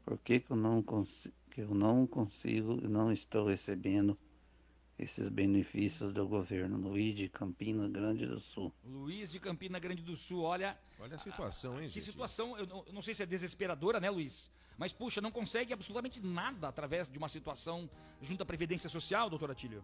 por 0.05 0.17
que, 0.19 0.39
que, 0.39 0.51
eu 0.51 0.55
não 0.55 0.81
consi- 0.81 1.33
que 1.51 1.61
eu 1.61 1.73
não 1.73 2.05
consigo 2.07 2.79
e 2.83 2.87
não 2.87 3.11
estou 3.11 3.47
recebendo 3.47 4.17
esses 4.97 5.27
benefícios 5.29 6.13
do 6.13 6.25
governo 6.27 6.77
Luiz 6.77 7.15
de 7.15 7.27
Campina 7.27 7.87
Grande 7.87 8.25
do 8.25 8.39
Sul. 8.39 8.71
Luiz 8.83 9.31
de 9.31 9.39
Campina 9.39 9.77
Grande 9.77 10.01
do 10.01 10.15
Sul, 10.15 10.41
olha. 10.43 10.77
Olha 10.99 11.15
a 11.15 11.19
situação, 11.19 11.73
hein, 11.81 11.89
Que 11.89 11.99
gente? 11.99 12.11
situação, 12.11 12.57
eu 12.57 12.65
não, 12.65 12.83
eu 12.87 12.93
não 12.93 13.01
sei 13.01 13.13
se 13.13 13.21
é 13.21 13.25
desesperadora, 13.25 13.99
né, 13.99 14.09
Luiz? 14.09 14.49
Mas, 14.77 14.91
puxa, 14.93 15.21
não 15.21 15.31
consegue 15.31 15.73
absolutamente 15.73 16.19
nada 16.21 16.67
através 16.67 17.09
de 17.09 17.17
uma 17.17 17.29
situação 17.29 17.89
junto 18.21 18.41
à 18.43 18.45
Previdência 18.45 18.89
Social, 18.89 19.29
doutor 19.29 19.51
Atílio. 19.51 19.83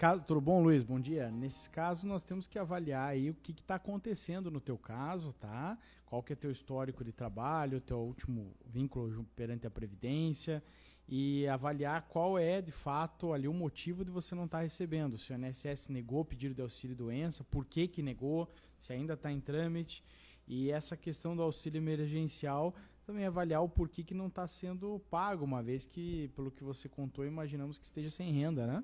Caso, 0.00 0.22
tudo 0.22 0.40
bom, 0.40 0.62
Luiz? 0.62 0.82
Bom 0.82 0.98
dia. 0.98 1.30
Nesses 1.30 1.68
casos, 1.68 2.04
nós 2.04 2.22
temos 2.22 2.46
que 2.46 2.58
avaliar 2.58 3.10
aí 3.10 3.28
o 3.28 3.34
que 3.34 3.52
está 3.52 3.74
acontecendo 3.74 4.50
no 4.50 4.58
teu 4.58 4.78
caso, 4.78 5.34
tá? 5.34 5.76
Qual 6.06 6.22
que 6.22 6.32
é 6.32 6.36
teu 6.36 6.50
histórico 6.50 7.04
de 7.04 7.12
trabalho, 7.12 7.82
teu 7.82 7.98
último 7.98 8.56
vínculo 8.64 9.26
perante 9.36 9.66
a 9.66 9.70
Previdência 9.70 10.64
e 11.06 11.46
avaliar 11.48 12.08
qual 12.08 12.38
é, 12.38 12.62
de 12.62 12.72
fato, 12.72 13.34
ali 13.34 13.46
o 13.46 13.52
motivo 13.52 14.02
de 14.02 14.10
você 14.10 14.34
não 14.34 14.46
estar 14.46 14.60
recebendo. 14.60 15.18
Se 15.18 15.34
o 15.34 15.36
INSS 15.36 15.90
negou 15.90 16.20
o 16.20 16.24
pedido 16.24 16.54
de 16.54 16.62
auxílio 16.62 16.96
doença, 16.96 17.44
por 17.44 17.66
que 17.66 17.86
que 17.86 18.02
negou, 18.02 18.48
se 18.78 18.94
ainda 18.94 19.12
está 19.12 19.30
em 19.30 19.38
trâmite. 19.38 20.02
E 20.48 20.70
essa 20.70 20.96
questão 20.96 21.36
do 21.36 21.42
auxílio 21.42 21.76
emergencial, 21.76 22.74
também 23.04 23.26
avaliar 23.26 23.62
o 23.62 23.68
porquê 23.68 24.02
que 24.02 24.14
não 24.14 24.28
está 24.28 24.46
sendo 24.46 24.98
pago, 25.10 25.44
uma 25.44 25.62
vez 25.62 25.84
que, 25.84 26.28
pelo 26.28 26.50
que 26.50 26.64
você 26.64 26.88
contou, 26.88 27.26
imaginamos 27.26 27.78
que 27.78 27.84
esteja 27.84 28.08
sem 28.08 28.32
renda, 28.32 28.66
né? 28.66 28.82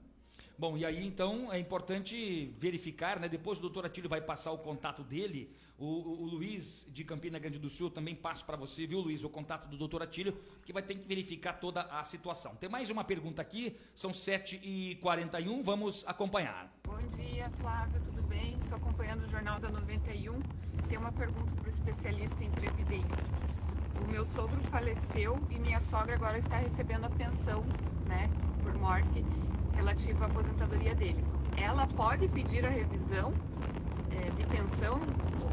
Bom, 0.59 0.75
e 0.79 0.87
aí 0.87 1.05
então 1.07 1.53
é 1.53 1.59
importante 1.59 2.55
verificar, 2.59 3.21
né? 3.21 3.29
Depois 3.29 3.59
o 3.59 3.61
doutor 3.61 3.85
Atílio 3.85 4.09
vai 4.09 4.23
passar 4.23 4.53
o 4.53 4.59
contato 4.59 5.03
dele. 5.05 5.55
O, 5.79 5.85
o- 5.85 6.23
o 6.23 6.25
Luiz 6.25 6.87
de 6.91 7.05
Campina 7.05 7.39
Grande 7.39 7.59
do 7.59 7.69
Sul 7.69 7.91
também 7.91 8.15
passa 8.15 8.43
para 8.43 8.57
você, 8.57 8.87
viu, 8.87 9.01
Luiz, 9.01 9.23
o 9.23 9.29
contato 9.29 9.69
do 9.69 9.77
doutor 9.77 10.03
Atílio, 10.03 10.35
que 10.65 10.73
vai 10.73 10.83
ter 10.83 10.95
que 10.95 11.07
verificar 11.07 11.53
toda 11.61 11.83
a 11.83 12.03
situação. 12.05 12.55
Tem 12.57 12.71
mais 12.71 12.89
uma 12.89 13.05
pergunta 13.05 13.43
aqui, 13.43 13.77
são 13.95 14.13
7h41, 14.13 15.63
vamos 15.63 16.03
acompanhar. 16.07 16.73
Bom 16.87 16.97
dia, 17.19 17.51
Flávio, 17.61 18.01
tudo 18.07 18.23
bem? 18.23 18.55
Estou 18.63 18.77
acompanhando 18.79 19.25
o 19.27 19.29
Jornal 19.31 19.61
da 19.61 19.69
91. 19.69 20.41
Tem 20.89 20.97
uma 20.97 21.13
pergunta 21.13 21.51
para 21.61 21.69
o 21.69 21.71
especialista 21.71 22.43
em 22.43 22.51
previdência. 22.51 23.25
O 24.03 24.09
meu 24.09 24.25
sogro 24.25 24.61
faleceu 24.71 25.39
e 25.51 25.59
minha 25.59 25.81
sogra 25.83 26.15
agora 26.15 26.39
está 26.39 26.57
recebendo 26.57 27.05
a 27.05 27.11
pensão, 27.11 27.63
né, 28.07 28.31
por 28.63 28.75
morte, 28.77 29.23
relativa 29.77 30.25
à 30.25 30.29
aposentadoria 30.29 30.95
dele. 30.95 31.25
Ela 31.57 31.87
pode 31.87 32.27
pedir 32.29 32.65
a 32.65 32.71
revisão 32.71 33.33
eh, 34.11 34.31
de 34.31 34.47
pensão, 34.47 35.01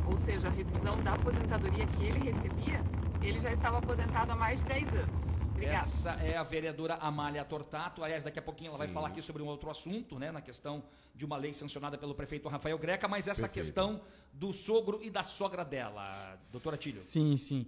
ou- 0.07 0.17
seja, 0.17 0.47
a 0.47 0.51
revisão 0.51 0.97
da 1.03 1.13
aposentadoria 1.13 1.85
que 1.85 2.03
ele 2.05 2.31
recebia? 2.31 2.81
Ele 3.21 3.39
já 3.41 3.51
estava 3.51 3.77
aposentado 3.77 4.31
há 4.31 4.35
mais 4.35 4.59
de 4.59 4.65
10 4.65 4.87
anos. 4.89 5.25
Obrigada. 5.51 5.77
Essa 5.77 6.11
é 6.13 6.35
a 6.35 6.43
vereadora 6.43 6.95
Amália 6.95 7.43
Tortato. 7.45 8.03
Aliás, 8.03 8.23
daqui 8.23 8.39
a 8.39 8.41
pouquinho 8.41 8.69
ela 8.69 8.77
vai 8.77 8.87
Sim. 8.87 8.93
falar 8.93 9.07
aqui 9.09 9.21
sobre 9.21 9.41
um 9.41 9.45
outro 9.47 9.69
assunto, 9.69 10.17
né? 10.19 10.31
Na 10.31 10.41
questão 10.41 10.83
de 11.15 11.23
uma 11.25 11.37
lei 11.37 11.53
sancionada 11.53 11.97
pelo 11.97 12.13
prefeito 12.15 12.49
Rafael 12.49 12.77
Greca, 12.77 13.07
mas 13.07 13.27
essa 13.27 13.41
Perfeito. 13.43 13.53
questão 13.65 14.01
do 14.33 14.51
sogro 14.51 14.99
e 15.01 15.09
da 15.09 15.23
sogra 15.23 15.63
dela, 15.63 16.37
doutora 16.51 16.75
Tílio. 16.75 17.01
Sim, 17.01 17.37
sim. 17.37 17.65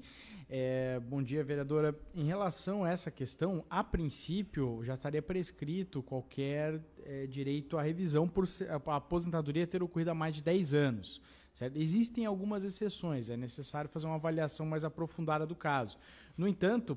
É, 0.47 0.99
bom 0.99 1.23
dia, 1.23 1.43
vereadora. 1.43 1.97
Em 2.13 2.23
relação 2.23 2.83
a 2.83 2.91
essa 2.91 3.09
questão, 3.09 3.65
a 3.67 3.83
princípio 3.83 4.79
já 4.83 4.93
estaria 4.93 5.21
prescrito 5.21 6.03
qualquer 6.03 6.79
é, 7.03 7.25
direito 7.25 7.77
à 7.77 7.81
revisão 7.81 8.27
por 8.27 8.45
a 8.87 8.95
aposentadoria 8.95 9.65
ter 9.65 9.81
ocorrido 9.81 10.11
há 10.11 10.13
mais 10.13 10.35
de 10.35 10.43
10 10.43 10.73
anos. 10.75 11.21
certo? 11.51 11.77
Existem 11.77 12.27
algumas 12.27 12.63
exceções, 12.63 13.31
é 13.31 13.37
necessário 13.37 13.89
fazer 13.89 14.05
uma 14.05 14.15
avaliação 14.15 14.67
mais 14.67 14.85
aprofundada 14.85 15.47
do 15.47 15.55
caso. 15.55 15.97
No 16.37 16.47
entanto, 16.47 16.95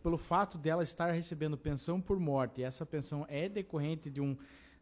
pelo 0.00 0.16
fato 0.16 0.56
dela 0.56 0.84
estar 0.84 1.10
recebendo 1.10 1.58
pensão 1.58 2.00
por 2.00 2.20
morte, 2.20 2.60
e 2.60 2.64
essa 2.64 2.86
pensão 2.86 3.26
é 3.28 3.48
decorrente 3.48 4.08
de 4.08 4.20
um, 4.20 4.36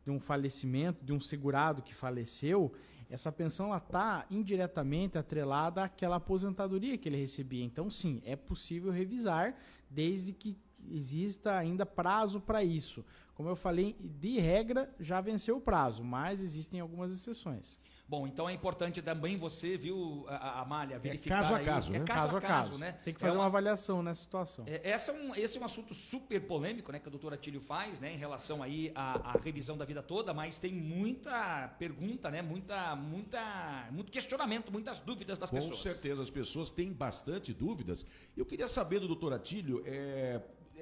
de 0.04 0.10
um 0.10 0.20
falecimento, 0.20 1.02
de 1.02 1.14
um 1.14 1.20
segurado 1.20 1.80
que 1.80 1.94
faleceu, 1.94 2.74
essa 3.12 3.30
pensão 3.30 3.76
está 3.76 4.24
indiretamente 4.30 5.18
atrelada 5.18 5.84
àquela 5.84 6.16
aposentadoria 6.16 6.96
que 6.96 7.10
ele 7.10 7.18
recebia. 7.18 7.62
Então, 7.62 7.90
sim, 7.90 8.22
é 8.24 8.34
possível 8.34 8.90
revisar, 8.90 9.54
desde 9.90 10.32
que 10.32 10.56
exista 10.90 11.56
ainda 11.56 11.84
prazo 11.86 12.40
para 12.40 12.62
isso. 12.62 13.04
Como 13.34 13.48
eu 13.48 13.56
falei, 13.56 13.96
de 14.00 14.38
regra 14.38 14.94
já 15.00 15.20
venceu 15.20 15.56
o 15.56 15.60
prazo, 15.60 16.04
mas 16.04 16.40
existem 16.42 16.80
algumas 16.80 17.12
exceções. 17.12 17.78
Bom, 18.06 18.26
então 18.26 18.46
é 18.46 18.52
importante 18.52 19.00
também 19.00 19.38
você, 19.38 19.78
viu, 19.78 20.26
Amália, 20.28 20.98
verificar. 20.98 21.40
caso 21.40 21.54
a 21.54 21.56
aí- 21.56 21.64
caso, 21.64 21.94
é 21.94 21.98
né? 21.98 22.04
caso, 22.04 22.36
a 22.36 22.40
caso, 22.42 22.78
né? 22.78 22.92
Tem 23.04 23.14
que 23.14 23.18
É 23.18 23.20
fazer 23.22 23.32
uma- 23.38 23.44
uma 23.44 23.46
avaliação 23.46 24.02
nessa 24.02 24.20
situação. 24.20 24.66
É, 24.68 24.86
essa 24.90 25.12
é 25.12 25.14
um, 25.14 25.34
esse 25.34 25.56
é 25.56 25.60
um 25.60 25.64
assunto 25.64 25.94
super 25.94 26.38
polêmico, 26.42 26.92
né, 26.92 26.98
que 26.98 27.08
a 27.08 27.10
doutora 27.10 27.38
Tílio 27.38 27.60
faz, 27.62 27.98
né, 28.00 28.12
em 28.12 28.18
relação 28.18 28.62
aí 28.62 28.92
à, 28.94 29.30
à 29.30 29.38
revisão 29.38 29.78
da 29.78 29.86
vida 29.86 30.02
toda, 30.02 30.34
mas 30.34 30.58
tem 30.58 30.74
muita 30.74 31.68
pergunta, 31.78 32.30
né, 32.30 32.42
muita, 32.42 32.94
muita, 32.94 33.88
muito 33.90 34.12
questionamento, 34.12 34.70
muitas 34.70 35.00
dúvidas 35.00 35.38
das 35.38 35.48
Com 35.48 35.56
pessoas. 35.56 35.78
certeza, 35.78 36.20
as 36.20 36.30
pessoas 36.30 36.70
têm 36.70 36.92
bastante 36.92 37.54
dúvidas. 37.54 38.04
Eu 38.36 38.44
queria 38.44 38.68
saber 38.68 39.00
do 39.00 39.06
doutor 39.06 39.32
Atílio, 39.32 39.82
é, 39.86 40.38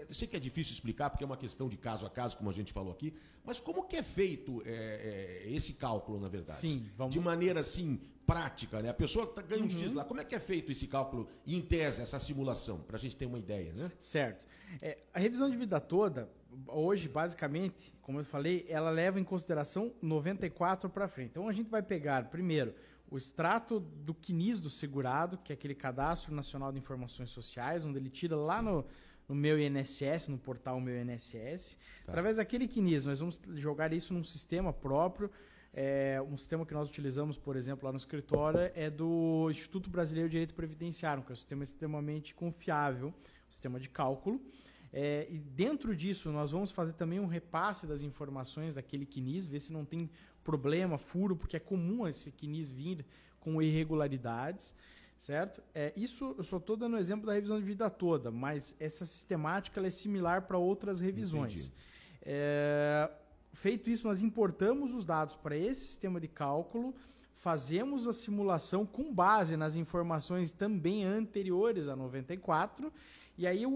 eu 0.08 0.14
sei 0.14 0.26
que 0.28 0.36
é 0.36 0.40
difícil 0.40 0.72
explicar, 0.72 1.10
porque 1.10 1.24
é 1.24 1.26
uma 1.26 1.36
questão 1.36 1.68
de 1.68 1.76
caso 1.76 2.06
a 2.06 2.10
caso, 2.10 2.36
como 2.36 2.50
a 2.50 2.52
gente 2.52 2.72
falou 2.72 2.92
aqui, 2.92 3.14
mas 3.44 3.58
como 3.60 3.86
que 3.86 3.96
é 3.96 4.02
feito 4.02 4.62
é, 4.64 5.44
é, 5.46 5.52
esse 5.52 5.72
cálculo, 5.72 6.20
na 6.20 6.28
verdade? 6.28 6.58
Sim, 6.58 6.88
vamos- 6.96 7.12
De 7.14 7.20
maneira, 7.20 7.60
assim, 7.60 8.00
prática, 8.26 8.80
né? 8.80 8.90
A 8.90 8.94
pessoa 8.94 9.26
tá, 9.26 9.42
ganha 9.42 9.60
um 9.62 9.64
Uhum. 9.64 9.70
X 9.70 9.92
lá, 9.92 10.04
como 10.04 10.20
é 10.20 10.24
que 10.24 10.34
é 10.34 10.40
feito 10.40 10.70
esse 10.70 10.86
cálculo, 10.86 11.28
em 11.46 11.60
tese, 11.60 12.00
essa 12.00 12.18
simulação, 12.20 12.78
para 12.80 12.96
a 12.96 13.00
gente 13.00 13.16
ter 13.16 13.26
uma 13.26 13.38
ideia, 13.38 13.72
né? 13.72 13.90
Certo. 13.98 14.46
É, 14.80 14.98
a 15.12 15.18
revisão 15.18 15.50
de 15.50 15.56
vida 15.56 15.80
toda, 15.80 16.30
hoje, 16.68 17.08
basicamente, 17.08 17.92
como 18.02 18.20
eu 18.20 18.24
falei, 18.24 18.66
ela 18.68 18.90
leva 18.90 19.18
em 19.18 19.24
consideração 19.24 19.92
94 20.00 20.88
para 20.88 21.08
frente. 21.08 21.30
Então 21.30 21.48
a 21.48 21.52
gente 21.52 21.68
vai 21.68 21.82
pegar, 21.82 22.28
primeiro, 22.30 22.72
o 23.10 23.16
extrato 23.16 23.80
do 23.80 24.14
CNIS 24.14 24.60
do 24.60 24.70
segurado, 24.70 25.36
que 25.38 25.52
é 25.52 25.54
aquele 25.54 25.74
Cadastro 25.74 26.32
Nacional 26.32 26.70
de 26.70 26.78
Informações 26.78 27.30
Sociais, 27.30 27.84
onde 27.84 27.98
ele 27.98 28.08
tira 28.10 28.36
lá 28.36 28.62
no, 28.62 28.84
no 29.30 29.36
meu 29.36 29.60
INSS, 29.60 30.26
no 30.26 30.36
portal 30.36 30.80
Meu 30.80 31.00
INSS. 31.00 31.78
Através 32.04 32.38
daquele 32.38 32.66
CNIS, 32.66 33.04
nós 33.04 33.20
vamos 33.20 33.40
jogar 33.54 33.92
isso 33.92 34.12
num 34.12 34.24
sistema 34.24 34.72
próprio. 34.72 35.30
É, 35.72 36.20
um 36.28 36.36
sistema 36.36 36.66
que 36.66 36.74
nós 36.74 36.88
utilizamos, 36.88 37.38
por 37.38 37.54
exemplo, 37.54 37.86
lá 37.86 37.92
no 37.92 37.96
escritório, 37.96 38.72
é 38.74 38.90
do 38.90 39.46
Instituto 39.48 39.88
Brasileiro 39.88 40.28
de 40.28 40.32
Direito 40.32 40.52
Previdenciário, 40.52 41.22
que 41.22 41.30
é 41.30 41.32
um 41.32 41.36
sistema 41.36 41.62
extremamente 41.62 42.34
confiável, 42.34 43.14
um 43.48 43.50
sistema 43.52 43.78
de 43.78 43.88
cálculo. 43.88 44.40
É, 44.92 45.28
e 45.30 45.38
dentro 45.38 45.94
disso, 45.94 46.32
nós 46.32 46.50
vamos 46.50 46.72
fazer 46.72 46.94
também 46.94 47.20
um 47.20 47.26
repasse 47.26 47.86
das 47.86 48.02
informações 48.02 48.74
daquele 48.74 49.06
CNIS, 49.06 49.46
ver 49.46 49.60
se 49.60 49.72
não 49.72 49.84
tem 49.84 50.10
problema, 50.42 50.98
furo, 50.98 51.36
porque 51.36 51.56
é 51.56 51.60
comum 51.60 52.08
esse 52.08 52.32
CNIS 52.32 52.68
vir 52.68 53.06
com 53.38 53.62
irregularidades, 53.62 54.74
certo? 55.20 55.62
É, 55.74 55.92
isso 55.94 56.34
eu 56.38 56.42
só 56.42 56.56
estou 56.56 56.76
dando 56.76 56.96
exemplo 56.96 57.26
da 57.26 57.34
revisão 57.34 57.58
de 57.60 57.64
vida 57.64 57.88
toda, 57.90 58.30
mas 58.30 58.74
essa 58.80 59.04
sistemática 59.04 59.78
ela 59.78 59.86
é 59.86 59.90
similar 59.90 60.42
para 60.46 60.56
outras 60.58 60.98
revisões. 61.00 61.72
É, 62.22 63.10
feito 63.52 63.90
isso, 63.90 64.08
nós 64.08 64.22
importamos 64.22 64.94
os 64.94 65.04
dados 65.04 65.36
para 65.36 65.54
esse 65.56 65.84
sistema 65.86 66.18
de 66.18 66.26
cálculo, 66.26 66.94
fazemos 67.34 68.08
a 68.08 68.12
simulação 68.12 68.86
com 68.86 69.12
base 69.12 69.56
nas 69.56 69.76
informações 69.76 70.52
também 70.52 71.04
anteriores 71.04 71.86
a 71.86 71.94
94, 71.94 72.90
e 73.36 73.46
aí 73.46 73.64
o, 73.66 73.70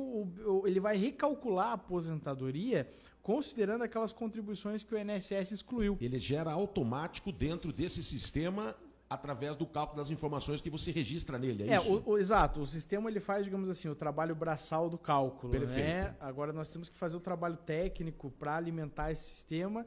o- 0.46 0.62
ele 0.66 0.80
vai 0.80 0.96
recalcular 0.96 1.68
a 1.68 1.72
aposentadoria 1.74 2.88
considerando 3.22 3.82
aquelas 3.84 4.12
contribuições 4.12 4.82
que 4.82 4.94
o 4.94 4.98
INSS 4.98 5.50
excluiu. 5.52 5.96
Ele 6.00 6.18
gera 6.18 6.52
automático 6.52 7.32
dentro 7.32 7.72
desse 7.72 8.02
sistema 8.02 8.74
através 9.14 9.56
do 9.56 9.66
cálculo 9.66 9.98
das 9.98 10.10
informações 10.10 10.60
que 10.60 10.68
você 10.70 10.90
registra 10.92 11.38
nele, 11.38 11.64
é, 11.64 11.74
É, 11.74 11.76
isso? 11.78 11.96
o, 12.04 12.10
o- 12.12 12.18
exato. 12.18 12.60
O 12.60 12.66
sistema 12.66 13.08
ele 13.10 13.20
faz, 13.20 13.44
digamos 13.44 13.68
assim, 13.68 13.88
o 13.88 13.94
trabalho 13.94 14.34
braçal 14.34 14.90
do 14.90 14.98
cálculo. 14.98 15.50
Perfeito. 15.52 15.78
Né? 15.86 16.14
Agora 16.20 16.52
nós 16.52 16.68
temos 16.68 16.88
que 16.88 16.96
fazer 16.96 17.16
o 17.16 17.20
trabalho 17.20 17.56
técnico 17.56 18.30
para 18.32 18.56
alimentar 18.56 19.10
esse 19.10 19.24
sistema, 19.24 19.84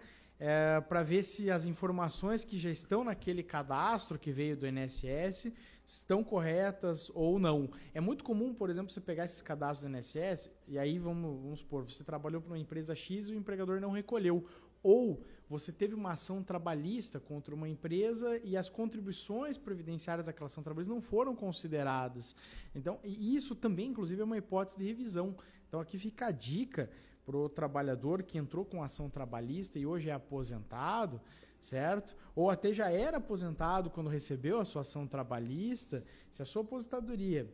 para 0.88 1.02
ver 1.04 1.24
se 1.24 1.50
as 1.50 1.66
informações 1.66 2.44
que 2.44 2.58
já 2.60 2.70
estão 2.70 3.04
naquele 3.04 3.42
cadastro 3.42 4.20
que 4.20 4.32
veio 4.32 4.56
do 4.56 4.68
INSS 4.68 5.52
estão 5.84 6.24
corretas 6.24 7.10
ou 7.16 7.40
não. 7.40 7.70
É 7.94 8.00
muito 8.00 8.24
comum, 8.24 8.54
por 8.54 8.70
exemplo, 8.70 8.92
você 8.92 9.02
pegar 9.02 9.26
esses 9.26 9.42
cadastros 9.42 9.90
do 9.90 9.98
INSS 9.98 10.52
e 10.68 10.78
aí 10.78 11.00
vamos, 11.00 11.42
vamos 11.42 11.60
supor, 11.62 11.84
você 11.90 12.04
trabalhou 12.04 12.40
para 12.42 12.52
uma 12.52 12.60
empresa 12.60 12.94
X 12.96 13.28
e 13.28 13.32
o 13.34 13.36
empregador 13.36 13.80
não 13.82 13.92
recolheu. 13.92 14.46
Ou 14.84 15.24
você 15.50 15.72
teve 15.72 15.96
uma 15.96 16.12
ação 16.12 16.44
trabalhista 16.44 17.20
contra 17.20 17.56
uma 17.56 17.70
empresa 17.70 18.38
e 18.44 18.58
as 18.58 18.70
contribuições 18.70 19.58
previdenciárias 19.58 20.28
daquela 20.28 20.48
ação 20.48 20.64
trabalhista 20.64 20.94
não 20.94 21.02
foram 21.02 21.36
consideradas. 21.36 22.36
Então, 22.76 23.00
isso 23.04 23.56
também, 23.56 23.90
inclusive, 23.90 24.22
é 24.22 24.26
uma 24.26 24.38
hipótese 24.38 24.78
de 24.78 24.86
revisão. 24.86 25.36
Então, 25.68 25.80
aqui 25.80 25.98
fica 25.98 26.28
a 26.28 26.32
dica 26.32 26.90
para 27.26 27.38
o 27.38 27.50
trabalhador 27.50 28.24
que 28.24 28.38
entrou 28.38 28.66
com 28.66 28.84
ação 28.84 29.10
trabalhista 29.10 29.78
e 29.80 29.86
hoje 29.86 30.10
é 30.10 30.14
aposentado, 30.14 31.22
certo? 31.60 32.16
Ou 32.36 32.50
até 32.50 32.72
já 32.74 32.90
era 32.90 33.18
aposentado 33.18 33.90
quando 33.90 34.10
recebeu 34.10 34.60
a 34.60 34.66
sua 34.66 34.82
ação 34.82 35.08
trabalhista, 35.08 36.04
se 36.30 36.42
a 36.42 36.46
sua 36.46 36.62
aposentadoria 36.62 37.50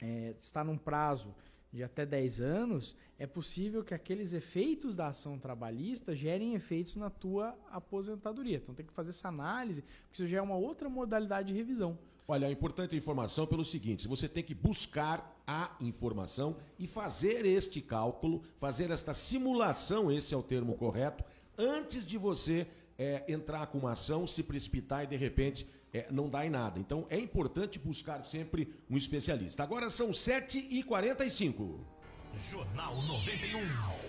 é, 0.00 0.34
está 0.38 0.62
num 0.62 0.76
prazo 0.76 1.34
de 1.72 1.82
até 1.82 2.06
10 2.06 2.40
anos, 2.40 2.96
é 3.18 3.26
possível 3.26 3.84
que 3.84 3.92
aqueles 3.92 4.32
efeitos 4.32 4.96
da 4.96 5.08
ação 5.08 5.38
trabalhista 5.38 6.14
gerem 6.14 6.54
efeitos 6.54 6.96
na 6.96 7.10
tua 7.10 7.56
aposentadoria. 7.70 8.56
Então 8.56 8.74
tem 8.74 8.86
que 8.86 8.92
fazer 8.92 9.10
essa 9.10 9.28
análise, 9.28 9.82
porque 9.82 10.22
isso 10.22 10.26
já 10.26 10.38
é 10.38 10.42
uma 10.42 10.56
outra 10.56 10.88
modalidade 10.88 11.48
de 11.48 11.54
revisão. 11.54 11.98
Olha, 12.26 12.46
é 12.46 12.50
importante 12.50 12.94
a 12.94 12.98
informação 12.98 13.46
pelo 13.46 13.64
seguinte: 13.64 14.06
você 14.06 14.28
tem 14.28 14.42
que 14.42 14.54
buscar 14.54 15.42
a 15.46 15.74
informação 15.80 16.56
e 16.78 16.86
fazer 16.86 17.46
este 17.46 17.80
cálculo, 17.80 18.42
fazer 18.58 18.90
esta 18.90 19.14
simulação, 19.14 20.12
esse 20.12 20.34
é 20.34 20.36
o 20.36 20.42
termo 20.42 20.74
correto, 20.74 21.24
antes 21.56 22.06
de 22.06 22.18
você 22.18 22.66
é, 22.98 23.24
entrar 23.28 23.66
com 23.68 23.78
uma 23.78 23.92
ação, 23.92 24.26
se 24.26 24.42
precipitar 24.42 25.04
e 25.04 25.06
de 25.06 25.16
repente 25.16 25.66
é, 25.92 26.06
não 26.10 26.28
dá 26.28 26.44
em 26.44 26.50
nada. 26.50 26.78
Então 26.78 27.06
é 27.08 27.18
importante 27.18 27.78
buscar 27.78 28.22
sempre 28.22 28.72
um 28.90 28.96
especialista. 28.96 29.62
Agora 29.62 29.90
são 29.90 30.10
7h45. 30.10 31.78
Jornal 32.50 32.94
91. 33.02 34.08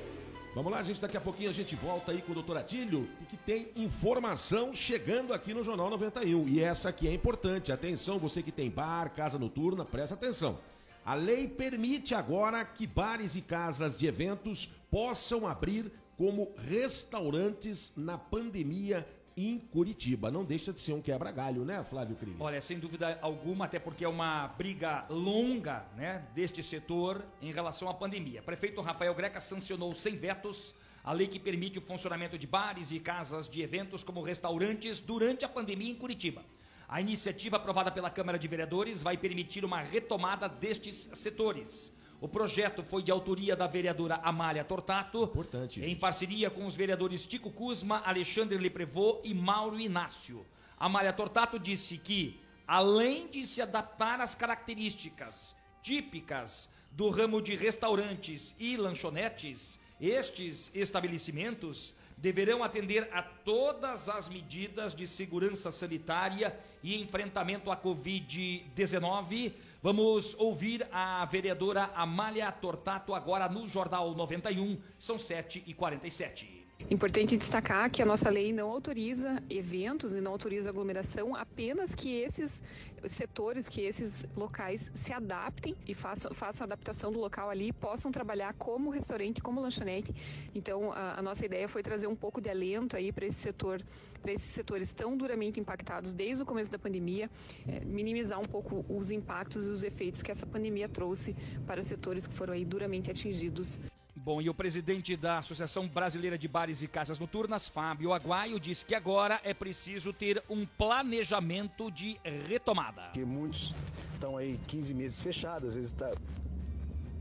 Vamos 0.55 0.71
lá, 0.71 0.83
gente. 0.83 0.99
Daqui 0.99 1.15
a 1.15 1.21
pouquinho 1.21 1.49
a 1.49 1.53
gente 1.53 1.75
volta 1.75 2.11
aí 2.11 2.21
com 2.21 2.31
o 2.31 2.35
doutor 2.35 2.57
Atílio, 2.57 3.07
porque 3.17 3.37
tem 3.37 3.71
informação 3.75 4.73
chegando 4.73 5.31
aqui 5.31 5.53
no 5.53 5.63
Jornal 5.63 5.89
91. 5.91 6.47
E 6.49 6.59
essa 6.61 6.89
aqui 6.89 7.07
é 7.07 7.13
importante. 7.13 7.71
Atenção, 7.71 8.17
você 8.17 8.41
que 8.41 8.51
tem 8.51 8.69
bar, 8.69 9.13
casa 9.13 9.37
noturna, 9.37 9.85
presta 9.85 10.15
atenção. 10.15 10.59
A 11.05 11.15
lei 11.15 11.47
permite 11.47 12.13
agora 12.13 12.63
que 12.65 12.85
bares 12.85 13.35
e 13.35 13.41
casas 13.41 13.97
de 13.97 14.05
eventos 14.05 14.69
possam 14.91 15.47
abrir 15.47 15.91
como 16.17 16.51
restaurantes 16.57 17.93
na 17.95 18.17
pandemia 18.17 19.07
em 19.47 19.59
Curitiba. 19.59 20.29
Não 20.29 20.43
deixa 20.43 20.73
de 20.73 20.79
ser 20.79 20.93
um 20.93 21.01
quebra-galho, 21.01 21.63
né, 21.63 21.83
Flávio 21.89 22.15
Cris? 22.15 22.35
Olha, 22.39 22.59
sem 22.59 22.77
dúvida 22.79 23.17
alguma, 23.21 23.65
até 23.65 23.79
porque 23.79 24.03
é 24.03 24.07
uma 24.07 24.47
briga 24.47 25.05
longa 25.09 25.85
né, 25.95 26.25
deste 26.35 26.61
setor 26.61 27.23
em 27.41 27.51
relação 27.51 27.89
à 27.89 27.93
pandemia. 27.93 28.41
Prefeito 28.41 28.81
Rafael 28.81 29.13
Greca 29.13 29.39
sancionou 29.39 29.93
sem 29.93 30.17
vetos 30.17 30.75
a 31.03 31.13
lei 31.13 31.27
que 31.27 31.39
permite 31.39 31.79
o 31.79 31.81
funcionamento 31.81 32.37
de 32.37 32.45
bares 32.45 32.91
e 32.91 32.99
casas 32.99 33.47
de 33.47 33.61
eventos 33.61 34.03
como 34.03 34.21
restaurantes 34.21 34.99
durante 34.99 35.45
a 35.45 35.49
pandemia 35.49 35.91
em 35.91 35.95
Curitiba. 35.95 36.43
A 36.87 36.99
iniciativa 36.99 37.57
aprovada 37.57 37.91
pela 37.91 38.09
Câmara 38.09 38.37
de 38.37 38.47
Vereadores 38.47 39.01
vai 39.01 39.15
permitir 39.15 39.63
uma 39.63 39.81
retomada 39.81 40.49
destes 40.49 41.09
setores. 41.13 41.93
O 42.21 42.27
projeto 42.27 42.83
foi 42.83 43.01
de 43.01 43.11
autoria 43.11 43.55
da 43.55 43.65
vereadora 43.65 44.19
Amália 44.21 44.63
Tortato, 44.65 45.23
Importante, 45.23 45.81
em 45.81 45.95
parceria 45.95 46.49
com 46.49 46.65
os 46.65 46.75
vereadores 46.75 47.25
Tico 47.25 47.49
Cusma, 47.49 48.01
Alexandre 48.05 48.57
Leprevô 48.57 49.21
e 49.23 49.33
Mauro 49.33 49.79
Inácio. 49.79 50.45
Amália 50.77 51.13
Tortato 51.13 51.57
disse 51.57 51.97
que, 51.97 52.37
além 52.67 53.27
de 53.29 53.45
se 53.45 53.61
adaptar 53.61 54.19
às 54.19 54.35
características 54.35 55.55
típicas 55.81 56.69
do 56.91 57.09
ramo 57.09 57.41
de 57.41 57.55
restaurantes 57.55 58.53
e 58.59 58.75
lanchonetes, 58.75 59.79
estes 59.99 60.71
estabelecimentos 60.75 61.93
deverão 62.17 62.63
atender 62.63 63.09
a 63.13 63.21
todas 63.21 64.09
as 64.09 64.27
medidas 64.27 64.93
de 64.93 65.07
segurança 65.07 65.71
sanitária 65.71 66.57
e 66.83 67.01
enfrentamento 67.01 67.71
à 67.71 67.77
Covid-19. 67.77 69.53
Vamos 69.81 70.35
ouvir 70.37 70.85
a 70.91 71.23
vereadora 71.23 71.89
Amália 71.95 72.51
Tortato 72.51 73.13
agora 73.13 73.47
no 73.47 73.65
Jornal 73.65 74.13
91, 74.13 74.77
são 74.99 75.15
7h47. 75.15 76.58
Importante 76.91 77.37
destacar 77.37 77.87
que 77.91 78.01
a 78.01 78.05
nossa 78.05 78.31
lei 78.31 78.51
não 78.51 78.71
autoriza 78.71 79.43
eventos 79.47 80.11
e 80.11 80.19
não 80.19 80.31
autoriza 80.31 80.71
aglomeração, 80.71 81.35
apenas 81.35 81.93
que 81.93 82.09
esses 82.09 82.63
setores, 83.05 83.69
que 83.69 83.81
esses 83.81 84.25
locais 84.35 84.89
se 84.95 85.13
adaptem 85.13 85.75
e 85.87 85.93
façam, 85.93 86.33
façam 86.33 86.65
a 86.65 86.65
adaptação 86.65 87.11
do 87.11 87.19
local 87.19 87.47
ali 87.47 87.71
possam 87.71 88.11
trabalhar 88.11 88.55
como 88.55 88.89
restaurante, 88.89 89.39
como 89.39 89.61
lanchonete. 89.61 90.15
Então, 90.55 90.91
a, 90.91 91.19
a 91.19 91.21
nossa 91.21 91.45
ideia 91.45 91.69
foi 91.69 91.83
trazer 91.83 92.07
um 92.07 92.15
pouco 92.15 92.41
de 92.41 92.49
alento 92.49 92.97
aí 92.97 93.11
para 93.11 93.27
esse 93.27 93.37
setor, 93.37 93.83
para 94.19 94.31
esses 94.31 94.49
setores 94.49 94.91
tão 94.91 95.15
duramente 95.15 95.59
impactados 95.59 96.11
desde 96.11 96.41
o 96.41 96.45
começo 96.45 96.71
da 96.71 96.79
pandemia, 96.79 97.29
é, 97.67 97.81
minimizar 97.81 98.39
um 98.39 98.45
pouco 98.45 98.83
os 98.89 99.11
impactos 99.11 99.67
e 99.67 99.69
os 99.69 99.83
efeitos 99.83 100.23
que 100.23 100.31
essa 100.31 100.47
pandemia 100.47 100.89
trouxe 100.89 101.35
para 101.67 101.83
setores 101.83 102.25
que 102.25 102.33
foram 102.33 102.53
aí 102.55 102.65
duramente 102.65 103.11
atingidos 103.11 103.79
Bom, 104.21 104.41
e 104.41 104.49
o 104.49 104.53
presidente 104.53 105.15
da 105.15 105.37
Associação 105.37 105.87
Brasileira 105.87 106.37
de 106.37 106.45
Bares 106.45 106.81
e 106.81 106.89
Casas 106.89 107.17
Noturnas, 107.17 107.69
Fábio 107.69 108.11
Aguaio, 108.11 108.59
disse 108.59 108.85
que 108.85 108.93
agora 108.93 109.39
é 109.45 109.53
preciso 109.53 110.11
ter 110.11 110.43
um 110.49 110.65
planejamento 110.65 111.89
de 111.89 112.19
retomada. 112.45 113.03
Porque 113.03 113.23
muitos 113.23 113.73
estão 114.13 114.35
aí 114.35 114.59
15 114.67 114.93
meses 114.93 115.21
fechados, 115.21 115.69
às 115.69 115.75
vezes 115.75 115.91
tá, 115.93 116.11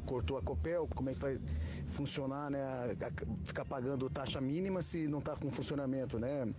cortou 0.06 0.38
a 0.38 0.42
Copel, 0.42 0.88
como 0.92 1.08
é 1.08 1.14
que 1.14 1.20
vai 1.20 1.38
funcionar, 1.92 2.50
né? 2.50 2.58
Ficar 3.44 3.64
pagando 3.64 4.10
taxa 4.10 4.40
mínima 4.40 4.82
se 4.82 5.06
não 5.06 5.20
está 5.20 5.36
com 5.36 5.52
funcionamento, 5.52 6.18
né? 6.18 6.52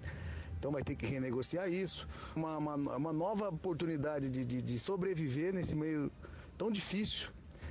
Então 0.57 0.71
vai 0.71 0.81
ter 0.81 0.95
que 0.95 1.05
renegociar 1.05 1.69
isso. 1.69 2.07
Uma, 2.33 2.57
uma, 2.57 2.75
uma 2.75 3.13
nova 3.13 3.49
oportunidade 3.49 4.29
de, 4.29 4.45
de, 4.45 4.61
de 4.61 4.79
sobreviver 4.79 5.53
nesse 5.53 5.75
meio 5.75 6.09
tão 6.57 6.71
difícil 6.71 7.29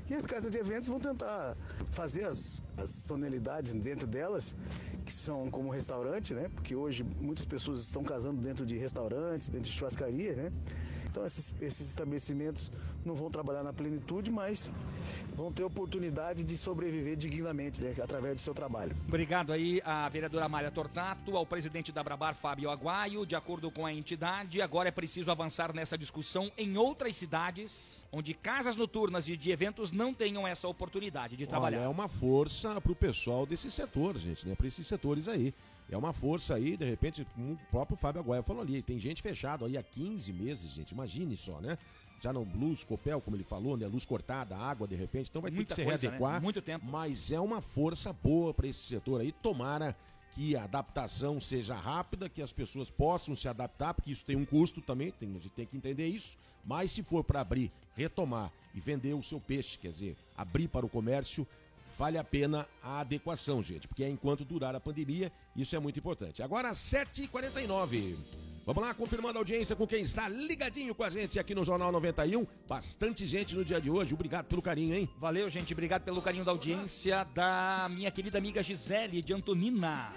e 0.09 0.15
as 0.15 0.25
casas 0.25 0.51
de 0.51 0.59
eventos 0.59 0.89
vão 0.89 0.99
tentar 0.99 1.57
fazer 1.91 2.25
as, 2.25 2.63
as 2.77 2.91
dentro 3.81 4.07
delas, 4.07 4.57
que 5.05 5.13
são 5.13 5.51
como 5.51 5.71
restaurante, 5.71 6.35
né? 6.35 6.51
Porque 6.55 6.75
hoje 6.75 7.05
muitas 7.21 7.45
pessoas 7.45 7.81
estão 7.81 8.03
casando 8.03 8.41
dentro 8.41 8.65
de 8.65 8.77
restaurantes, 8.77 9.49
dentro 9.49 9.69
de 9.71 9.77
churrascarias, 9.77 10.37
né? 10.37 10.53
Então 11.19 11.27
esses, 11.27 11.53
esses 11.61 11.89
estabelecimentos 11.89 12.71
não 13.05 13.13
vão 13.13 13.29
trabalhar 13.29 13.65
na 13.65 13.73
plenitude, 13.73 14.31
mas 14.31 14.71
vão 15.35 15.53
ter 15.53 15.65
oportunidade 15.65 16.45
de 16.45 16.57
sobreviver 16.57 17.17
dignamente 17.17 17.83
né, 17.83 17.93
através 18.01 18.37
do 18.37 18.41
seu 18.41 18.55
trabalho. 18.55 18.97
Obrigado 19.09 19.53
aí 19.53 19.83
à 19.85 20.09
vereadora 20.09 20.49
Mária 20.49 20.71
Tortato, 20.71 21.37
ao 21.37 21.45
presidente 21.45 21.91
da 21.91 22.05
Brabar, 22.05 22.37
Fábio 22.37 22.71
Aguaio. 22.71 23.27
De 23.27 23.35
acordo 23.35 23.69
com 23.69 23.85
a 23.85 23.93
entidade, 23.93 24.63
agora 24.63 24.91
é 24.91 24.93
preciso 24.93 25.29
avançar 25.29 25.75
nessa 25.75 25.99
discussão 25.99 26.53
em 26.57 26.77
outras 26.77 27.17
cidades, 27.17 28.07
onde 28.13 28.33
casas 28.33 28.77
noturnas 28.77 29.29
e 29.29 29.37
de 29.37 29.51
eventos 29.51 29.91
não 29.91 30.15
tenham 30.15 30.47
essa 30.47 30.69
oportunidade 30.69 31.37
de 31.37 31.49
trabalhar. 31.49 31.79
Olha, 31.79 31.87
é 31.87 31.89
uma 31.89 32.07
força 32.07 32.81
para 32.81 32.93
o 32.93 32.97
pessoal 32.97 33.45
desse 33.45 33.69
setor, 33.73 34.17
gente, 34.17 34.47
né? 34.47 34.55
Para 34.55 34.69
esses 34.69 34.87
setores 34.87 35.27
aí. 35.27 35.53
É 35.91 35.97
uma 35.97 36.13
força 36.13 36.55
aí, 36.55 36.77
de 36.77 36.85
repente, 36.85 37.27
o 37.37 37.59
próprio 37.71 37.97
Fábio 37.97 38.21
Aguaia 38.21 38.43
falou 38.43 38.63
ali, 38.63 38.83
tem 38.83 38.99
gente 38.99 39.23
fechado 39.23 39.65
aí 39.65 39.77
há 39.77 39.83
15 39.83 40.33
meses, 40.33 40.71
gente, 40.73 40.91
imagine 40.93 41.37
só, 41.37 41.61
né? 41.61 41.79
Já 42.21 42.33
não 42.33 42.43
luz, 42.43 42.85
copel, 42.85 43.21
como 43.21 43.37
ele 43.37 43.45
falou, 43.45 43.77
né? 43.77 43.87
Luz 43.87 44.05
cortada, 44.05 44.57
água 44.57 44.87
de 44.87 44.97
repente, 44.97 45.31
então 45.31 45.41
vai 45.41 45.51
Muita 45.51 45.75
ter 45.75 45.83
que 45.83 45.83
se 45.83 45.89
coisa, 45.89 46.03
readequar. 46.03 46.35
né? 46.35 46.41
Muito 46.41 46.61
tempo. 46.61 46.85
Mas 46.85 47.31
é 47.31 47.41
uma 47.41 47.61
força 47.61 48.13
boa 48.13 48.53
para 48.53 48.67
esse 48.67 48.81
setor 48.81 49.21
aí. 49.21 49.33
Tomara 49.33 49.97
que 50.33 50.55
a 50.57 50.65
adaptação 50.65 51.41
seja 51.41 51.75
rápida, 51.75 52.29
que 52.29 52.43
as 52.43 52.53
pessoas 52.53 52.91
possam 52.91 53.35
se 53.35 53.49
adaptar, 53.49 53.95
porque 53.95 54.11
isso 54.11 54.27
tem 54.27 54.37
um 54.37 54.45
custo 54.45 54.81
também, 54.83 55.11
tem, 55.13 55.29
a 55.31 55.33
gente 55.35 55.51
tem 55.51 55.67
que 55.67 55.77
entender 55.77 56.07
isso. 56.07 56.37
Mas 56.65 56.93
se 56.93 57.03
for 57.03 57.25
para 57.25 57.41
abrir, 57.41 57.73
retomar 57.95 58.53
e 58.75 58.81
vender 58.81 59.15
o 59.15 59.23
seu 59.23 59.41
peixe, 59.41 59.79
quer 59.79 59.89
dizer, 59.89 60.17
abrir 60.37 60.69
para 60.69 60.85
o 60.85 60.89
comércio, 60.89 61.47
vale 61.99 62.17
a 62.17 62.23
pena 62.23 62.67
a 62.81 63.01
adequação, 63.01 63.61
gente, 63.63 63.89
porque 63.89 64.05
é 64.05 64.09
enquanto 64.09 64.45
durar 64.45 64.75
a 64.75 64.81
pandemia, 64.81 65.33
isso 65.57 65.75
é 65.75 65.79
muito 65.81 65.99
importante. 65.99 66.43
Agora, 66.43 66.71
7h49. 66.71 68.48
Vamos 68.69 68.85
lá, 68.85 68.93
confirmando 68.93 69.39
a 69.39 69.41
audiência 69.41 69.75
com 69.75 69.87
quem 69.87 70.03
está 70.03 70.29
ligadinho 70.29 70.95
com 70.95 71.03
a 71.03 71.09
gente 71.09 71.39
aqui 71.39 71.55
no 71.55 71.65
Jornal 71.65 71.91
91. 71.91 72.47
Bastante 72.69 73.27
gente 73.27 73.57
no 73.57 73.65
dia 73.65 73.81
de 73.81 73.91
hoje. 73.91 74.13
Obrigado 74.13 74.45
pelo 74.45 74.61
carinho, 74.61 74.95
hein? 74.95 75.09
Valeu, 75.17 75.49
gente. 75.49 75.73
Obrigado 75.73 76.03
pelo 76.03 76.21
carinho 76.21 76.45
da 76.45 76.51
audiência 76.51 77.25
da 77.33 77.89
minha 77.91 78.11
querida 78.11 78.37
amiga 78.37 78.63
Gisele 78.63 79.23
de 79.23 79.33
Antonina. 79.33 80.13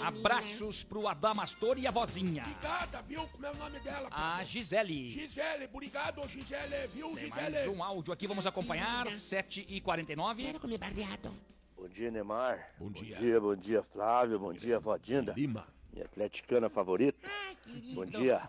Abraços 0.00 0.84
pro 0.84 1.08
Adamastor 1.08 1.80
e 1.80 1.88
a 1.88 1.90
vozinha. 1.90 2.44
Obrigada, 2.44 3.02
viu? 3.02 3.26
Como 3.26 3.44
é 3.44 3.50
o 3.50 3.56
nome 3.56 3.80
dela? 3.80 4.08
A 4.12 4.44
Gisele. 4.44 5.10
Gisele, 5.10 5.64
obrigado, 5.64 6.22
Gisele, 6.28 6.86
viu, 6.94 7.08
Tem 7.08 7.24
Gisele? 7.24 7.50
mais 7.50 7.66
um 7.66 7.82
áudio 7.82 8.12
aqui, 8.12 8.28
vamos 8.28 8.46
acompanhar. 8.46 9.04
7h49. 9.08 10.36
Quero 10.36 10.60
comer 10.60 10.78
barreado. 10.78 11.34
Bom 11.76 11.88
dia, 11.88 12.08
Neymar. 12.08 12.70
Bom 12.78 12.92
dia. 12.92 13.16
Bom 13.16 13.20
dia, 13.20 13.40
bom 13.40 13.56
dia, 13.56 13.82
Flávio. 13.82 14.38
Bom 14.38 14.52
dia, 14.52 14.78
Vodinda. 14.78 15.32
Lima. 15.32 15.79
Minha 15.92 16.04
atleticana 16.04 16.68
favorita. 16.68 17.28
Querido. 17.62 17.94
Bom 17.94 18.06
dia. 18.06 18.48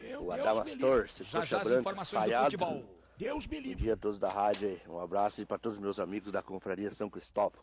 Eu, 0.00 0.24
O 0.24 0.32
Adamastor, 0.32 1.08
se 1.08 1.24
Já, 1.24 1.44
já 1.44 1.62
branca, 1.64 2.04
falhado. 2.04 2.44
futebol. 2.44 2.84
Deus 3.16 3.46
me 3.46 3.56
Bom 3.56 3.62
livre. 3.62 3.82
dia 3.82 3.94
a 3.94 3.96
todos 3.96 4.18
da 4.18 4.28
rádio 4.28 4.68
aí. 4.68 4.80
Um 4.88 4.98
abraço 4.98 5.40
aí 5.40 5.46
para 5.46 5.58
todos 5.58 5.76
os 5.76 5.82
meus 5.82 5.98
amigos 5.98 6.30
da 6.30 6.40
Confraria 6.42 6.92
São 6.94 7.10
Cristóvão. 7.10 7.62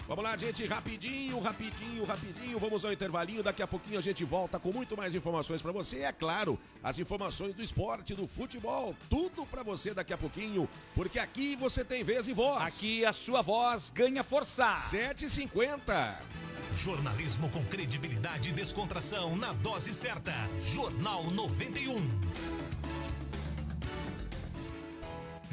Vamos 0.07 0.23
lá, 0.23 0.37
gente, 0.37 0.67
rapidinho, 0.67 1.41
rapidinho, 1.41 2.05
rapidinho. 2.05 2.59
Vamos 2.59 2.85
ao 2.85 2.93
intervalinho. 2.93 3.43
Daqui 3.43 3.63
a 3.63 3.67
pouquinho 3.67 3.99
a 3.99 4.03
gente 4.03 4.23
volta 4.23 4.59
com 4.59 4.71
muito 4.71 4.95
mais 4.97 5.15
informações 5.15 5.63
pra 5.63 5.73
você. 5.73 6.01
É 6.01 6.13
claro, 6.13 6.59
as 6.83 6.99
informações 6.99 7.55
do 7.55 7.63
esporte, 7.63 8.15
do 8.15 8.27
futebol, 8.27 8.95
tudo 9.09 9.47
pra 9.47 9.63
você 9.63 9.95
daqui 9.95 10.13
a 10.13 10.19
pouquinho, 10.19 10.69
porque 10.95 11.19
aqui 11.19 11.57
você 11.57 11.83
tem 11.83 12.05
vez 12.05 12.29
e 12.29 12.35
voz. 12.35 12.63
Aqui 12.63 13.05
a 13.05 13.15
sua 13.15 13.41
voz 13.41 13.91
ganha 13.91 14.23
força. 14.23 14.69
7h50. 14.69 16.19
Jornalismo 16.77 17.49
com 17.49 17.65
credibilidade 17.65 18.51
e 18.51 18.53
descontração 18.53 19.37
na 19.37 19.53
dose 19.55 19.95
certa. 19.95 20.35
Jornal 20.73 21.31
91. 21.31 22.64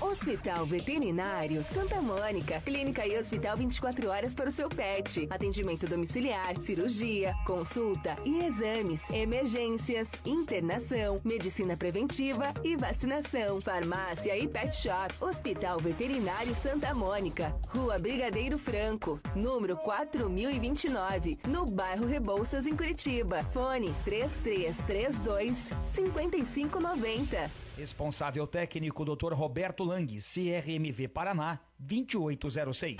Hospital 0.00 0.64
Veterinário 0.64 1.62
Santa 1.64 2.00
Mônica. 2.00 2.60
Clínica 2.60 3.04
e 3.04 3.18
hospital 3.18 3.56
24 3.56 4.08
horas 4.08 4.32
para 4.32 4.48
o 4.48 4.50
seu 4.50 4.68
pet. 4.68 5.26
Atendimento 5.28 5.88
domiciliar, 5.88 6.56
cirurgia, 6.60 7.34
consulta 7.44 8.16
e 8.24 8.44
exames, 8.44 9.02
emergências, 9.10 10.08
internação, 10.24 11.20
medicina 11.24 11.76
preventiva 11.76 12.54
e 12.62 12.76
vacinação. 12.76 13.60
Farmácia 13.60 14.38
e 14.38 14.46
pet 14.46 14.76
shop. 14.76 15.12
Hospital 15.20 15.78
Veterinário 15.78 16.54
Santa 16.54 16.94
Mônica. 16.94 17.52
Rua 17.68 17.98
Brigadeiro 17.98 18.56
Franco, 18.56 19.20
número 19.34 19.76
4029, 19.78 21.38
no 21.48 21.66
bairro 21.66 22.06
Rebouças, 22.06 22.66
em 22.66 22.76
Curitiba. 22.76 23.42
Fone 23.52 23.92
3332 24.04 25.70
5590. 25.92 27.50
Responsável 27.78 28.44
técnico 28.44 29.04
Dr. 29.04 29.32
Roberto 29.32 29.84
Lang, 29.88 30.06
CRMV 30.06 31.08
Paraná, 31.08 31.58
2806. 31.78 32.98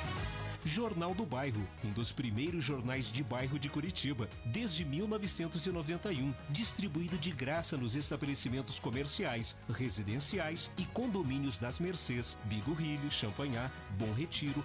Jornal 0.65 1.15
do 1.15 1.25
Bairro, 1.25 1.63
um 1.85 1.93
dos 1.93 2.13
primeiros 2.13 2.65
jornais 2.65 3.13
de 3.13 3.23
bairro 3.23 3.59
de 3.59 3.69
Curitiba, 3.69 4.29
desde 4.45 4.85
1991, 4.85 6.35
distribuído 6.51 7.17
de 7.19 7.31
graça 7.31 7.77
nos 7.77 7.95
estabelecimentos 7.95 8.81
comerciais, 8.81 9.57
residenciais 9.69 10.73
e 10.77 10.85
condomínios 10.87 11.59
das 11.59 11.79
Mercês, 11.79 12.39
Bigorrilho, 12.45 13.11
Champanhar, 13.11 13.71
Bom 13.99 14.13
Retiro, 14.13 14.65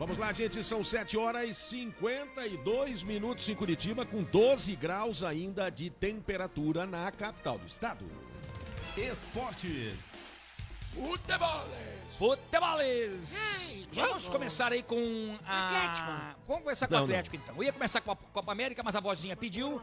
Vamos 0.00 0.16
lá, 0.16 0.32
gente, 0.32 0.64
são 0.64 0.82
7 0.82 1.18
horas 1.18 1.50
e 1.50 1.54
52 1.54 3.02
minutos 3.02 3.46
em 3.50 3.54
Curitiba, 3.54 4.06
com 4.06 4.22
12 4.22 4.74
graus 4.74 5.22
ainda 5.22 5.68
de 5.68 5.90
temperatura 5.90 6.86
na 6.86 7.12
capital 7.12 7.58
do 7.58 7.66
estado. 7.66 8.06
Esportes. 8.96 10.16
Futeboles. 10.94 11.99
Futeboles! 12.18 13.36
Ai, 13.36 13.86
Vamos 13.92 14.28
começar 14.28 14.72
aí 14.72 14.82
com 14.82 15.36
a. 15.44 15.66
Atlético. 15.66 16.36
Vamos 16.46 16.62
começar 16.62 16.86
com 16.86 16.94
Não, 16.94 17.00
o 17.00 17.04
Atlético 17.04 17.36
então. 17.36 17.56
Eu 17.56 17.64
ia 17.64 17.72
começar 17.72 18.00
com 18.00 18.12
a 18.12 18.16
Copa 18.16 18.52
América, 18.52 18.82
mas 18.84 18.94
a 18.94 19.00
vozinha 19.00 19.36
pediu. 19.36 19.80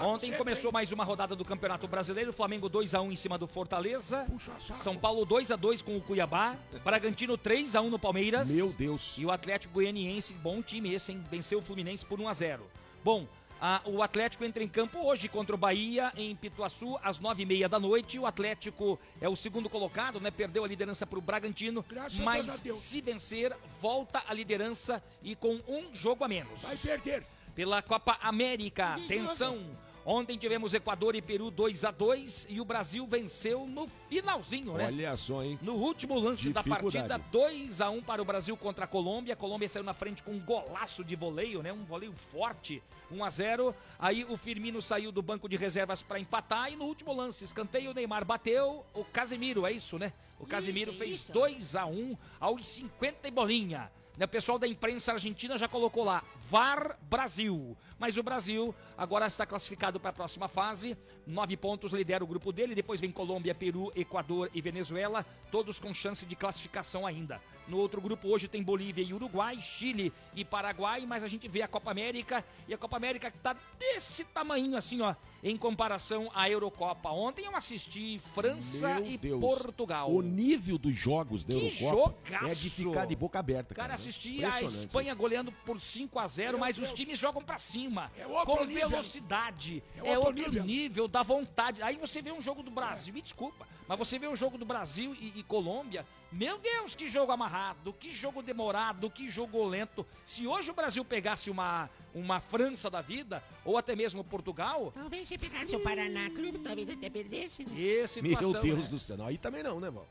Ontem 0.00 0.32
começou 0.32 0.72
mais 0.72 0.90
uma 0.90 1.04
rodada 1.04 1.36
do 1.36 1.44
Campeonato 1.44 1.86
Brasileiro. 1.86 2.32
Flamengo 2.32 2.68
2x1 2.68 3.12
em 3.12 3.16
cima 3.16 3.38
do 3.38 3.46
Fortaleza. 3.46 4.26
São 4.58 4.96
Paulo 4.96 5.24
2x2 5.26 5.84
com 5.84 5.96
o 5.96 6.00
Cuiabá. 6.00 6.56
Bragantino 6.82 7.38
3x1 7.38 7.88
no 7.88 7.98
Palmeiras. 7.98 8.50
Meu 8.50 8.72
Deus. 8.72 9.14
E 9.18 9.24
o 9.24 9.30
Atlético 9.30 9.74
Goianiense, 9.74 10.34
bom 10.34 10.60
time 10.60 10.92
esse, 10.92 11.12
hein? 11.12 11.22
Venceu 11.30 11.60
o 11.60 11.62
Fluminense 11.62 12.04
por 12.04 12.18
1x0. 12.18 12.60
Bom, 13.04 13.28
a- 13.60 13.80
o 13.84 14.02
Atlético 14.02 14.44
entra 14.44 14.62
em 14.62 14.68
campo 14.68 14.98
hoje 15.06 15.28
contra 15.28 15.54
o 15.54 15.58
Bahia, 15.58 16.12
em 16.16 16.34
Pituaçu, 16.36 16.98
às 17.02 17.18
9h30 17.18 17.68
da 17.68 17.78
noite. 17.80 18.18
O 18.18 18.26
Atlético 18.26 18.98
é 19.20 19.28
o 19.28 19.36
segundo 19.36 19.68
colocado, 19.70 20.20
né? 20.20 20.30
Perdeu 20.30 20.64
a 20.64 20.68
liderança 20.68 21.06
para 21.06 21.18
o 21.18 21.22
Bragantino. 21.22 21.84
Graças 21.88 22.20
a 22.20 22.22
mas 22.22 22.62
se 22.74 23.00
vencer, 23.00 23.56
volta 23.80 24.22
à 24.28 24.34
liderança 24.34 25.02
e 25.22 25.34
com 25.34 25.54
um 25.68 25.94
jogo 25.94 26.24
a 26.24 26.28
menos. 26.28 26.60
Vai 26.62 26.76
perder. 26.76 27.24
Pela 27.54 27.80
Copa 27.82 28.18
América, 28.20 28.94
atenção! 28.94 29.58
Ontem 30.06 30.36
tivemos 30.36 30.74
Equador 30.74 31.14
e 31.14 31.22
Peru 31.22 31.50
2 31.50 31.82
a 31.82 31.90
2 31.90 32.46
e 32.50 32.60
o 32.60 32.64
Brasil 32.66 33.06
venceu 33.06 33.66
no 33.66 33.88
finalzinho, 34.10 34.74
né? 34.74 34.88
Olha 34.88 35.16
só, 35.16 35.42
hein? 35.42 35.58
No 35.62 35.72
último 35.76 36.18
lance 36.18 36.50
da 36.52 36.62
partida, 36.62 37.16
2 37.32 37.80
a 37.80 37.88
1 37.88 38.02
para 38.02 38.20
o 38.20 38.24
Brasil 38.24 38.54
contra 38.54 38.84
a 38.84 38.86
Colômbia. 38.86 39.32
A 39.32 39.36
Colômbia 39.36 39.66
saiu 39.66 39.82
na 39.82 39.94
frente 39.94 40.22
com 40.22 40.32
um 40.32 40.40
golaço 40.40 41.02
de 41.02 41.16
voleio, 41.16 41.62
né? 41.62 41.72
Um 41.72 41.84
voleio 41.86 42.12
forte, 42.12 42.82
1 43.14 43.24
a 43.24 43.30
0. 43.30 43.74
Aí 43.98 44.24
o 44.24 44.36
Firmino 44.36 44.82
saiu 44.82 45.10
do 45.12 45.22
banco 45.22 45.48
de 45.48 45.56
reservas 45.56 46.02
para 46.02 46.18
empatar 46.18 46.72
e 46.72 46.76
no 46.76 46.84
último 46.84 47.14
lance, 47.14 47.44
escanteio, 47.44 47.92
o 47.92 47.94
Neymar 47.94 48.24
bateu, 48.24 48.84
o 48.92 49.04
Casemiro, 49.04 49.66
é 49.66 49.72
isso, 49.72 49.98
né? 49.98 50.12
O 50.38 50.46
Casemiro 50.46 50.90
Isso, 50.90 50.98
fez 50.98 51.14
isso. 51.14 51.32
2 51.32 51.76
a 51.76 51.86
1 51.86 52.16
aos 52.40 52.66
50 52.66 53.28
e 53.28 53.30
bolinha. 53.30 53.90
Né, 54.16 54.26
O 54.26 54.28
pessoal 54.28 54.58
da 54.58 54.66
imprensa 54.66 55.12
argentina 55.12 55.56
já 55.56 55.66
colocou 55.66 56.04
lá 56.04 56.22
VAR 56.48 56.98
Brasil. 57.02 57.76
Mas 57.98 58.16
o 58.16 58.22
Brasil 58.22 58.74
agora 58.96 59.26
está 59.26 59.46
classificado 59.46 59.98
para 59.98 60.10
a 60.10 60.12
próxima 60.12 60.48
fase. 60.48 60.96
Nove 61.26 61.56
pontos 61.56 61.92
lidera 61.92 62.22
o 62.22 62.26
grupo 62.26 62.52
dele. 62.52 62.74
Depois 62.74 63.00
vem 63.00 63.10
Colômbia, 63.10 63.54
Peru, 63.54 63.92
Equador 63.96 64.50
e 64.52 64.60
Venezuela. 64.60 65.24
Todos 65.50 65.78
com 65.78 65.94
chance 65.94 66.26
de 66.26 66.36
classificação 66.36 67.06
ainda. 67.06 67.40
No 67.66 67.78
outro 67.78 68.00
grupo 68.00 68.28
hoje 68.28 68.46
tem 68.48 68.62
Bolívia 68.62 69.02
e 69.02 69.12
Uruguai, 69.14 69.58
Chile 69.60 70.12
e 70.34 70.44
Paraguai. 70.44 71.04
Mas 71.06 71.22
a 71.24 71.28
gente 71.28 71.48
vê 71.48 71.62
a 71.62 71.68
Copa 71.68 71.90
América. 71.90 72.44
E 72.68 72.74
a 72.74 72.78
Copa 72.78 72.96
América 72.96 73.30
que 73.30 73.38
tá 73.38 73.56
desse 73.78 74.24
tamanho 74.24 74.76
assim, 74.76 75.00
ó. 75.00 75.14
Em 75.42 75.56
comparação 75.56 76.30
à 76.34 76.48
Eurocopa. 76.48 77.10
Ontem 77.10 77.44
eu 77.44 77.54
assisti 77.54 78.18
França 78.34 78.94
Meu 79.00 79.06
e 79.06 79.16
Deus. 79.18 79.40
Portugal. 79.40 80.10
O 80.10 80.22
nível 80.22 80.78
dos 80.78 80.94
jogos 80.94 81.44
da 81.44 81.54
Que 81.54 81.82
Eurocopa 81.84 82.18
jogaço! 82.24 82.46
é 82.46 82.54
de 82.54 82.70
ficar 82.70 83.04
de 83.06 83.14
boca 83.16 83.38
aberta. 83.38 83.74
Cara, 83.74 83.88
Cara, 83.88 83.94
assisti 84.00 84.42
a. 84.44 84.62
Espanha 84.62 85.14
goleando 85.14 85.52
por 85.66 85.78
5 85.80 86.18
a 86.18 86.26
0 86.26 86.52
Meu 86.52 86.60
mas 86.60 86.76
os 86.78 86.84
Deus. 86.88 86.92
times 86.92 87.18
jogam 87.18 87.42
pra 87.42 87.58
cima. 87.58 88.10
É 88.18 88.24
com 88.24 88.64
nível. 88.64 88.88
velocidade. 88.90 89.82
É 89.96 89.98
É 90.10 90.18
outro 90.18 90.28
outro, 90.28 90.42
nível. 90.52 90.64
nível. 90.64 91.08
da 91.08 91.22
vontade. 91.22 91.82
Aí 91.82 91.96
você 91.96 92.20
vê 92.22 92.32
um 92.32 92.40
jogo 92.40 92.62
do 92.62 92.70
Brasil, 92.70 93.12
me 93.12 93.20
desculpa, 93.20 93.66
mas 93.86 93.98
você 93.98 94.18
vê 94.18 94.26
um 94.26 94.34
jogo 94.36 94.56
do 94.58 94.64
Brasil 94.64 95.14
e, 95.20 95.32
e 95.36 95.42
Colômbia, 95.42 96.06
Meu 96.34 96.58
Deus, 96.58 96.96
que 96.96 97.08
jogo 97.08 97.30
amarrado, 97.30 97.92
que 97.92 98.10
jogo 98.10 98.42
demorado, 98.42 99.08
que 99.08 99.30
jogo 99.30 99.62
lento. 99.62 100.04
Se 100.24 100.48
hoje 100.48 100.68
o 100.68 100.74
Brasil 100.74 101.04
pegasse 101.04 101.48
uma, 101.48 101.88
uma 102.12 102.40
França 102.40 102.90
da 102.90 103.00
vida, 103.00 103.40
ou 103.64 103.78
até 103.78 103.94
mesmo 103.94 104.24
Portugal. 104.24 104.90
Talvez 104.92 105.28
se 105.28 105.38
pegasse 105.38 105.76
o 105.76 105.80
Paraná 105.80 106.28
Clube, 106.30 106.58
talvez 106.58 106.90
até 106.90 107.08
perdesse. 107.08 107.64
Né? 107.64 107.80
E 107.80 108.08
situação, 108.08 108.50
Meu 108.50 108.60
Deus 108.60 108.84
né? 108.86 108.90
do 108.90 108.98
céu. 108.98 109.24
Aí 109.24 109.38
também 109.38 109.62
não, 109.62 109.78
né, 109.78 109.88
Val? 109.88 110.08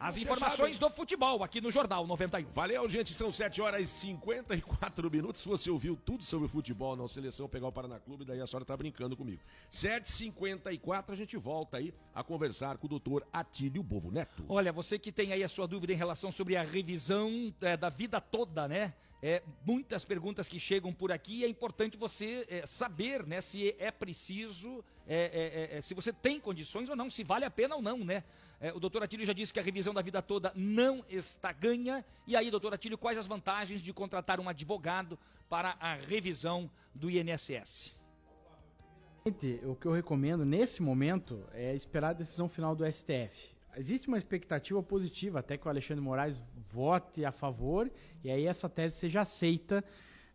As 0.00 0.16
informações 0.16 0.78
do 0.78 0.88
futebol 0.90 1.42
aqui 1.42 1.60
no 1.60 1.72
Jornal 1.72 2.06
91. 2.06 2.50
Valeu, 2.52 2.88
gente. 2.88 3.12
São 3.12 3.32
7 3.32 3.60
horas 3.60 3.82
e 3.82 3.86
54 3.86 5.10
minutos. 5.10 5.44
Você 5.44 5.70
ouviu 5.70 5.98
tudo 6.04 6.22
sobre 6.22 6.46
futebol 6.46 6.94
na 6.94 7.08
seleção, 7.08 7.48
pegar 7.48 7.66
o 7.66 7.72
Paraná 7.72 7.98
Clube, 7.98 8.24
daí 8.24 8.40
a 8.40 8.46
senhora 8.46 8.64
tá 8.64 8.76
brincando 8.76 9.16
comigo. 9.16 9.40
7h54, 9.72 11.04
a 11.08 11.14
gente 11.16 11.36
volta 11.36 11.78
aí 11.78 11.92
a 12.14 12.22
conversar 12.22 12.78
com 12.78 12.86
o 12.86 12.88
doutor 12.88 13.26
Atílio 13.32 13.82
Bovo 13.82 14.12
Neto. 14.12 14.44
Olha, 14.48 14.72
você 14.72 15.00
que 15.00 15.10
tem 15.10 15.32
aí 15.32 15.42
a 15.42 15.48
sua 15.48 15.66
dúvida 15.66 15.92
em 15.92 15.96
relação 15.96 16.30
sobre 16.30 16.56
a 16.56 16.62
revisão 16.62 17.52
é, 17.60 17.76
da 17.76 17.88
vida 17.88 18.20
toda, 18.20 18.68
né? 18.68 18.94
É, 19.20 19.42
muitas 19.66 20.04
perguntas 20.04 20.48
que 20.48 20.60
chegam 20.60 20.92
por 20.92 21.10
aqui 21.10 21.44
é 21.44 21.48
importante 21.48 21.96
você 21.96 22.46
é, 22.48 22.64
saber, 22.64 23.26
né, 23.26 23.40
se 23.40 23.74
é 23.76 23.90
preciso, 23.90 24.84
é, 25.08 25.80
se 25.82 25.92
você 25.92 26.12
tem 26.12 26.38
condições 26.38 26.88
ou 26.88 26.94
não, 26.94 27.10
se 27.10 27.24
vale 27.24 27.44
a 27.44 27.50
pena 27.50 27.74
ou 27.74 27.82
não, 27.82 28.04
né? 28.04 28.22
É, 28.60 28.72
o 28.72 28.80
doutor 28.80 29.02
Atílio 29.02 29.24
já 29.24 29.32
disse 29.32 29.52
que 29.52 29.60
a 29.60 29.62
revisão 29.62 29.94
da 29.94 30.02
vida 30.02 30.20
toda 30.20 30.52
não 30.54 31.04
está 31.08 31.52
ganha. 31.52 32.04
E 32.26 32.34
aí, 32.34 32.50
doutor 32.50 32.74
Atílio, 32.74 32.98
quais 32.98 33.16
as 33.16 33.26
vantagens 33.26 33.80
de 33.80 33.92
contratar 33.92 34.40
um 34.40 34.48
advogado 34.48 35.18
para 35.48 35.76
a 35.80 35.94
revisão 35.94 36.70
do 36.94 37.08
INSS? 37.10 37.96
O 39.64 39.74
que 39.76 39.86
eu 39.86 39.92
recomendo 39.92 40.44
nesse 40.44 40.82
momento 40.82 41.44
é 41.52 41.74
esperar 41.74 42.10
a 42.10 42.14
decisão 42.14 42.48
final 42.48 42.74
do 42.74 42.90
STF. 42.90 43.54
Existe 43.76 44.08
uma 44.08 44.18
expectativa 44.18 44.82
positiva 44.82 45.38
até 45.38 45.56
que 45.56 45.66
o 45.66 45.70
Alexandre 45.70 46.02
Moraes 46.02 46.40
vote 46.72 47.24
a 47.24 47.30
favor 47.30 47.90
e 48.24 48.30
aí 48.30 48.46
essa 48.46 48.68
tese 48.68 48.96
seja 48.96 49.20
aceita 49.20 49.84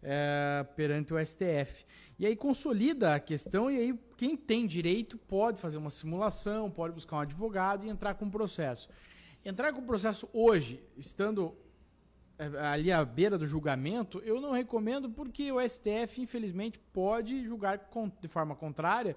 é, 0.04 0.66
perante 0.76 1.14
o 1.14 1.26
STF. 1.26 1.86
E 2.20 2.26
aí 2.26 2.36
consolida 2.36 3.16
a 3.16 3.20
questão 3.20 3.72
e 3.72 3.78
aí 3.78 4.00
quem 4.18 4.36
tem 4.38 4.68
direito 4.68 5.18
pode 5.18 5.60
fazer 5.60 5.78
uma 5.78 5.90
simulação, 5.90 6.70
pode 6.70 6.94
buscar 6.94 7.18
um 7.18 7.20
advogado 7.20 7.86
e 7.86 7.90
entrar 7.90 8.14
com 8.14 8.26
o 8.26 8.32
processo. 8.32 8.90
Entrar 9.44 9.74
com 9.74 9.82
o 9.82 9.86
processo 9.86 10.30
hoje, 10.32 10.82
estando 10.96 11.54
é, 12.38 12.46
ali 12.66 12.92
à 12.92 13.04
beira 13.04 13.38
do 13.38 13.46
julgamento, 13.46 14.22
eu 14.26 14.42
não 14.42 14.52
recomendo 14.52 15.10
porque 15.10 15.52
o 15.52 15.60
STF, 15.62 16.22
infelizmente, 16.22 16.80
pode 16.92 17.44
julgar 17.44 17.90
de 18.20 18.28
forma 18.28 18.56
contrária. 18.56 19.16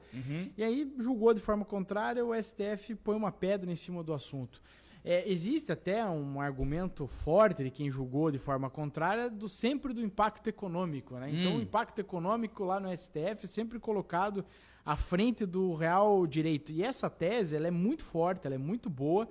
E 0.56 0.62
aí, 0.62 0.92
julgou 0.98 1.32
de 1.32 1.40
forma 1.40 1.64
contrária, 1.64 2.24
o 2.24 2.34
STF 2.34 2.94
põe 2.96 3.16
uma 3.16 3.32
pedra 3.32 3.70
em 3.70 3.76
cima 3.76 4.02
do 4.02 4.12
assunto. 4.12 4.60
É, 5.08 5.30
existe 5.30 5.70
até 5.70 6.04
um 6.04 6.40
argumento 6.40 7.06
forte 7.06 7.62
de 7.62 7.70
quem 7.70 7.88
julgou 7.88 8.28
de 8.28 8.38
forma 8.40 8.68
contrária 8.68 9.30
do 9.30 9.48
sempre 9.48 9.94
do 9.94 10.00
impacto 10.00 10.48
econômico. 10.48 11.14
Né? 11.14 11.30
Então, 11.30 11.52
Hum. 11.52 11.58
o 11.58 11.62
impacto 11.62 12.00
econômico 12.00 12.64
lá 12.64 12.80
no 12.80 12.90
STF 12.90 13.44
é 13.44 13.46
sempre 13.46 13.78
colocado 13.78 14.44
à 14.84 14.96
frente 14.96 15.46
do 15.46 15.74
real 15.74 16.26
direito. 16.26 16.72
E 16.72 16.82
essa 16.82 17.08
tese 17.08 17.54
ela 17.54 17.68
é 17.68 17.70
muito 17.70 18.02
forte, 18.02 18.46
ela 18.46 18.56
é 18.56 18.58
muito 18.58 18.90
boa. 18.90 19.28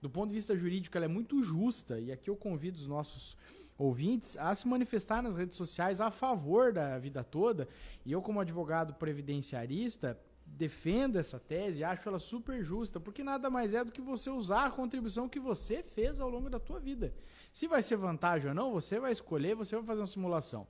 Do 0.00 0.08
ponto 0.08 0.28
de 0.28 0.34
vista 0.36 0.56
jurídico, 0.56 0.96
ela 0.96 1.04
é 1.04 1.08
muito 1.08 1.42
justa. 1.42 2.00
E 2.00 2.10
aqui 2.10 2.30
eu 2.30 2.36
convido 2.36 2.78
os 2.78 2.86
nossos 2.86 3.36
ouvintes 3.76 4.34
a 4.38 4.54
se 4.54 4.66
manifestar 4.66 5.20
nas 5.22 5.36
redes 5.36 5.58
sociais 5.58 6.00
a 6.00 6.10
favor 6.10 6.72
da 6.72 6.98
vida 6.98 7.22
toda. 7.22 7.68
E 8.06 8.12
eu, 8.12 8.22
como 8.22 8.40
advogado 8.40 8.94
previdenciarista, 8.94 10.18
defendo 10.56 11.16
essa 11.16 11.38
tese, 11.38 11.84
acho 11.84 12.08
ela 12.08 12.18
super 12.18 12.62
justa, 12.62 12.98
porque 12.98 13.22
nada 13.22 13.48
mais 13.48 13.74
é 13.74 13.84
do 13.84 13.92
que 13.92 14.00
você 14.00 14.30
usar 14.30 14.66
a 14.66 14.70
contribuição 14.70 15.28
que 15.28 15.38
você 15.38 15.82
fez 15.82 16.20
ao 16.20 16.28
longo 16.28 16.50
da 16.50 16.58
tua 16.58 16.80
vida. 16.80 17.14
Se 17.52 17.66
vai 17.66 17.82
ser 17.82 17.96
vantagem 17.96 18.48
ou 18.48 18.54
não, 18.54 18.72
você 18.72 18.98
vai 18.98 19.12
escolher, 19.12 19.54
você 19.54 19.76
vai 19.76 19.84
fazer 19.84 20.00
uma 20.00 20.06
simulação. 20.06 20.66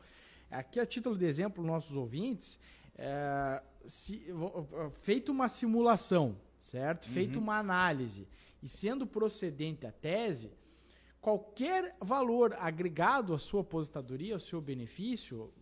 Aqui, 0.51 0.81
a 0.81 0.87
título 0.87 1.17
de 1.17 1.25
exemplo, 1.25 1.65
nossos 1.65 1.97
ouvintes, 1.97 2.59
é, 2.97 3.63
se, 3.87 4.27
feito 5.01 5.31
uma 5.31 5.49
simulação, 5.49 6.37
certo? 6.59 7.09
Feito 7.09 7.39
uma 7.39 7.59
análise 7.59 8.27
e 8.63 8.69
sendo 8.69 9.07
procedente 9.07 9.87
a 9.87 9.93
tese, 9.93 10.51
qualquer 11.21 11.97
valor 12.01 12.55
agregado 12.55 13.35
à 13.35 13.39
sua 13.39 13.61
aposentadoria, 13.61 14.35
ao 14.35 14.41
seu 14.41 14.61
benefício, 14.61 15.53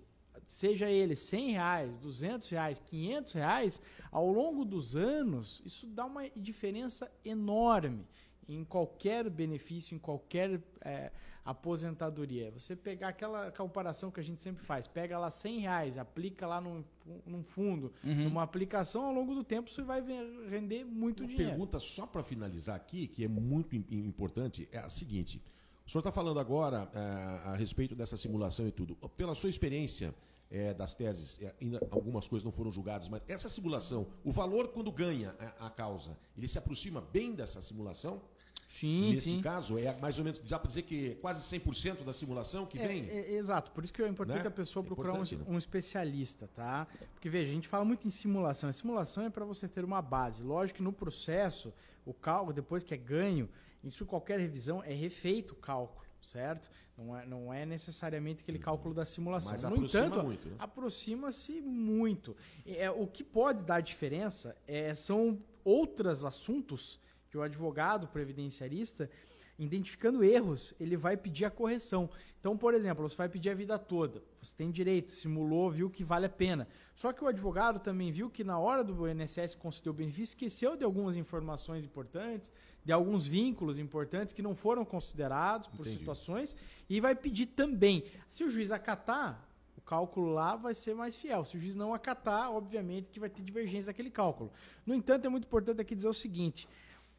seja 0.47 0.90
ele 0.90 1.14
100 1.16 1.51
reais, 1.53 1.97
200 1.99 2.49
reais, 2.51 2.78
500 2.78 3.32
reais, 3.32 3.82
ao 4.11 4.30
longo 4.30 4.64
dos 4.64 4.94
anos, 4.97 5.61
isso 5.64 5.86
dá 5.86 6.05
uma 6.07 6.28
diferença 6.30 7.11
enorme 7.24 8.07
em 8.49 8.64
qualquer 8.64 9.28
benefício, 9.28 9.94
em 9.94 9.99
qualquer 9.99 10.61
é, 10.80 11.11
aposentadoria. 11.44 12.51
Você 12.53 12.76
pegar 12.76 13.09
aquela 13.09 13.51
comparação 13.51 14.11
que 14.11 14.20
a 14.20 14.22
gente 14.22 14.40
sempre 14.40 14.64
faz, 14.64 14.86
pega 14.86 15.18
lá 15.18 15.30
100 15.30 15.59
reais, 15.61 15.99
aplica 15.99 16.47
lá 16.47 16.61
num, 16.61 16.84
num 17.26 17.42
fundo, 17.42 17.92
Uhum. 18.05 18.24
numa 18.24 18.42
aplicação, 18.44 19.05
ao 19.07 19.12
longo 19.12 19.34
do 19.34 19.42
tempo 19.42 19.68
isso 19.68 19.84
vai 19.84 20.01
render 20.49 20.84
muito 20.84 21.24
Uma 21.24 21.28
dinheiro. 21.28 21.51
pergunta 21.51 21.80
só 21.80 22.07
para 22.07 22.22
finalizar 22.22 22.76
aqui, 22.76 23.09
que 23.09 23.24
é 23.24 23.28
muito 23.28 23.74
im- 23.74 23.84
importante, 23.90 24.68
é 24.70 24.78
a 24.78 24.88
seguinte. 24.88 25.42
O 25.86 25.90
senhor 25.90 26.01
está 26.01 26.12
falando 26.12 26.38
agora 26.40 26.88
eh, 26.94 27.40
a 27.49 27.57
respeito 27.57 27.94
dessa 27.94 28.16
simulação 28.16 28.66
e 28.66 28.72
tudo. 28.72 28.97
Pela 29.16 29.34
sua 29.34 29.49
experiência 29.51 30.14
eh, 30.51 30.72
das 30.74 30.94
teses, 30.94 31.40
ainda 31.61 31.80
algumas 31.90 32.28
coisas 32.28 32.44
não 32.44 32.53
foram 32.53 32.70
julgadas, 32.70 33.09
mas 33.09 33.22
essa 33.28 33.49
simulação, 33.49 34.07
o 34.24 34.30
valor 34.30 34.68
quando 34.68 34.90
ganha 34.92 35.34
a, 35.59 35.66
a 35.66 35.70
causa, 35.70 36.16
ele 36.36 36.47
se 36.49 36.59
aproxima 36.59 37.01
bem 37.01 37.34
dessa 37.34 37.61
simulação? 37.61 38.22
Sim, 38.68 39.11
Nesse 39.11 39.30
sim. 39.30 39.40
caso, 39.40 39.78
é 39.78 39.94
mais 40.01 40.18
ou 40.18 40.24
menos, 40.24 40.40
dá 40.40 40.59
para 40.59 40.66
dizer 40.66 40.82
que 40.82 41.14
quase 41.16 41.40
100% 41.57 42.03
da 42.03 42.12
simulação 42.12 42.66
que 42.66 42.76
É, 42.78 42.88
vem? 42.88 43.09
é, 43.09 43.34
exato, 43.34 43.70
por 43.70 43.84
isso 43.84 43.92
que 43.92 44.03
é 44.03 44.09
importante 44.09 44.40
Né? 44.42 44.49
a 44.49 44.51
pessoa 44.51 44.82
É 44.82 44.86
procurar 44.86 45.12
um, 45.12 45.20
né? 45.22 45.44
um 45.47 45.57
especialista, 45.57 46.49
tá? 46.53 46.86
Porque 47.14 47.28
veja, 47.28 47.53
a 47.53 47.55
gente 47.55 47.68
fala 47.68 47.84
muito 47.84 48.09
em 48.09 48.11
simulação. 48.11 48.68
A 48.68 48.72
simulação 48.72 49.24
é 49.24 49.30
para 49.30 49.44
você 49.44 49.68
ter 49.68 49.84
uma 49.84 50.03
base. 50.03 50.42
Lógico 50.42 50.78
que 50.78 50.82
no 50.82 50.92
processo, 50.92 51.72
o 52.05 52.12
cálculo, 52.12 52.53
depois 52.53 52.82
que 52.82 52.92
é 52.92 52.97
ganho, 52.97 53.49
isso 53.84 54.05
qualquer 54.05 54.40
revisão 54.40 54.82
é 54.82 54.92
refeito 54.92 55.53
o 55.53 55.57
cálculo, 55.57 56.05
certo? 56.27 56.70
Não 56.97 57.16
é, 57.16 57.27
não 57.27 57.53
é 57.53 57.64
necessariamente 57.64 58.43
aquele 58.43 58.59
cálculo 58.59 58.95
da 58.95 59.05
simulação. 59.05 59.53
Mas 59.53 59.62
no 59.62 59.68
aproxima 59.68 60.07
entanto, 60.07 60.24
muito, 60.24 60.49
né? 60.49 60.57
aproxima-se 60.59 61.61
muito. 61.61 62.37
É, 62.66 62.91
o 62.91 63.07
que 63.07 63.22
pode 63.22 63.62
dar 63.62 63.81
diferença 63.81 64.57
é, 64.66 64.95
são 64.95 65.39
outros 65.64 66.24
assuntos 66.24 67.01
que 67.29 67.37
o 67.37 67.43
advogado 67.43 68.09
previdenciarista, 68.09 69.11
identificando 69.59 70.23
erros, 70.23 70.75
ele 70.79 70.97
vai 70.97 71.17
pedir 71.17 71.45
a 71.45 71.51
correção. 71.51 72.11
Então, 72.39 72.57
por 72.57 72.75
exemplo, 72.75 73.09
você 73.09 73.17
vai 73.17 73.29
pedir 73.29 73.51
a 73.51 73.55
vida 73.55 73.79
toda. 73.79 74.23
Você 74.41 74.55
tem 74.55 74.71
direito, 74.71 75.11
simulou, 75.11 75.71
viu 75.71 75.91
que 75.91 76.05
vale 76.05 76.27
a 76.27 76.29
pena. 76.29 76.69
Só 76.95 77.13
que 77.13 77.25
o 77.25 77.27
advogado 77.27 77.81
também 77.81 78.13
viu 78.13 78.31
que 78.31 78.45
na 78.45 78.59
hora 78.59 78.85
do 78.85 79.09
INSS 79.09 79.55
conceder 79.55 79.91
o 79.91 79.95
benefício, 79.95 80.35
esqueceu 80.35 80.77
de 80.77 80.85
algumas 80.85 81.17
informações 81.17 81.85
importantes, 81.85 82.53
de 82.85 82.93
alguns 82.93 83.27
vínculos 83.27 83.79
importantes 83.79 84.33
que 84.33 84.43
não 84.43 84.55
foram 84.55 84.85
considerados 84.85 85.69
por 85.69 85.81
Entendi. 85.81 85.99
situações, 85.99 86.57
e 86.89 87.01
vai 87.01 87.15
pedir 87.15 87.47
também. 87.47 88.05
Se 88.31 88.45
o 88.45 88.51
juiz 88.51 88.71
acatar, 88.71 89.45
o 89.77 89.81
cálculo 89.81 90.33
lá 90.33 90.55
vai 90.55 90.75
ser 90.75 90.95
mais 90.95 91.17
fiel. 91.17 91.45
Se 91.45 91.57
o 91.57 91.61
juiz 91.61 91.75
não 91.75 91.93
acatar, 91.93 92.53
obviamente 92.53 93.11
que 93.11 93.19
vai 93.19 93.29
ter 93.29 93.43
divergência 93.43 93.93
daquele 93.93 94.11
cálculo. 94.11 94.53
No 94.85 94.95
entanto, 94.95 95.27
é 95.27 95.29
muito 95.29 95.47
importante 95.47 95.81
aqui 95.81 95.95
dizer 95.95 96.09
o 96.09 96.15
seguinte: 96.15 96.69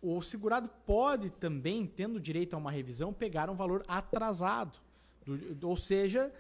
o 0.02 0.22
segurado 0.22 0.70
pode 0.86 1.30
também, 1.30 1.86
tendo 1.86 2.20
direito 2.20 2.54
a 2.54 2.58
uma 2.58 2.72
revisão, 2.72 3.12
pegar 3.14 3.50
um 3.50 3.56
valor 3.56 3.84
atrasado, 3.88 4.78
do- 5.26 5.68
ou 5.68 5.76
seja, 5.76 6.32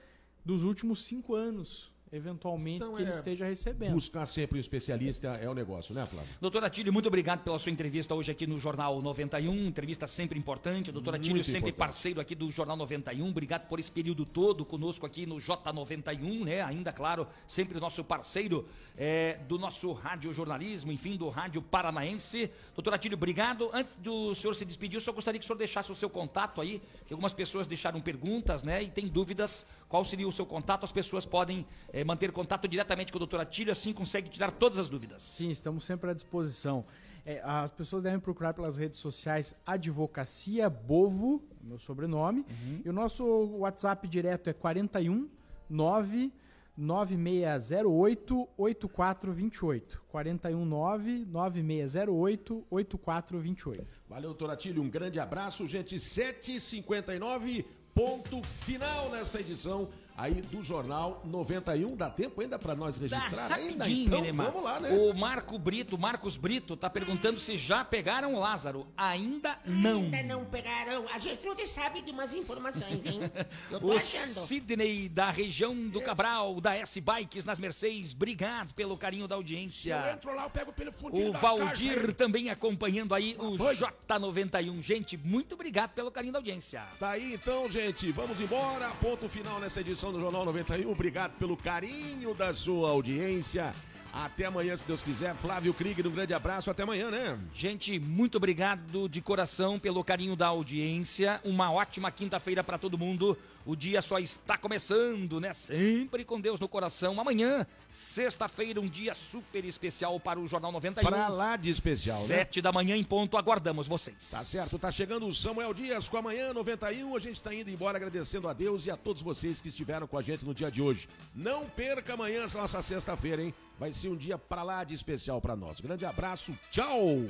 dos 0.45 0.63
últimos 0.63 1.03
cinco 1.03 1.33
anos, 1.35 1.91
eventualmente, 2.11 2.77
Então 2.77 2.95
que 2.95 3.01
ele 3.01 3.11
é 3.11 3.13
esteja 3.13 3.45
recebendo. 3.45 3.93
Buscar 3.93 4.25
sempre 4.25 4.57
um 4.57 4.61
especialista 4.61 5.29
é 5.29 5.49
o 5.49 5.53
negócio, 5.53 5.93
né, 5.93 6.05
Flávio? 6.05 6.29
Doutor 6.39 6.63
Atílio, 6.63 6.91
muito 6.93 7.07
obrigado 7.07 7.43
pela 7.43 7.59
sua 7.59 7.71
entrevista 7.71 8.15
hoje 8.15 8.31
aqui 8.31 8.47
no 8.47 8.57
Jornal 8.57 9.01
91. 9.01 9.67
Entrevista 9.67 10.07
sempre 10.07 10.39
importante. 10.39 10.91
Doutor 10.91 11.15
Atílio, 11.15 11.43
sempre 11.43 11.69
importante. 11.69 11.77
parceiro 11.77 12.21
aqui 12.21 12.35
do 12.35 12.49
Jornal 12.51 12.77
91. 12.77 13.29
Obrigado 13.29 13.67
por 13.67 13.79
esse 13.79 13.91
período 13.91 14.25
todo 14.25 14.63
conosco 14.65 15.05
aqui 15.05 15.25
no 15.25 15.37
J91, 15.37 16.43
né? 16.43 16.61
Ainda, 16.61 16.91
claro, 16.93 17.27
sempre 17.47 17.77
o 17.77 17.81
nosso 17.81 18.03
parceiro 18.03 18.67
é, 18.97 19.39
do 19.47 19.59
nosso 19.59 19.91
rádio 19.91 20.33
jornalismo, 20.33 20.91
enfim, 20.91 21.15
do 21.15 21.29
rádio 21.29 21.61
paranaense. 21.61 22.49
Doutor 22.75 22.93
Atílio, 22.93 23.15
obrigado. 23.15 23.69
Antes 23.73 23.95
do 23.95 24.33
senhor 24.33 24.53
se 24.53 24.65
despedir, 24.65 24.95
eu 24.95 25.01
só 25.01 25.11
gostaria 25.11 25.39
que 25.39 25.43
o 25.43 25.47
senhor 25.47 25.57
deixasse 25.57 25.91
o 25.91 25.95
seu 25.95 26.09
contato 26.09 26.61
aí, 26.61 26.81
que 27.07 27.13
algumas 27.13 27.33
pessoas 27.33 27.65
deixaram 27.65 27.99
perguntas, 28.01 28.63
né? 28.63 28.83
E 28.83 28.89
tem 28.89 29.07
dúvidas. 29.07 29.65
Qual 29.87 30.03
seria 30.03 30.27
o 30.27 30.31
seu 30.31 30.45
contato? 30.45 30.83
As 30.83 30.91
pessoas 30.91 31.25
podem 31.25 31.65
é, 31.93 32.03
manter 32.03 32.31
contato 32.31 32.67
diretamente 32.67 33.11
com 33.11 33.17
o 33.17 33.19
doutor 33.19 33.39
Atílio, 33.39 33.71
assim 33.71 33.93
consegue 33.93 34.29
tirar 34.29 34.51
todas 34.51 34.77
as 34.77 34.89
dúvidas. 34.89 35.23
Sim, 35.23 35.49
estamos 35.49 35.85
sempre 35.85 36.09
à 36.11 36.13
disposição. 36.13 36.83
É, 37.25 37.41
as 37.43 37.71
pessoas 37.71 38.03
devem 38.03 38.19
procurar 38.19 38.53
pelas 38.53 38.77
redes 38.77 38.99
sociais 38.99 39.55
Advocacia 39.65 40.69
Bovo, 40.69 41.41
meu 41.61 41.79
sobrenome, 41.79 42.45
Uhum. 42.49 42.81
e 42.85 42.89
o 42.89 42.93
nosso 42.93 43.25
WhatsApp 43.57 44.07
direto 44.07 44.49
é 44.49 44.53
41 44.53 45.27
9 45.69 46.31
9608 46.77 48.47
8428. 48.57 50.01
419 50.07 51.25
9608 51.25 52.65
8428. 52.69 54.01
Valeu, 54.07 54.33
Toratilho. 54.33 54.81
Um 54.81 54.89
grande 54.89 55.19
abraço, 55.19 55.65
gente. 55.65 55.95
7h59, 55.95 57.65
ponto 57.93 58.43
final 58.43 59.09
nessa 59.09 59.39
edição 59.39 59.89
aí 60.17 60.41
do 60.41 60.63
Jornal 60.63 61.21
91. 61.23 61.95
Dá 61.95 62.09
tempo 62.09 62.41
ainda 62.41 62.57
para 62.57 62.75
nós 62.75 62.97
registrar? 62.97 63.47
Tá 63.49 63.55
ainda? 63.55 63.87
Então, 63.87 64.21
Neymar. 64.21 64.47
vamos 64.47 64.63
lá, 64.63 64.79
né? 64.79 64.89
O 64.97 65.13
Marco 65.13 65.57
Brito, 65.59 65.97
Marcos 65.97 66.35
Brito, 66.35 66.75
tá 66.75 66.89
perguntando 66.89 67.39
se 67.39 67.55
já 67.55 67.85
pegaram 67.85 68.33
o 68.33 68.39
Lázaro. 68.39 68.87
Ainda 68.97 69.57
não. 69.65 69.99
Ainda 69.99 70.23
não 70.23 70.43
pegaram. 70.45 71.05
A 71.13 71.19
Gertrude 71.19 71.67
sabe 71.67 72.01
de 72.01 72.11
umas 72.11 72.33
informações, 72.33 73.05
hein? 73.05 73.19
Eu 73.71 73.79
tô 73.79 73.87
O 73.87 73.95
achando. 73.95 74.45
Sidney, 74.45 75.07
da 75.09 75.29
região 75.29 75.75
do 75.87 76.01
Cabral, 76.01 76.59
da 76.59 76.75
S-Bikes 76.75 77.45
nas 77.45 77.59
Mercedes, 77.59 78.13
obrigado 78.13 78.73
pelo 78.73 78.97
carinho 78.97 79.27
da 79.27 79.35
Se 79.35 79.37
eu 79.37 79.37
audiência. 79.37 80.11
entro 80.13 80.33
lá, 80.35 80.43
eu 80.45 80.49
pego 80.49 80.73
pelo 80.73 80.91
fundinho 80.93 81.29
O 81.29 81.33
Valdir 81.33 82.13
também 82.13 82.49
acompanhando 82.49 83.13
aí 83.13 83.35
o 83.37 83.51
J91. 83.57 84.81
Gente, 84.81 85.17
muito 85.17 85.53
obrigado 85.55 85.91
pelo 85.91 86.09
carinho 86.11 86.33
da 86.33 86.39
audiência. 86.39 86.81
Tá 86.99 87.11
aí 87.11 87.33
então, 87.33 87.69
gente. 87.69 88.11
Vamos 88.11 88.39
embora. 88.41 88.89
Ponto 89.01 89.27
final 89.29 89.59
nessa 89.59 89.81
edição 89.81 90.06
do 90.11 90.19
Jornal 90.19 90.45
91. 90.45 90.89
Obrigado 90.89 91.37
pelo 91.37 91.57
carinho 91.57 92.33
da 92.33 92.53
sua 92.53 92.89
audiência. 92.89 93.73
Até 94.13 94.45
amanhã, 94.45 94.75
se 94.75 94.87
Deus 94.87 95.01
quiser. 95.01 95.35
Flávio 95.35 95.73
Krieger, 95.73 96.07
um 96.07 96.11
grande 96.11 96.33
abraço. 96.33 96.71
Até 96.71 96.83
amanhã, 96.83 97.11
né? 97.11 97.37
Gente, 97.53 97.99
muito 97.99 98.37
obrigado 98.37 99.07
de 99.07 99.21
coração 99.21 99.77
pelo 99.77 100.03
carinho 100.03 100.35
da 100.35 100.47
audiência. 100.47 101.39
Uma 101.43 101.71
ótima 101.71 102.09
quinta-feira 102.11 102.63
para 102.63 102.77
todo 102.77 102.97
mundo. 102.97 103.37
O 103.67 103.75
dia 103.75 104.01
só 104.01 104.17
está 104.17 104.57
começando, 104.57 105.41
né? 105.41 105.51
Sempre 105.51 106.23
com 106.23 106.39
Deus 106.39 106.57
no 106.57 106.69
coração. 106.69 107.19
Amanhã, 107.19 107.67
sexta-feira, 107.89 108.79
um 108.79 108.85
dia 108.85 109.13
super 109.13 109.65
especial 109.65 110.17
para 110.21 110.39
o 110.39 110.47
Jornal 110.47 110.71
91. 110.71 111.05
Pra 111.05 111.27
lá 111.27 111.57
de 111.57 111.69
especial, 111.69 112.17
né? 112.21 112.27
Sete 112.27 112.61
da 112.61 112.71
manhã 112.71 112.95
em 112.95 113.03
ponto, 113.03 113.35
aguardamos 113.35 113.85
vocês. 113.85 114.29
Tá 114.31 114.41
certo, 114.41 114.79
tá 114.79 114.89
chegando 114.89 115.27
o 115.27 115.35
Samuel 115.35 115.73
Dias 115.73 116.07
com 116.07 116.15
amanhã 116.15 116.53
91. 116.53 117.13
A 117.13 117.19
gente 117.19 117.43
tá 117.43 117.53
indo 117.53 117.69
embora 117.69 117.97
agradecendo 117.97 118.47
a 118.47 118.53
Deus 118.53 118.85
e 118.85 118.91
a 118.91 118.95
todos 118.95 119.21
vocês 119.21 119.59
que 119.59 119.67
estiveram 119.67 120.07
com 120.07 120.17
a 120.17 120.21
gente 120.21 120.45
no 120.45 120.53
dia 120.53 120.71
de 120.71 120.81
hoje. 120.81 121.09
Não 121.35 121.67
perca 121.67 122.13
amanhã 122.13 122.45
essa 122.45 122.57
nossa 122.57 122.81
sexta-feira, 122.81 123.43
hein? 123.43 123.53
Vai 123.77 123.91
ser 123.91 124.07
um 124.07 124.15
dia 124.15 124.37
pra 124.37 124.63
lá 124.63 124.85
de 124.85 124.93
especial 124.93 125.41
pra 125.41 125.57
nós. 125.57 125.81
Grande 125.81 126.05
abraço, 126.05 126.57
tchau! 126.71 127.27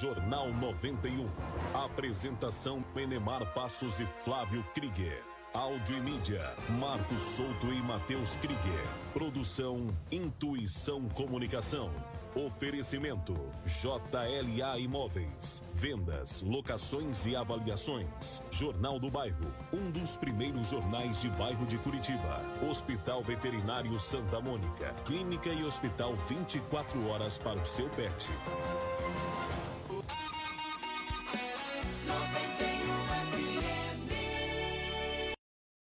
Jornal 0.00 0.52
91. 0.54 1.28
Apresentação 1.74 2.84
Enemar 2.96 3.52
Passos 3.52 4.00
e 4.00 4.06
Flávio 4.06 4.64
Krieger. 4.74 5.22
Áudio 5.52 5.98
e 5.98 6.00
mídia, 6.00 6.54
Marcos 6.80 7.20
Souto 7.20 7.66
e 7.66 7.82
Matheus 7.82 8.36
Krieger. 8.36 8.86
Produção 9.12 9.86
Intuição 10.10 11.08
Comunicação. 11.10 11.90
Oferecimento 12.34 13.34
JLA 13.66 14.78
Imóveis. 14.78 15.62
Vendas, 15.74 16.40
locações 16.42 17.26
e 17.26 17.36
avaliações. 17.36 18.42
Jornal 18.50 18.98
do 18.98 19.10
Bairro, 19.10 19.52
um 19.72 19.90
dos 19.90 20.16
primeiros 20.16 20.70
jornais 20.70 21.20
de 21.20 21.28
bairro 21.30 21.66
de 21.66 21.76
Curitiba. 21.78 22.40
Hospital 22.68 23.22
Veterinário 23.22 23.98
Santa 24.00 24.40
Mônica. 24.40 24.94
Clínica 25.04 25.50
e 25.50 25.64
hospital 25.64 26.14
24 26.28 27.08
horas 27.08 27.38
para 27.38 27.60
o 27.60 27.64
seu 27.64 27.88
pet. 27.90 28.30
No 32.04 32.51